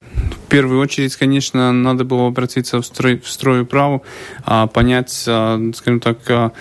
В 0.00 0.50
первую 0.50 0.80
очередь, 0.80 1.14
конечно, 1.16 1.72
надо 1.72 2.04
было 2.04 2.28
обратиться 2.28 2.80
в, 2.80 2.86
строй, 2.86 3.18
в 3.18 3.28
стройуправу, 3.28 4.02
а, 4.46 4.66
понять, 4.66 5.26
а, 5.28 5.58
скажем 5.74 6.00
так, 6.00 6.18
а, 6.30 6.52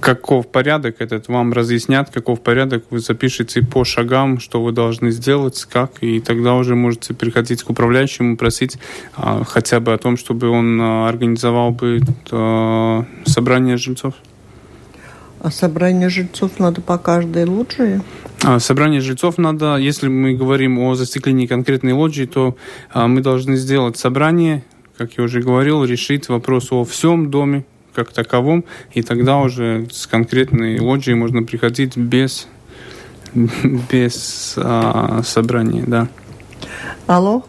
каков 0.00 0.48
порядок 0.48 0.96
этот, 1.00 1.28
вам 1.28 1.52
разъяснят, 1.52 2.10
каков 2.10 2.40
порядок, 2.40 2.84
вы 2.90 3.00
запишете 3.00 3.62
по 3.62 3.84
шагам, 3.84 4.40
что 4.40 4.62
вы 4.62 4.72
должны 4.72 5.10
сделать, 5.10 5.66
как, 5.70 6.02
и 6.02 6.20
тогда 6.20 6.54
уже 6.54 6.74
можете 6.74 7.14
приходить 7.14 7.62
к 7.62 7.70
управляющему, 7.70 8.36
просить 8.36 8.78
а, 9.16 9.44
хотя 9.44 9.80
бы 9.80 9.92
о 9.92 9.98
том, 9.98 10.16
чтобы 10.16 10.48
он 10.48 10.80
а, 10.80 11.08
организовал 11.08 11.70
бы 11.70 12.00
а, 12.30 13.04
собрание 13.24 13.76
жильцов. 13.76 14.14
А 15.40 15.50
собрание 15.50 16.08
жильцов 16.08 16.58
надо 16.58 16.80
по 16.80 16.98
каждой 16.98 17.46
лоджии? 17.46 18.00
А, 18.44 18.58
собрание 18.60 19.00
жильцов 19.00 19.38
надо, 19.38 19.76
если 19.76 20.08
мы 20.08 20.34
говорим 20.34 20.78
о 20.78 20.94
застеклении 20.94 21.46
конкретной 21.46 21.92
лоджии, 21.92 22.26
то 22.26 22.56
а, 22.90 23.08
мы 23.08 23.22
должны 23.22 23.56
сделать 23.56 23.96
собрание, 23.96 24.64
как 24.96 25.12
я 25.18 25.24
уже 25.24 25.40
говорил, 25.40 25.84
решить 25.84 26.28
вопрос 26.28 26.70
о 26.70 26.84
всем 26.84 27.30
доме 27.30 27.64
как 27.94 28.12
таковом, 28.12 28.64
и 28.92 29.02
тогда 29.02 29.38
уже 29.38 29.86
с 29.90 30.06
конкретной 30.06 30.80
лоджией 30.80 31.16
можно 31.16 31.42
приходить 31.42 31.96
без, 31.96 32.48
без 33.92 34.58
а, 34.58 35.22
собрания, 35.22 35.84
да. 35.86 36.08
Алло. 37.06 37.44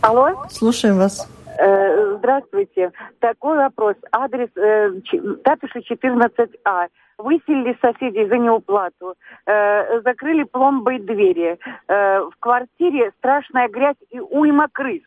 Алло. 0.00 0.44
Слушаем 0.50 0.96
вас. 0.96 1.28
Э, 1.58 2.16
здравствуйте. 2.18 2.90
Такой 3.20 3.56
вопрос. 3.56 3.94
Адрес 4.10 4.48
э, 4.56 4.90
Татыши 5.44 5.80
14А 5.80 6.88
выселили 7.18 7.76
соседей 7.80 8.26
за 8.26 8.38
неуплату, 8.38 9.14
э, 9.46 10.00
закрыли 10.02 10.44
пломбой 10.44 10.98
двери. 10.98 11.58
Э, 11.88 12.20
в 12.20 12.32
квартире 12.40 13.12
страшная 13.18 13.68
грязь 13.68 13.96
и 14.10 14.18
уйма 14.18 14.68
крыс. 14.72 15.02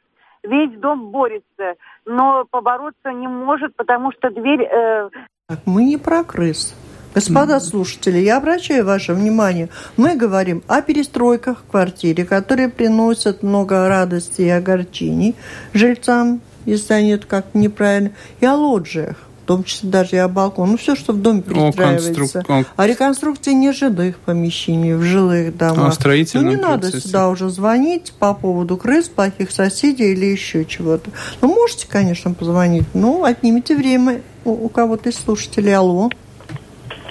Весь 0.48 0.78
дом 0.80 1.12
борется, 1.12 1.76
но 2.06 2.46
побороться 2.50 3.12
не 3.12 3.28
может, 3.28 3.76
потому 3.76 4.12
что 4.12 4.30
дверь... 4.30 4.64
Э... 4.64 5.10
Так, 5.48 5.60
мы 5.66 5.84
не 5.84 5.98
про 5.98 6.24
крыс. 6.24 6.76
Господа 7.16 7.62
слушатели, 7.62 8.18
я 8.18 8.38
обращаю 8.38 8.86
ваше 8.86 9.14
внимание, 9.14 9.70
мы 9.96 10.18
говорим 10.18 10.64
о 10.68 10.82
перестройках 10.82 11.60
в 11.60 11.72
квартире, 11.72 12.26
которые 12.26 12.68
приносят 12.68 13.42
много 13.42 13.88
радости 13.88 14.42
и 14.42 14.50
огорчений 14.50 15.34
жильцам, 15.74 16.42
если 16.66 16.94
они 16.94 17.12
это 17.12 17.26
как-то 17.26 17.58
неправильно, 17.58 18.12
и 18.42 18.46
о 18.46 18.56
лоджиях 18.56 19.16
в 19.46 19.48
том 19.48 19.64
числе 19.64 19.92
даже 19.92 20.16
и 20.16 20.18
о 20.18 20.28
балкон. 20.28 20.72
Ну, 20.72 20.78
все, 20.78 20.96
что 20.96 21.14
в 21.14 21.22
доме 21.22 21.44
перестраивается. 21.44 22.40
О, 22.40 22.44
конструк... 22.44 22.74
А 22.76 22.88
реконструкции 22.88 23.52
не 23.52 23.72
жилых 23.74 24.18
помещений, 24.18 24.96
в 24.96 25.04
жилых 25.04 25.56
домах. 25.56 25.94
А 26.04 26.10
ну, 26.34 26.42
не 26.42 26.56
надо 26.56 26.88
сюда 26.88 27.30
уже 27.30 27.50
звонить 27.50 28.12
по 28.20 28.34
поводу 28.34 28.76
крыс, 28.76 29.08
плохих 29.08 29.52
соседей 29.52 30.14
или 30.14 30.26
еще 30.26 30.66
чего-то. 30.66 31.12
Ну, 31.42 31.50
можете, 31.50 31.88
конечно, 31.88 32.34
позвонить, 32.34 32.86
но 32.96 33.24
отнимите 33.24 33.76
время 33.76 34.24
у, 34.46 34.66
у 34.66 34.70
кого-то 34.70 35.10
из 35.10 35.24
слушателей. 35.24 35.76
Алло. 35.76 36.10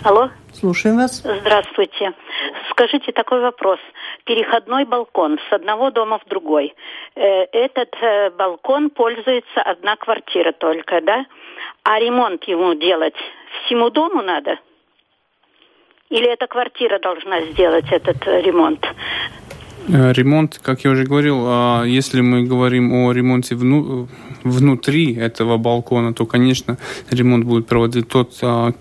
Алло. 0.03 0.28
Слушаем 0.55 0.97
вас. 0.97 1.22
Здравствуйте. 1.22 2.14
Скажите 2.70 3.12
такой 3.12 3.41
вопрос. 3.43 3.78
Переходной 4.24 4.87
балкон 4.87 5.39
с 5.49 5.53
одного 5.53 5.93
дома 5.93 6.18
в 6.18 6.28
другой. 6.28 6.74
Э, 7.14 7.45
этот 7.53 7.95
э, 8.03 8.30
балкон 8.30 8.91
пользуется 8.91 9.62
одна 9.64 9.95
квартира 9.97 10.53
только, 10.53 11.01
да? 11.01 11.26
А 11.85 11.99
ремонт 11.99 12.45
ему 12.45 12.74
делать 12.74 13.14
всему 13.66 13.91
дому 13.91 14.22
надо? 14.22 14.59
Или 16.09 16.32
эта 16.32 16.47
квартира 16.47 16.99
должна 16.99 17.43
сделать 17.53 17.85
этот 17.91 18.26
э, 18.26 18.41
ремонт? 18.41 18.80
Ремонт, 19.87 20.59
как 20.62 20.85
я 20.85 20.93
уже 20.93 21.05
говорил, 21.05 21.45
а 21.47 21.85
если 21.85 22.22
мы 22.22 22.45
говорим 22.45 22.91
о 22.95 23.12
ремонте 23.12 23.55
вну, 23.55 24.09
внутри 24.43 25.14
этого 25.14 25.59
балкона, 25.59 26.14
то, 26.14 26.24
конечно, 26.24 26.78
ремонт 27.11 27.45
будет 27.45 27.66
проводить 27.66 28.09
тот 28.09 28.32
а, 28.41 28.72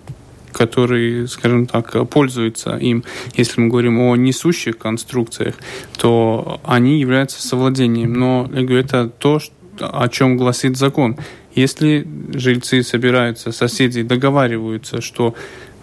который, 0.54 1.28
скажем 1.28 1.66
так, 1.66 2.08
пользуется 2.10 2.78
им. 2.78 3.04
Если 3.36 3.60
мы 3.60 3.68
говорим 3.68 4.00
о 4.00 4.16
несущих 4.16 4.78
конструкциях, 4.78 5.56
то 5.98 6.62
они 6.64 7.02
являются 7.02 7.46
совладением. 7.46 8.14
Но 8.14 8.50
я 8.54 8.62
говорю, 8.62 8.80
это 8.80 9.10
то, 9.10 9.40
о 9.80 10.08
чем 10.08 10.38
гласит 10.38 10.78
закон. 10.78 11.18
Если 11.56 12.08
жильцы 12.34 12.82
собираются, 12.84 13.52
соседи 13.52 14.02
договариваются, 14.02 15.02
что 15.02 15.36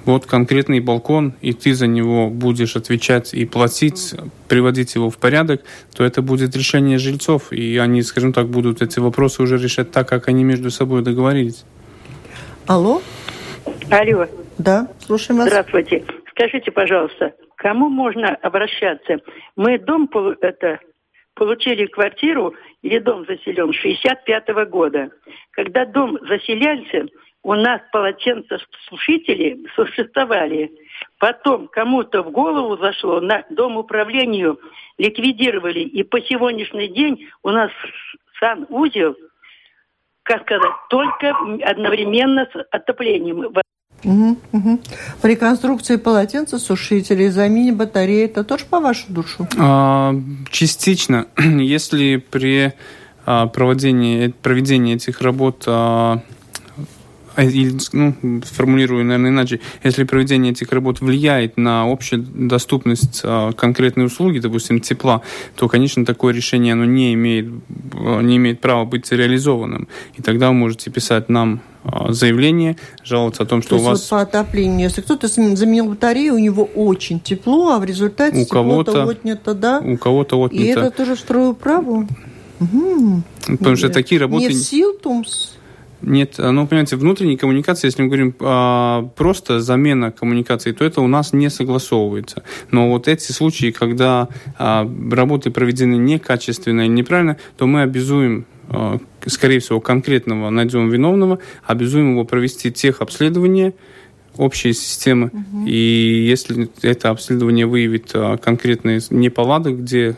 вот 0.04 0.26
конкретный 0.26 0.80
балкон, 0.80 1.34
и 1.40 1.52
ты 1.52 1.74
за 1.74 1.86
него 1.86 2.28
будешь 2.30 2.74
отвечать 2.76 3.34
и 3.34 3.44
платить, 3.44 4.14
приводить 4.48 4.94
его 4.94 5.10
в 5.10 5.18
порядок, 5.18 5.62
то 5.94 6.04
это 6.04 6.22
будет 6.22 6.56
решение 6.56 6.98
жильцов, 6.98 7.52
и 7.52 7.76
они, 7.76 8.02
скажем 8.02 8.32
так, 8.32 8.48
будут 8.48 8.82
эти 8.82 8.98
вопросы 8.98 9.42
уже 9.42 9.58
решать 9.58 9.90
так, 9.92 10.08
как 10.08 10.28
они 10.28 10.42
между 10.42 10.70
собой 10.70 11.02
договорились. 11.02 11.64
Алло? 12.66 13.02
Алло. 13.90 14.26
Да, 14.58 14.88
слушаем 15.00 15.38
вас. 15.38 15.48
Здравствуйте. 15.48 16.04
Скажите, 16.30 16.70
пожалуйста, 16.70 17.34
кому 17.56 17.88
можно 17.88 18.34
обращаться? 18.36 19.18
Мы 19.56 19.78
дом 19.78 20.08
это, 20.40 20.80
получили 21.34 21.86
квартиру 21.86 22.54
или 22.82 22.98
дом 22.98 23.26
заселен 23.26 23.72
65 23.72 24.48
-го 24.48 24.64
года. 24.66 25.10
Когда 25.52 25.84
дом 25.84 26.18
заселялся, 26.22 27.06
у 27.42 27.54
нас 27.54 27.80
полотенцесушители 27.92 29.64
существовали. 29.74 30.70
Потом 31.18 31.68
кому-то 31.68 32.22
в 32.22 32.30
голову 32.30 32.76
зашло, 32.76 33.20
на 33.20 33.44
дом 33.50 33.76
управлению 33.76 34.60
ликвидировали. 34.98 35.80
И 35.80 36.02
по 36.02 36.20
сегодняшний 36.20 36.88
день 36.88 37.28
у 37.42 37.50
нас 37.50 37.70
санузел, 38.38 39.16
как 40.22 40.42
сказать, 40.42 40.72
только 40.90 41.34
одновременно 41.64 42.46
с 42.52 42.66
отоплением. 42.70 43.52
Угу, 44.04 44.36
угу. 44.52 44.80
Реконструкции 45.22 45.96
полотенца, 45.96 46.58
сушителей, 46.58 47.28
замене 47.28 47.72
батареи, 47.72 48.24
это 48.24 48.44
тоже 48.44 48.64
по 48.68 48.80
вашу 48.80 49.04
душу? 49.08 49.46
А, 49.58 50.14
частично. 50.50 51.26
Если 51.36 52.16
при 52.16 52.72
а, 53.26 53.46
проведении, 53.46 54.28
проведении 54.28 54.96
этих 54.96 55.20
работ 55.20 55.64
а, 55.66 56.20
или, 57.36 57.78
ну, 57.92 58.14
формулирую, 58.44 59.04
наверное, 59.04 59.30
иначе, 59.30 59.60
если 59.84 60.04
проведение 60.04 60.52
этих 60.52 60.72
работ 60.72 61.00
влияет 61.00 61.56
на 61.56 61.90
общую 61.90 62.22
доступность 62.22 63.20
а, 63.24 63.52
конкретной 63.52 64.06
услуги, 64.06 64.38
допустим, 64.38 64.80
тепла, 64.80 65.22
то, 65.56 65.68
конечно, 65.68 66.04
такое 66.04 66.34
решение 66.34 66.72
оно 66.72 66.84
не 66.84 67.14
имеет, 67.14 67.46
не 68.22 68.36
имеет 68.36 68.60
права 68.60 68.84
быть 68.84 69.10
реализованным. 69.12 69.88
И 70.16 70.22
тогда 70.22 70.48
вы 70.48 70.54
можете 70.54 70.90
писать 70.90 71.28
нам 71.28 71.60
а, 71.84 72.12
заявление, 72.12 72.76
жаловаться 73.04 73.44
о 73.44 73.46
том, 73.46 73.62
что 73.62 73.70
то 73.70 73.76
у 73.76 73.84
вас... 73.84 74.00
Вот 74.00 74.10
по 74.10 74.20
отоплению, 74.20 74.88
если 74.88 75.00
кто-то 75.00 75.28
заменил 75.28 75.86
батарею, 75.86 76.34
у 76.34 76.38
него 76.38 76.64
очень 76.64 77.20
тепло, 77.20 77.70
а 77.70 77.78
в 77.78 77.84
результате 77.84 78.42
у 78.42 78.46
кого-то 78.46 79.04
отнято, 79.06 79.54
да? 79.54 79.80
У 79.80 79.96
кого-то 79.96 80.40
отнято. 80.40 80.64
И 80.64 80.66
это 80.66 80.90
тоже 80.90 81.14
в 81.14 81.20
строю 81.20 81.54
праву? 81.54 82.06
Угу. 82.60 83.22
Потому 83.58 83.76
что 83.76 83.88
такие 83.88 84.20
работы... 84.20 84.48
Не 84.48 84.50
в 84.50 84.54
Силтумс? 84.54 85.59
Нет, 86.02 86.34
ну, 86.38 86.66
понимаете, 86.66 86.96
внутренней 86.96 87.36
коммуникации, 87.36 87.88
если 87.88 88.02
мы 88.02 88.08
говорим 88.08 88.34
а, 88.40 89.02
просто 89.16 89.60
замена 89.60 90.10
коммуникации, 90.10 90.72
то 90.72 90.84
это 90.84 91.00
у 91.00 91.06
нас 91.06 91.32
не 91.32 91.50
согласовывается. 91.50 92.42
Но 92.70 92.88
вот 92.90 93.08
эти 93.08 93.32
случаи, 93.32 93.70
когда 93.70 94.28
а, 94.58 94.90
работы 95.10 95.50
проведены 95.50 95.96
некачественно 95.96 96.82
и 96.82 96.88
неправильно, 96.88 97.36
то 97.56 97.66
мы 97.66 97.82
обязуем 97.82 98.46
а, 98.68 98.98
скорее 99.26 99.58
всего, 99.58 99.80
конкретного 99.80 100.48
найдем 100.50 100.88
виновного, 100.90 101.40
обязуем 101.64 102.12
его 102.12 102.24
провести 102.24 102.70
тех 102.70 103.00
обследования, 103.00 103.74
общей 104.36 104.72
системы. 104.72 105.26
Угу. 105.32 105.66
И 105.66 106.24
если 106.26 106.70
это 106.82 107.10
обследование 107.10 107.66
выявит 107.66 108.10
а, 108.14 108.36
конкретные 108.36 109.00
неполадок, 109.10 109.80
где 109.80 110.16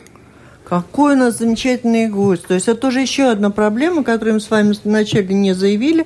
какой 0.67 1.13
у 1.13 1.17
нас 1.17 1.37
замечательный 1.39 2.07
гость. 2.07 2.47
То 2.47 2.53
есть 2.53 2.67
это 2.67 2.79
тоже 2.79 3.01
еще 3.01 3.29
одна 3.29 3.49
проблема, 3.49 4.03
которую 4.03 4.35
мы 4.35 4.39
с 4.39 4.49
вами 4.49 4.73
вначале 4.83 5.33
не 5.33 5.53
заявили. 5.53 6.05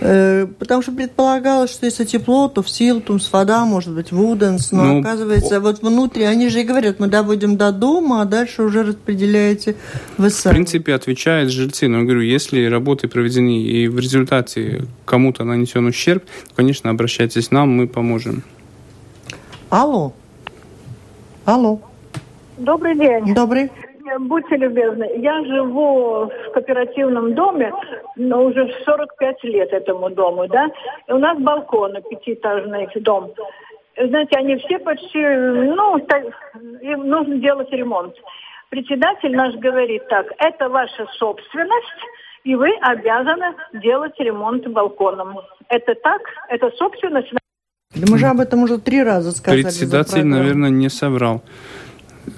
Э, 0.00 0.46
потому 0.58 0.82
что 0.82 0.92
предполагалось, 0.92 1.70
что 1.70 1.86
если 1.86 2.04
тепло, 2.04 2.48
то 2.48 2.62
в 2.62 2.68
Силтумс, 2.68 3.32
вода, 3.32 3.64
может 3.64 3.94
быть, 3.94 4.12
Вуденс, 4.12 4.72
но 4.72 4.84
ну, 4.84 5.00
оказывается, 5.00 5.60
вот 5.60 5.82
внутри, 5.82 6.24
они 6.24 6.48
же 6.48 6.60
и 6.60 6.64
говорят, 6.64 6.98
мы 6.98 7.06
доводим 7.06 7.56
до 7.56 7.72
дома, 7.72 8.20
а 8.20 8.24
дальше 8.24 8.62
уже 8.62 8.82
распределяете 8.82 9.76
вы 10.18 10.30
сами. 10.30 10.52
В 10.52 10.56
принципе, 10.56 10.94
отвечают 10.94 11.50
жильцы, 11.50 11.88
но 11.88 11.98
я 11.98 12.04
говорю, 12.04 12.20
если 12.20 12.64
работы 12.66 13.08
проведены 13.08 13.62
и 13.62 13.88
в 13.88 13.98
результате 13.98 14.84
кому-то 15.04 15.44
нанесен 15.44 15.86
ущерб, 15.86 16.24
конечно, 16.56 16.90
обращайтесь 16.90 17.48
к 17.48 17.52
нам, 17.52 17.70
мы 17.70 17.86
поможем. 17.86 18.42
Алло. 19.70 20.12
Алло. 21.44 21.80
Добрый 22.58 22.94
день. 22.94 23.34
Добрый. 23.34 23.70
Будьте 24.20 24.56
любезны, 24.56 25.08
я 25.16 25.42
живу 25.44 26.26
в 26.26 26.52
кооперативном 26.52 27.34
доме, 27.34 27.72
но 28.16 28.44
уже 28.44 28.70
45 28.84 29.44
лет 29.44 29.72
этому 29.72 30.10
дому, 30.10 30.46
да, 30.46 30.68
и 31.08 31.12
у 31.12 31.18
нас 31.18 31.38
балкон, 31.38 31.94
пятиэтажный 32.10 32.86
дом. 32.96 33.32
Знаете, 33.96 34.36
они 34.36 34.56
все 34.56 34.78
почти, 34.78 35.20
ну, 35.20 35.98
так, 36.06 36.22
им 36.82 37.08
нужно 37.08 37.38
делать 37.38 37.70
ремонт. 37.70 38.14
Председатель 38.68 39.34
наш 39.34 39.54
говорит 39.54 40.06
так, 40.08 40.26
это 40.38 40.68
ваша 40.68 41.06
собственность, 41.18 42.02
и 42.44 42.54
вы 42.56 42.72
обязаны 42.82 43.54
делать 43.72 44.14
ремонт 44.18 44.66
балконом. 44.66 45.38
Это 45.70 45.94
так? 45.94 46.20
Это 46.50 46.70
собственность? 46.76 47.32
Да 47.94 48.06
мы 48.10 48.18
же 48.18 48.26
об 48.26 48.40
этом 48.40 48.64
уже 48.64 48.78
три 48.78 49.02
раза 49.02 49.30
сказали. 49.30 49.62
Председатель, 49.62 50.26
наверное, 50.26 50.70
не 50.70 50.90
соврал. 50.90 51.42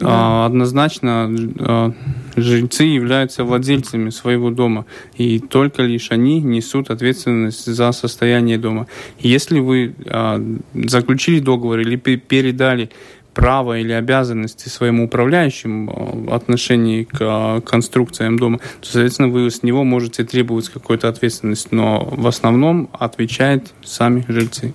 Да. 0.01 0.47
Однозначно 0.47 1.31
а, 1.59 1.93
жильцы 2.37 2.85
являются 2.85 3.45
владельцами 3.45 4.11
своего 4.11 4.51
дома, 4.51 4.85
и 5.17 5.39
только 5.39 5.83
лишь 5.83 6.11
они 6.11 6.41
несут 6.41 6.91
ответственность 6.91 7.67
за 7.67 7.93
состояние 7.93 8.59
дома. 8.59 8.87
Если 9.19 9.59
вы 9.61 9.95
а, 10.07 10.43
заключили 10.75 11.41
договор 11.41 11.81
или 11.81 11.97
передали 11.97 12.91
право 13.37 13.79
или 13.79 13.93
обязанности 13.93 14.71
своему 14.71 15.05
управляющему 15.05 16.27
в 16.27 16.35
отношении 16.35 17.05
к 17.05 17.61
конструкциям 17.67 18.39
дома, 18.39 18.59
то, 18.81 18.87
соответственно, 18.87 19.29
вы 19.29 19.51
с 19.51 19.63
него 19.63 19.85
можете 19.85 20.25
требовать 20.25 20.71
какой-то 20.71 21.09
ответственности, 21.09 21.69
но 21.71 22.03
в 22.11 22.27
основном 22.27 22.89
отвечают 22.93 23.75
сами 23.85 24.25
жильцы. 24.27 24.73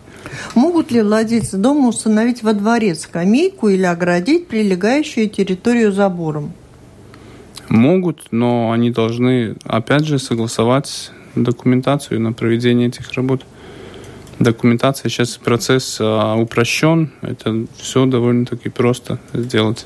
Могут 0.82 0.94
ли 0.94 1.04
владельцы 1.04 1.58
дома 1.58 1.90
установить 1.90 2.42
во 2.42 2.54
дворе 2.54 2.96
скамейку 2.96 3.70
или 3.70 3.84
оградить 3.84 4.48
прилегающую 4.48 5.30
территорию 5.30 5.92
забором? 5.92 6.54
Могут, 7.70 8.24
но 8.32 8.72
они 8.72 8.90
должны, 8.90 9.58
опять 9.64 10.06
же, 10.06 10.18
согласовать 10.18 11.12
документацию 11.36 12.20
на 12.20 12.34
проведение 12.34 12.88
этих 12.88 13.12
работ. 13.14 13.46
Документация, 14.40 15.10
сейчас 15.10 15.38
процесс 15.38 16.00
а, 16.02 16.36
упрощен, 16.36 17.12
это 17.22 17.68
все 17.78 18.08
довольно-таки 18.08 18.70
просто 18.70 19.20
сделать. 19.34 19.86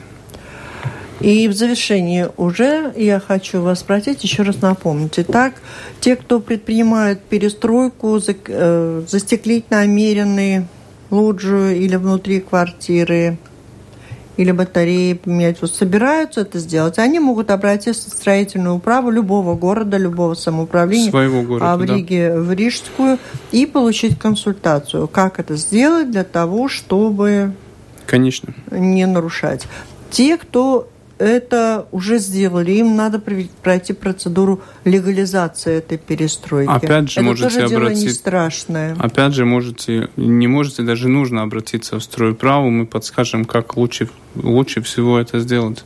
И 1.20 1.50
в 1.50 1.54
завершении 1.54 2.30
уже 2.38 2.93
я 2.96 3.20
хочу 3.20 3.60
вас 3.60 3.82
спросить, 3.82 4.24
еще 4.24 4.43
раз 4.43 4.62
напомнить. 4.62 5.16
Итак, 5.18 5.56
те, 6.00 6.16
кто 6.16 6.39
предпринимают 6.39 7.20
перестройку, 7.20 8.18
э, 8.48 9.04
застеклить 9.10 9.70
намеренные 9.70 10.68
лоджию 11.10 11.76
или 11.76 11.95
внутри 11.95 12.39
квартиры, 12.39 13.38
или 14.38 14.51
батареи 14.51 15.14
поменять, 15.14 15.62
вот 15.62 15.74
собираются 15.74 16.41
это 16.41 16.60
сделать, 16.60 16.99
они 16.99 17.20
могут 17.20 17.51
обратиться 17.51 18.10
в 18.10 18.14
строительную 18.14 18.76
управу 18.76 19.10
любого 19.10 19.56
города, 19.56 19.97
любого 19.97 20.34
самоуправления, 20.34 21.10
Своего 21.10 21.41
города, 21.43 21.74
а 21.74 21.78
в 21.78 21.84
Риге 21.84 22.32
да. 22.34 22.39
в 22.41 22.51
Рижскую, 22.51 23.18
и 23.51 23.66
получить 23.66 24.20
консультацию, 24.20 25.08
как 25.08 25.39
это 25.39 25.56
сделать 25.56 26.12
для 26.12 26.24
того, 26.24 26.68
чтобы 26.68 27.53
Конечно. 28.06 28.53
не 28.72 29.06
нарушать. 29.06 29.68
Те, 30.12 30.38
кто 30.38 30.89
это 31.18 31.88
уже 31.91 32.18
сделали. 32.18 32.72
Им 32.72 32.95
надо 32.95 33.20
пройти 33.20 33.93
процедуру 33.93 34.61
легализации 34.84 35.78
этой 35.78 35.97
перестройки. 35.97 36.70
Опять 36.70 37.11
же, 37.11 37.20
это 37.20 37.24
можете 37.24 37.49
тоже 37.49 37.68
дело 37.70 37.82
обратиться. 37.82 38.05
не 38.05 38.11
страшное. 38.11 38.95
Опять 38.99 39.34
же, 39.34 39.45
можете, 39.45 40.09
не 40.18 40.47
можете, 40.47 40.84
даже 40.84 41.07
нужно 41.07 41.43
обратиться 41.43 41.99
в 41.99 42.03
стройправу. 42.03 42.70
Мы 42.70 42.86
подскажем, 42.86 43.45
как 43.45 43.78
лучше, 43.78 44.09
лучше 44.36 44.82
всего 44.82 45.20
это 45.20 45.39
сделать. 45.39 45.84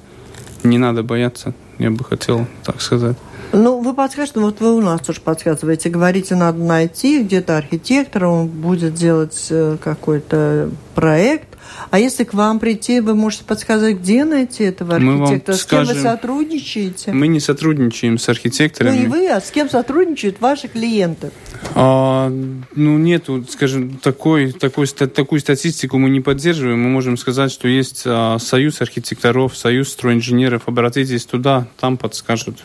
Не 0.63 0.77
надо 0.77 1.03
бояться, 1.03 1.53
я 1.77 1.91
бы 1.91 2.03
хотел 2.03 2.47
так 2.63 2.81
сказать. 2.81 3.17
Ну, 3.51 3.81
вы 3.81 3.93
подскажете, 3.93 4.39
вот 4.39 4.59
вы 4.59 4.75
у 4.75 4.81
нас 4.81 5.01
тоже 5.01 5.21
подсказываете, 5.21 5.89
говорите, 5.89 6.35
надо 6.35 6.59
найти 6.59 7.23
где-то 7.23 7.57
архитектора, 7.57 8.27
он 8.27 8.47
будет 8.47 8.93
делать 8.93 9.47
э, 9.49 9.77
какой-то 9.81 10.69
проект, 10.93 11.49
а 11.89 11.99
если 11.99 12.23
к 12.23 12.33
вам 12.33 12.59
прийти, 12.59 12.99
вы 12.99 13.15
можете 13.15 13.43
подсказать, 13.45 13.97
где 13.97 14.25
найти 14.25 14.63
этого 14.63 14.95
архитектора? 14.95 15.55
с 15.55 15.61
скажем, 15.61 15.93
кем 15.93 16.03
вы 16.03 16.09
сотрудничаете? 16.09 17.11
Мы 17.11 17.27
не 17.27 17.39
сотрудничаем 17.39 18.17
с 18.17 18.29
архитекторами. 18.29 18.95
Ну, 18.95 19.01
не 19.01 19.07
вы, 19.07 19.29
а 19.29 19.41
с 19.41 19.51
кем 19.51 19.69
сотрудничают 19.69 20.39
ваши 20.39 20.67
клиенты? 20.67 21.31
А, 21.75 22.29
ну, 22.29 22.97
нету, 22.97 23.45
скажем, 23.49 23.97
такой, 23.97 24.51
такой, 24.51 24.87
такую 24.87 25.39
статистику 25.39 25.97
мы 25.97 26.09
не 26.09 26.21
поддерживаем. 26.21 26.81
Мы 26.81 26.89
можем 26.89 27.17
сказать, 27.17 27.51
что 27.51 27.67
есть 27.67 28.03
а, 28.05 28.37
союз 28.39 28.81
архитекторов, 28.81 29.57
союз 29.57 29.89
стройинженеров. 29.89 30.67
Обратитесь 30.67 31.25
туда, 31.25 31.67
там 31.79 31.97
подскажут. 31.97 32.59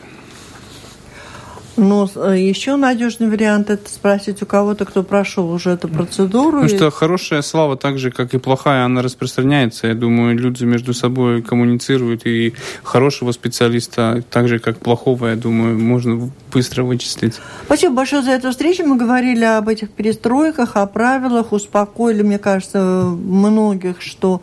Но 1.76 2.08
э, 2.14 2.36
еще 2.38 2.76
надежный 2.76 3.28
вариант 3.28 3.70
это 3.70 3.90
спросить 3.90 4.42
у 4.42 4.46
кого-то, 4.46 4.84
кто 4.84 5.02
прошел 5.02 5.50
уже 5.50 5.70
эту 5.70 5.88
процедуру. 5.88 6.62
Потому 6.62 6.68
что 6.68 6.90
хорошая 6.90 7.42
слава, 7.42 7.76
так 7.76 7.98
же, 7.98 8.10
как 8.10 8.34
и 8.34 8.38
плохая, 8.38 8.84
она 8.84 9.02
распространяется. 9.02 9.88
Я 9.88 9.94
думаю, 9.94 10.38
люди 10.38 10.64
между 10.64 10.94
собой 10.94 11.42
коммуницируют, 11.42 12.26
и 12.26 12.54
хорошего 12.82 13.32
специалиста, 13.32 14.22
так 14.30 14.48
же, 14.48 14.58
как 14.58 14.78
плохого, 14.78 15.28
я 15.28 15.36
думаю, 15.36 15.78
можно 15.78 16.30
быстро 16.52 16.84
вычислить. 16.84 17.34
Спасибо 17.66 17.94
большое 17.94 18.22
за 18.22 18.32
эту 18.32 18.50
встречу. 18.50 18.84
Мы 18.84 18.96
говорили 18.96 19.44
об 19.44 19.68
этих 19.68 19.90
перестройках, 19.90 20.76
о 20.76 20.86
правилах, 20.86 21.52
успокоили, 21.52 22.22
мне 22.22 22.38
кажется, 22.38 23.04
многих, 23.04 24.00
что 24.00 24.42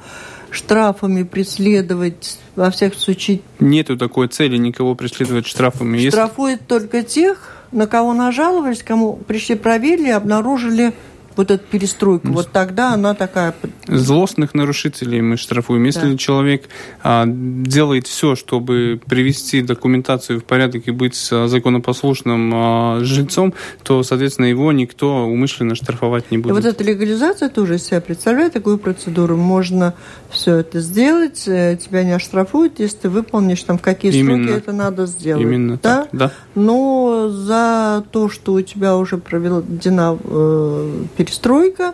штрафами 0.52 1.24
преследовать, 1.24 2.40
во 2.56 2.70
всех 2.70 2.96
случаях. 2.96 3.40
Нету 3.60 3.98
такой 3.98 4.28
цели 4.28 4.58
никого 4.58 4.96
преследовать 4.96 5.48
штрафами. 5.48 6.10
Штрафует 6.10 6.60
Если... 6.60 6.66
только 6.66 7.04
тех, 7.04 7.58
на 7.72 7.88
кого 7.88 8.14
нажаловались, 8.14 8.84
кому 8.84 9.16
пришли 9.16 9.56
проверили, 9.56 10.10
обнаружили 10.10 10.94
вот 11.36 11.52
эту 11.52 11.64
перестройку. 11.66 12.28
Вот 12.30 12.52
тогда 12.52 12.94
она 12.94 13.14
такая... 13.14 13.54
Злостных 13.88 14.54
нарушителей 14.54 15.22
мы 15.22 15.38
штрафуем. 15.38 15.84
Если 15.84 16.12
да. 16.12 16.18
человек 16.18 16.70
а, 17.04 17.26
делает 17.28 18.08
все, 18.08 18.36
чтобы 18.36 19.00
привести 19.06 19.62
документацию 19.62 20.40
в 20.40 20.44
порядок 20.44 20.88
и 20.88 20.92
быть 20.92 21.30
а, 21.32 21.48
законопослушным 21.48 22.52
а, 22.54 23.00
жильцом, 23.02 23.54
то, 23.84 24.04
соответственно, 24.04 24.46
его 24.46 24.72
никто 24.72 25.26
умышленно 25.26 25.76
штрафовать 25.76 26.32
не 26.32 26.38
будет. 26.38 26.52
И 26.52 26.56
вот 26.56 26.66
эта 26.66 26.84
легализация 26.84 27.50
тоже 27.50 27.76
из 27.76 27.84
себя 27.84 28.02
представляет 28.02 28.54
такую 28.54 28.78
процедуру. 28.78 29.38
Можно 29.38 29.94
все 30.30 30.58
это 30.58 30.80
сделать, 30.80 31.48
э, 31.48 31.78
тебя 31.82 32.04
не 32.04 32.12
оштрафуют, 32.12 32.80
если 32.80 32.98
ты 32.98 33.10
выполнишь 33.10 33.64
там 33.64 33.78
в 33.78 33.82
какие 33.82 34.14
Именно. 34.14 34.48
сроки 34.48 34.58
это 34.58 34.72
надо 34.72 35.06
сделать. 35.06 35.44
Именно 35.44 35.80
да? 35.82 36.02
так, 36.02 36.10
да. 36.12 36.32
Но 36.56 37.30
за 37.30 38.04
то, 38.12 38.30
что 38.30 38.54
у 38.54 38.62
тебя 38.62 38.98
уже 38.98 39.18
проведена 39.18 40.18
э, 40.24 41.04
перестройка, 41.24 41.94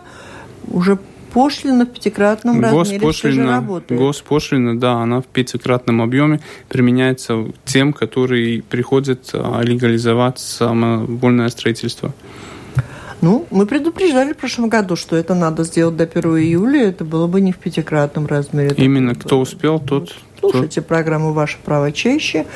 уже 0.66 0.98
пошлина 1.32 1.84
в 1.84 1.90
пятикратном 1.90 2.60
размере 2.60 2.98
госпошлина, 2.98 3.82
Госпошлина, 3.88 4.78
да, 4.78 4.94
она 4.94 5.20
в 5.20 5.26
пятикратном 5.26 6.02
объеме 6.02 6.40
применяется 6.68 7.46
тем, 7.64 7.92
которые 7.92 8.62
приходят 8.62 9.30
а, 9.32 9.60
легализовать 9.62 10.38
самовольное 10.38 11.48
строительство. 11.48 12.12
Ну, 13.20 13.46
мы 13.50 13.66
предупреждали 13.66 14.32
в 14.32 14.36
прошлом 14.36 14.68
году, 14.68 14.94
что 14.94 15.16
это 15.16 15.34
надо 15.34 15.64
сделать 15.64 15.96
до 15.96 16.04
1 16.04 16.22
июля, 16.38 16.88
это 16.88 17.04
было 17.04 17.26
бы 17.26 17.40
не 17.40 17.52
в 17.52 17.58
пятикратном 17.58 18.26
размере. 18.26 18.74
Именно 18.76 19.16
кто 19.16 19.40
успел, 19.40 19.80
тот 19.80 20.14
Слушайте 20.50 20.82
программу 20.82 21.32
«Ваше 21.32 21.58
право 21.64 21.92
чаще» 21.92 22.46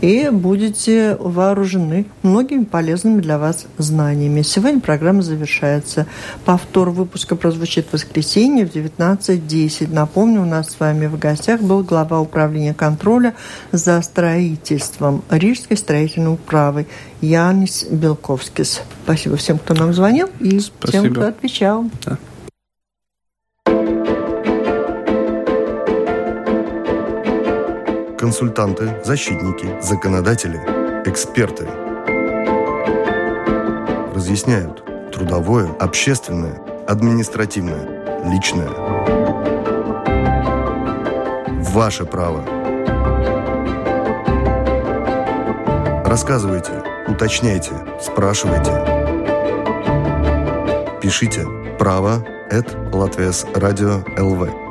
и 0.00 0.28
будете 0.30 1.16
вооружены 1.20 2.06
многими 2.22 2.64
полезными 2.64 3.20
для 3.20 3.38
вас 3.38 3.66
знаниями. 3.76 4.42
Сегодня 4.42 4.80
программа 4.80 5.22
завершается. 5.22 6.06
Повтор 6.44 6.90
выпуска 6.90 7.36
прозвучит 7.36 7.86
в 7.88 7.92
воскресенье 7.92 8.66
в 8.66 8.74
19.10. 8.74 9.92
Напомню, 9.92 10.42
у 10.42 10.46
нас 10.46 10.70
с 10.70 10.80
вами 10.80 11.06
в 11.06 11.18
гостях 11.18 11.60
был 11.60 11.82
глава 11.82 12.20
управления 12.20 12.74
контроля 12.74 13.34
за 13.72 14.00
строительством 14.02 15.22
Рижской 15.28 15.76
строительной 15.76 16.34
управы 16.34 16.86
Янис 17.20 17.84
Белковскис. 17.90 18.82
Спасибо 19.04 19.36
всем, 19.36 19.58
кто 19.58 19.74
нам 19.74 19.92
звонил 19.92 20.28
и 20.40 20.60
Спасибо. 20.60 21.04
тем, 21.04 21.12
кто 21.12 21.26
отвечал. 21.26 21.84
Да. 22.04 22.18
Консультанты, 28.20 29.00
защитники, 29.02 29.80
законодатели, 29.80 30.58
эксперты. 31.06 31.66
Разъясняют 34.14 34.84
трудовое, 35.10 35.70
общественное, 35.80 36.60
административное, 36.86 38.30
личное. 38.30 38.68
Ваше 41.72 42.04
право. 42.04 42.44
Рассказывайте, 46.04 46.72
уточняйте, 47.08 47.72
спрашивайте. 48.02 48.72
Пишите 51.00 51.46
право 51.78 52.22
at 52.50 52.68
Латвес 52.94 53.46
Радио 53.54 54.04
ЛВ. 54.18 54.69